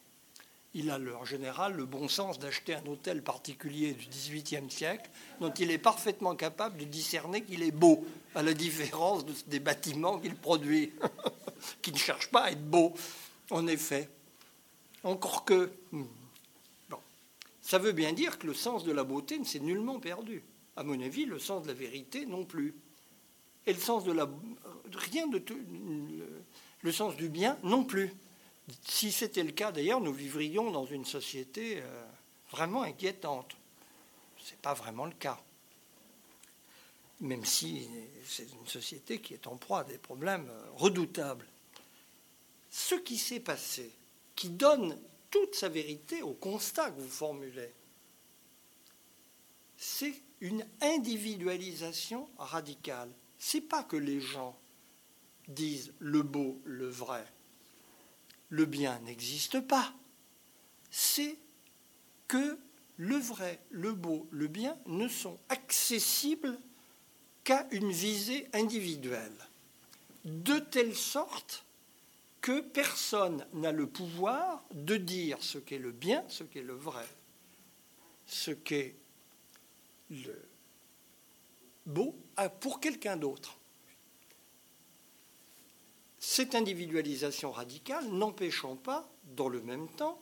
[0.76, 5.50] il a en général le bon sens d'acheter un hôtel particulier du XVIIIe siècle dont
[5.52, 10.34] il est parfaitement capable de discerner qu'il est beau, à la différence des bâtiments qu'il
[10.34, 10.92] produit,
[11.82, 12.92] qui ne cherchent pas à être beaux,
[13.50, 14.10] en effet.
[15.02, 16.04] Encore que, hmm,
[16.90, 16.98] bon,
[17.62, 20.42] ça veut bien dire que le sens de la beauté ne s'est nullement perdu.
[20.76, 22.74] À mon avis, le sens de la vérité non plus.
[23.66, 24.28] Et le sens de la...
[24.92, 25.58] Rien de tout...
[26.82, 28.12] Le sens du bien non plus.
[28.86, 32.06] Si c'était le cas, d'ailleurs, nous vivrions dans une société euh,
[32.50, 33.56] vraiment inquiétante.
[34.38, 35.40] Ce n'est pas vraiment le cas.
[37.20, 37.88] Même si
[38.24, 41.46] c'est une société qui est en proie à des problèmes euh, redoutables.
[42.70, 43.90] Ce qui s'est passé,
[44.34, 44.98] qui donne
[45.30, 47.72] toute sa vérité au constat que vous formulez,
[49.76, 53.10] c'est une individualisation radicale.
[53.48, 54.58] C'est pas que les gens
[55.46, 57.24] disent le beau, le vrai.
[58.48, 59.94] Le bien n'existe pas,
[60.90, 61.36] c'est
[62.26, 62.58] que
[62.96, 66.58] le vrai, le beau, le bien ne sont accessibles
[67.44, 69.38] qu'à une visée individuelle,
[70.24, 71.64] de telle sorte
[72.40, 77.06] que personne n'a le pouvoir de dire ce qu'est le bien, ce qu'est le vrai,
[78.26, 78.96] ce qu'est
[80.10, 80.45] le
[81.86, 82.14] beau
[82.60, 83.56] pour quelqu'un d'autre
[86.26, 90.20] cette individualisation radicale n'empêchant pas, dans le même temps,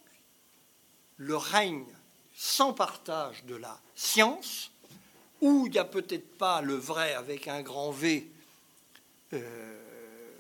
[1.17, 1.86] le règne
[2.34, 4.70] sans partage de la science,
[5.41, 8.31] où il n'y a peut-être pas le vrai avec un grand V
[9.33, 9.81] euh,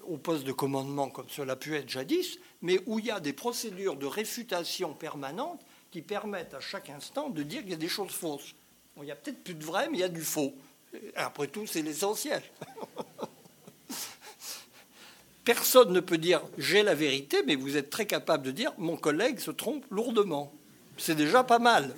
[0.04, 3.18] au poste de commandement comme cela a pu être jadis, mais où il y a
[3.18, 7.78] des procédures de réfutation permanentes qui permettent à chaque instant de dire qu'il y a
[7.78, 8.54] des choses fausses.
[8.98, 10.54] il n'y a peut-être plus de vrai, mais il y a du faux.
[11.16, 12.42] Après tout, c'est l'essentiel.
[15.44, 18.96] personne ne peut dire j'ai la vérité, mais vous êtes très capable de dire mon
[18.96, 20.52] collègue se trompe lourdement.
[20.96, 21.94] C'est déjà pas mal.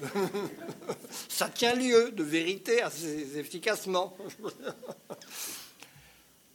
[1.28, 4.16] Ça tient lieu de vérité assez efficacement.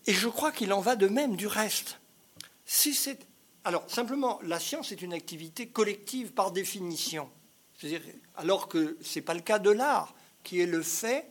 [0.08, 2.00] Et je crois qu'il en va de même du reste.
[2.66, 3.20] Si c'est
[3.64, 7.30] alors simplement, la science est une activité collective par définition.
[8.36, 11.28] alors que ce n'est pas le cas de l'art, qui est le fait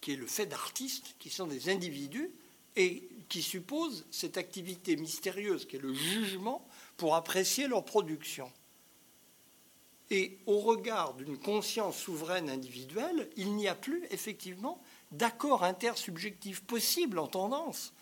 [0.00, 2.30] qui est le fait d'artistes, qui sont des individus,
[2.76, 8.50] et qui supposent cette activité mystérieuse qui est le jugement pour apprécier leur production.
[10.10, 17.18] Et au regard d'une conscience souveraine individuelle, il n'y a plus effectivement d'accord intersubjectif possible
[17.18, 17.92] en tendance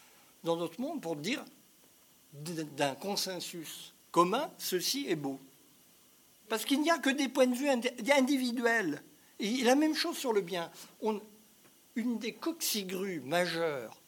[0.44, 1.44] dans notre monde pour dire
[2.32, 5.38] d'un consensus commun, ceci est beau.
[6.48, 9.02] Parce qu'il n'y a que des points de vue individuels.
[9.40, 10.70] Et la même chose sur le bien.
[11.94, 14.00] une des coxigrues majeures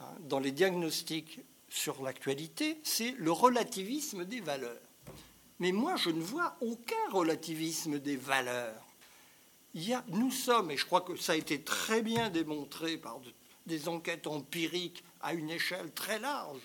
[0.00, 4.80] hein, dans les diagnostics sur l'actualité, c'est le relativisme des valeurs.
[5.58, 8.84] Mais moi, je ne vois aucun relativisme des valeurs.
[10.08, 13.20] Nous sommes, et je crois que ça a été très bien démontré par
[13.66, 16.60] des enquêtes empiriques à une échelle très large,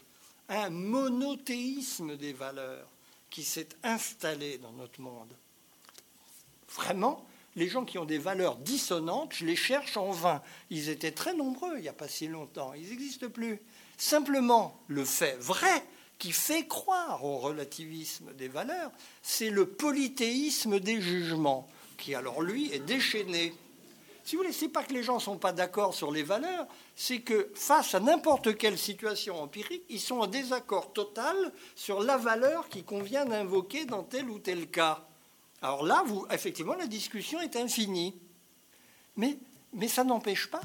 [0.50, 2.88] un monothéisme des valeurs
[3.30, 5.34] qui s'est installé dans notre monde.
[6.70, 10.42] Vraiment, les gens qui ont des valeurs dissonantes, je les cherche en vain.
[10.70, 13.60] Ils étaient très nombreux il n'y a pas si longtemps, ils n'existent plus.
[13.98, 15.84] Simplement, le fait vrai
[16.20, 18.92] qui fait croire au relativisme des valeurs,
[19.22, 21.68] c'est le polythéisme des jugements,
[21.98, 23.54] qui alors lui est déchaîné.
[24.24, 26.24] Si vous voulez, ce n'est pas que les gens ne sont pas d'accord sur les
[26.24, 26.66] valeurs,
[26.96, 31.36] c'est que face à n'importe quelle situation empirique, ils sont en désaccord total
[31.76, 35.06] sur la valeur qui convient d'invoquer dans tel ou tel cas.
[35.64, 38.14] Alors là, vous, effectivement, la discussion est infinie.
[39.16, 39.38] Mais,
[39.72, 40.62] mais ça n'empêche pas.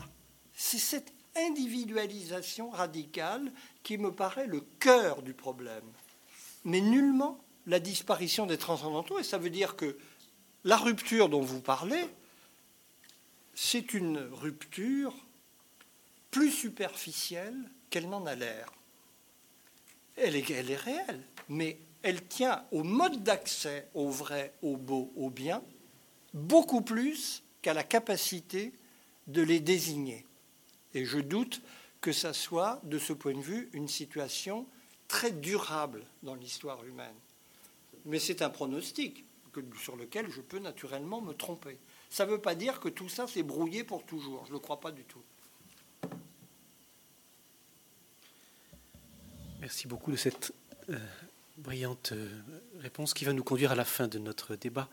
[0.54, 3.52] C'est cette individualisation radicale
[3.84, 5.84] qui me paraît le cœur du problème.
[6.64, 9.20] Mais nullement la disparition des transcendantaux.
[9.20, 9.96] Et ça veut dire que
[10.64, 12.04] la rupture dont vous parlez,
[13.54, 15.14] c'est une rupture
[16.32, 18.72] plus superficielle qu'elle n'en a l'air.
[20.16, 25.12] Elle est, elle est réelle, mais elle tient au mode d'accès au vrai, au beau,
[25.16, 25.62] au bien,
[26.34, 28.72] beaucoup plus qu'à la capacité
[29.26, 30.24] de les désigner.
[30.94, 31.60] Et je doute
[32.00, 34.66] que ça soit, de ce point de vue, une situation
[35.08, 37.14] très durable dans l'histoire humaine.
[38.04, 39.24] Mais c'est un pronostic
[39.80, 41.78] sur lequel je peux naturellement me tromper.
[42.10, 44.44] Ça ne veut pas dire que tout ça s'est brouillé pour toujours.
[44.44, 45.22] Je ne le crois pas du tout.
[49.60, 50.52] Merci beaucoup de cette
[50.88, 50.96] euh,
[51.58, 52.28] brillante euh,
[52.80, 54.88] réponse qui va nous conduire à la fin de notre débat.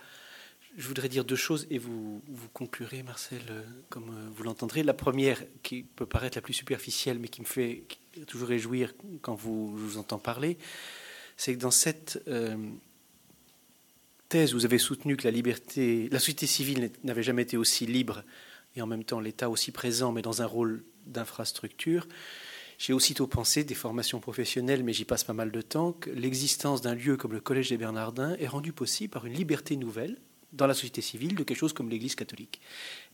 [0.78, 4.84] Je voudrais dire deux choses et vous, vous conclurez, Marcel, euh, comme vous l'entendrez.
[4.84, 7.84] La première, qui peut paraître la plus superficielle, mais qui me fait
[8.28, 10.58] toujours réjouir quand vous, je vous entends parler,
[11.38, 12.24] c'est que dans cette
[14.30, 18.24] thèse, vous avez soutenu que la liberté, la société civile n'avait jamais été aussi libre
[18.76, 22.08] et en même temps l'État aussi présent, mais dans un rôle d'infrastructure.
[22.78, 26.82] J'ai aussitôt pensé, des formations professionnelles, mais j'y passe pas mal de temps, que l'existence
[26.82, 30.18] d'un lieu comme le Collège des Bernardins est rendue possible par une liberté nouvelle
[30.54, 32.62] dans la société civile de quelque chose comme l'Église catholique.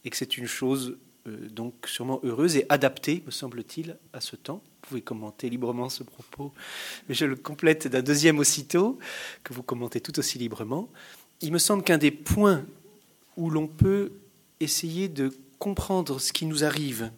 [0.06, 4.35] Et que c'est une chose euh, donc sûrement heureuse et adaptée, me semble-t-il, à ce
[4.35, 4.64] temps.
[4.64, 6.51] Vous pouvez commenter librement ce propos,
[7.07, 8.98] mais je le complète d'un deuxième aussitôt,
[9.43, 10.90] que vous commentez tout aussi librement.
[11.41, 12.65] Il me semble qu'un des points
[13.38, 14.11] où l'on peut
[14.59, 17.11] essayer de comprendre ce qui nous arrive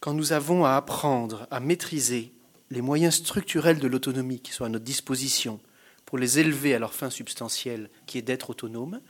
[0.00, 2.32] quand nous avons à apprendre à maîtriser
[2.70, 5.60] les moyens structurels de l'autonomie qui sont à notre disposition
[6.04, 9.00] pour les élever à leur fin substantielle, qui est d'être autonome,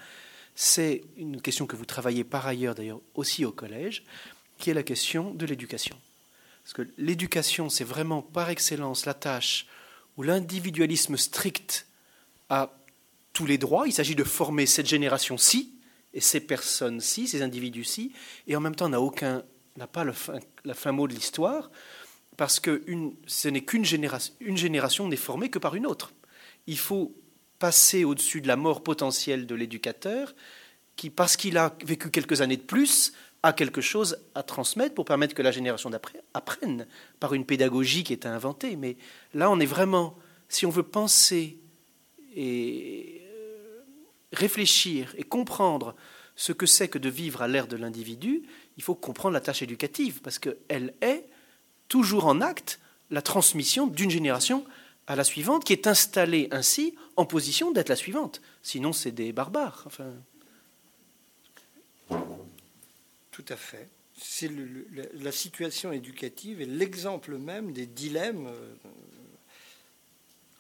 [0.55, 4.05] c'est une question que vous travaillez par ailleurs d'ailleurs aussi au collège,
[4.59, 5.97] qui est la question de l'éducation.
[6.65, 9.67] Parce que l'éducation, c'est vraiment par excellence la tâche
[10.17, 11.87] où l'individualisme strict
[12.49, 12.75] a
[13.33, 13.87] tous les droits.
[13.87, 15.73] Il s'agit de former cette génération-ci
[16.13, 18.13] et ces personnes-ci, ces individus-ci,
[18.49, 19.45] et en même temps n'a aucun
[19.79, 21.71] n'a pas le fin, la fin mot de l'histoire,
[22.37, 26.13] parce que une, ce n'est qu'une génération, une génération n'est formée que par une autre.
[26.67, 27.15] Il faut
[27.59, 30.35] passer au-dessus de la mort potentielle de l'éducateur,
[30.97, 35.05] qui, parce qu'il a vécu quelques années de plus, a quelque chose à transmettre pour
[35.05, 36.87] permettre que la génération d'après apprenne
[37.21, 38.77] par une pédagogie qui est inventée.
[38.77, 38.97] Mais
[39.33, 40.17] là, on est vraiment,
[40.49, 41.59] si on veut penser
[42.35, 43.81] et euh,
[44.33, 45.95] réfléchir et comprendre
[46.35, 48.43] ce que c'est que de vivre à l'ère de l'individu,
[48.79, 51.27] il faut comprendre la tâche éducative, parce qu'elle est
[51.89, 54.65] toujours en acte la transmission d'une génération
[55.07, 58.41] à la suivante, qui est installée ainsi en position d'être la suivante.
[58.63, 59.83] Sinon, c'est des barbares.
[59.87, 60.13] Enfin...
[63.31, 63.89] Tout à fait.
[65.15, 68.75] la situation éducative et l'exemple même des dilemmes euh,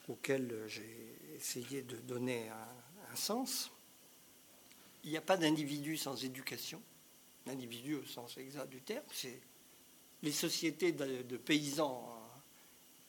[0.09, 3.71] auxquels j'ai essayé de donner un, sens.
[5.03, 6.81] Il n'y a pas d'individu sans éducation,
[7.49, 9.05] l'individu au sens exact du terme.
[9.13, 9.41] C'est
[10.23, 12.19] les sociétés de paysans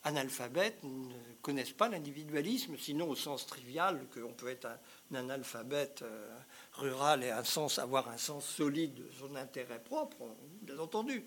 [0.04, 4.68] analphabètes ne connaissent pas l'individualisme, sinon au sens trivial qu'on peut être
[5.12, 6.38] un, analphabète euh,
[6.74, 11.26] rural et un sens, avoir un sens solide de son intérêt propre, bien entendu.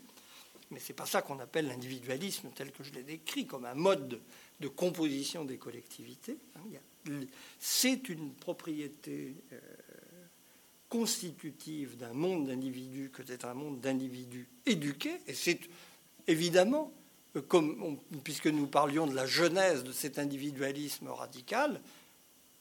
[0.71, 3.75] Mais ce n'est pas ça qu'on appelle l'individualisme tel que je l'ai décrit, comme un
[3.75, 4.21] mode
[4.61, 6.39] de, composition des collectivités.
[6.57, 7.13] Hein.
[7.59, 9.59] C'est une propriété euh,
[10.93, 15.59] constitutive d'un monde d'individus que d'être un monde d'individus éduqués, et c'est
[16.27, 16.93] évidemment
[17.49, 21.81] comme, puisque nous parlions de la genèse de cet individualisme radical,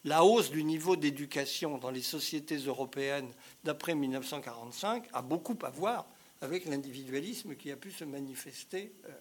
[0.06, 3.30] la hausse du niveau d'éducation dans les sociétés européennes
[3.66, 6.08] d'après 1945 a beaucoup à voir
[6.40, 9.14] avec l'individualisme qui a pu se manifester euh,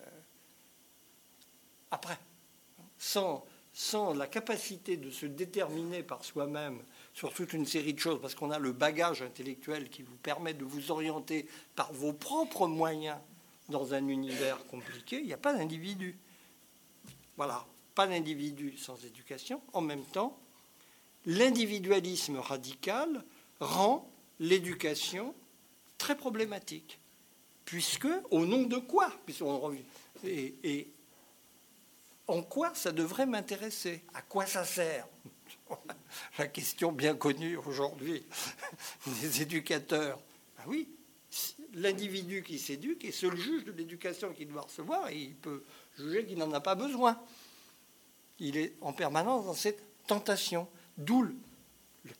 [1.90, 2.18] après.
[2.96, 6.80] Sans, sans la capacité de se déterminer par soi-même
[7.12, 10.54] sur toute une série de choses, parce qu'on a le bagage intellectuel qui vous permet
[10.54, 13.18] de vous orienter par vos propres moyens
[13.68, 16.16] dans un univers compliqué, il n'y a pas d'individu.
[17.36, 19.62] Voilà, pas d'individu sans éducation.
[19.72, 20.38] En même temps,
[21.26, 23.24] l'individualisme radical
[23.60, 25.34] rend l'éducation
[25.98, 26.98] très problématique.
[27.64, 29.12] Puisque, au nom de quoi
[30.24, 30.90] et, et
[32.26, 35.06] en quoi ça devrait m'intéresser À quoi ça sert?
[36.38, 38.24] La question bien connue aujourd'hui
[39.20, 40.20] des éducateurs.
[40.58, 40.88] Ah oui,
[41.74, 45.64] l'individu qui s'éduque est seul juge de l'éducation qu'il doit recevoir et il peut
[45.98, 47.20] juger qu'il n'en a pas besoin.
[48.38, 51.34] Il est en permanence dans cette tentation, d'où le,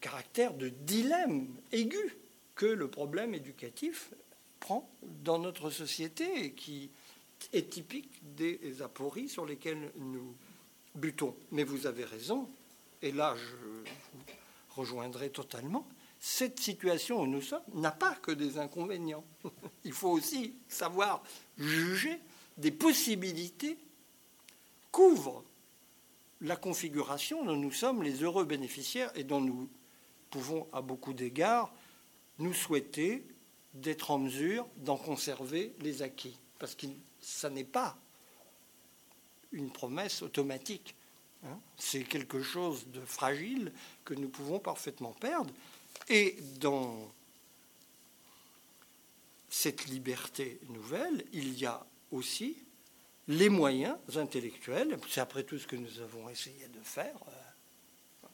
[0.01, 2.17] caractère de dilemme aigu
[2.55, 4.13] que le problème éducatif
[4.61, 6.91] prend dans notre société et qui
[7.53, 10.35] est typique des apories sur lesquelles nous
[10.95, 11.35] butons.
[11.51, 12.49] Mais vous avez raison,
[13.03, 13.85] et là je vous
[14.71, 15.87] rejoindrai totalement,
[16.19, 19.25] cette situation où nous sommes n'a pas que des inconvénients.
[19.85, 21.23] Il faut aussi savoir
[21.57, 22.21] juger
[22.59, 23.79] des possibilités
[24.93, 25.45] qu'ouvre
[26.43, 29.69] la configuration dont nous sommes les heureux bénéficiaires et dont nous
[30.31, 31.73] pouvons à beaucoup d'égards
[32.39, 33.27] nous souhaiter
[33.75, 36.39] d'être en mesure d'en conserver les acquis.
[36.59, 36.87] Parce que
[37.21, 37.99] ça n'est pas
[39.53, 40.95] une promesse automatique.
[41.45, 41.59] Hein.
[41.77, 43.73] C'est quelque chose de fragile
[44.05, 45.53] que nous pouvons parfaitement perdre.
[46.09, 47.11] Et dans
[49.49, 52.57] cette liberté nouvelle, il y a aussi
[53.29, 57.17] les moyens intellectuels, c'est après tout ce que nous avons essayé de faire,
[58.25, 58.29] euh,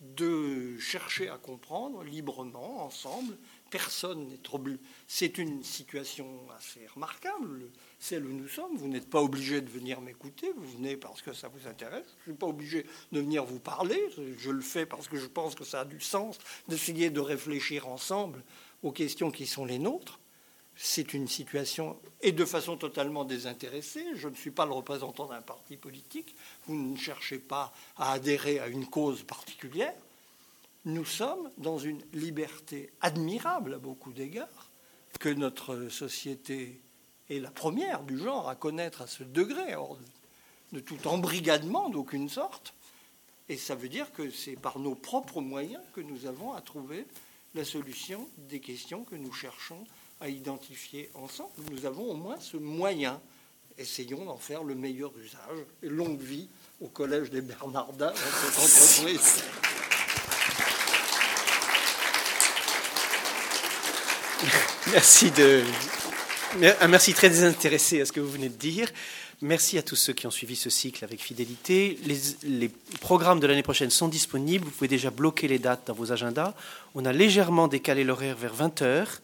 [0.00, 3.38] de chercher à comprendre librement, ensemble.
[3.70, 4.60] Personne n'est trop.
[5.06, 8.76] C'est une situation assez remarquable celle où nous sommes.
[8.76, 12.06] Vous n'êtes pas obligé de venir m'écouter, vous venez parce que ça vous intéresse.
[12.24, 14.00] Je ne suis pas obligé de venir vous parler,
[14.38, 16.38] je le fais parce que je pense que ça a du sens
[16.68, 18.42] d'essayer de réfléchir ensemble
[18.82, 20.20] aux questions qui sont les nôtres.
[20.78, 25.40] C'est une situation, et de façon totalement désintéressée, je ne suis pas le représentant d'un
[25.40, 26.36] parti politique,
[26.66, 29.94] vous ne cherchez pas à adhérer à une cause particulière.
[30.86, 34.70] Nous sommes dans une liberté admirable à beaucoup d'égards
[35.18, 36.80] que notre société
[37.28, 39.74] est la première du genre à connaître à ce degré,
[40.70, 42.72] de tout embrigadement d'aucune sorte.
[43.48, 47.04] Et ça veut dire que c'est par nos propres moyens que nous avons à trouver
[47.56, 49.84] la solution des questions que nous cherchons
[50.20, 51.50] à identifier ensemble.
[51.72, 53.20] Nous avons au moins ce moyen.
[53.76, 55.58] Essayons d'en faire le meilleur usage.
[55.82, 56.48] Et longue vie
[56.80, 59.42] au Collège des Bernardins dans cette entreprise.
[64.92, 65.62] Merci de,
[66.80, 68.88] un merci très désintéressé à ce que vous venez de dire.
[69.42, 71.98] Merci à tous ceux qui ont suivi ce cycle avec fidélité.
[72.44, 74.64] Les, programmes de l'année prochaine sont disponibles.
[74.64, 76.54] Vous pouvez déjà bloquer les dates dans vos agendas.
[76.94, 79.20] On a légèrement décalé l'horaire vers 20 heures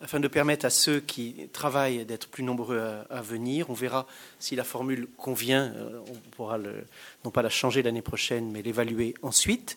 [0.00, 3.68] afin de permettre à ceux qui travaillent d'être plus nombreux à, venir.
[3.70, 4.06] On verra
[4.38, 5.72] si la formule convient.
[5.74, 6.56] Euh, on pourra
[7.24, 9.76] non pas la changer l'année prochaine, mais l'évaluer ensuite.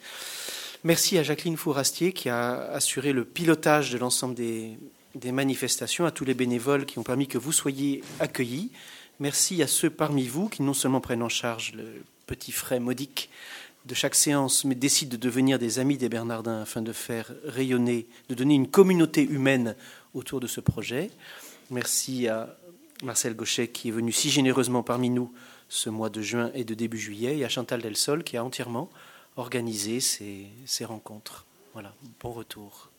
[0.84, 6.26] Merci à Jacqueline Fourastier qui a assuré le pilotage de l'ensemble des, manifestations, à tous
[6.26, 8.72] les bénévoles qui ont permis que vous soyez accueillis.
[9.19, 11.85] Merci à ceux parmi vous qui non seulement prennent en charge le
[12.26, 13.30] petit frais modique
[13.85, 18.08] de chaque séance, mais décident de devenir des amis des Bernardins afin de faire rayonner,
[18.30, 19.76] de donner une communauté humaine
[20.16, 21.11] autour de ce projet.
[21.69, 22.58] Merci à
[23.03, 25.32] Marcel Gauchet qui est venu si généreusement parmi nous
[25.69, 28.90] ce mois de juin et de début juillet, et à Chantal Delsol qui a entièrement
[29.35, 31.45] organisé ces, ces rencontres.
[31.74, 32.91] Voilà, bon retour.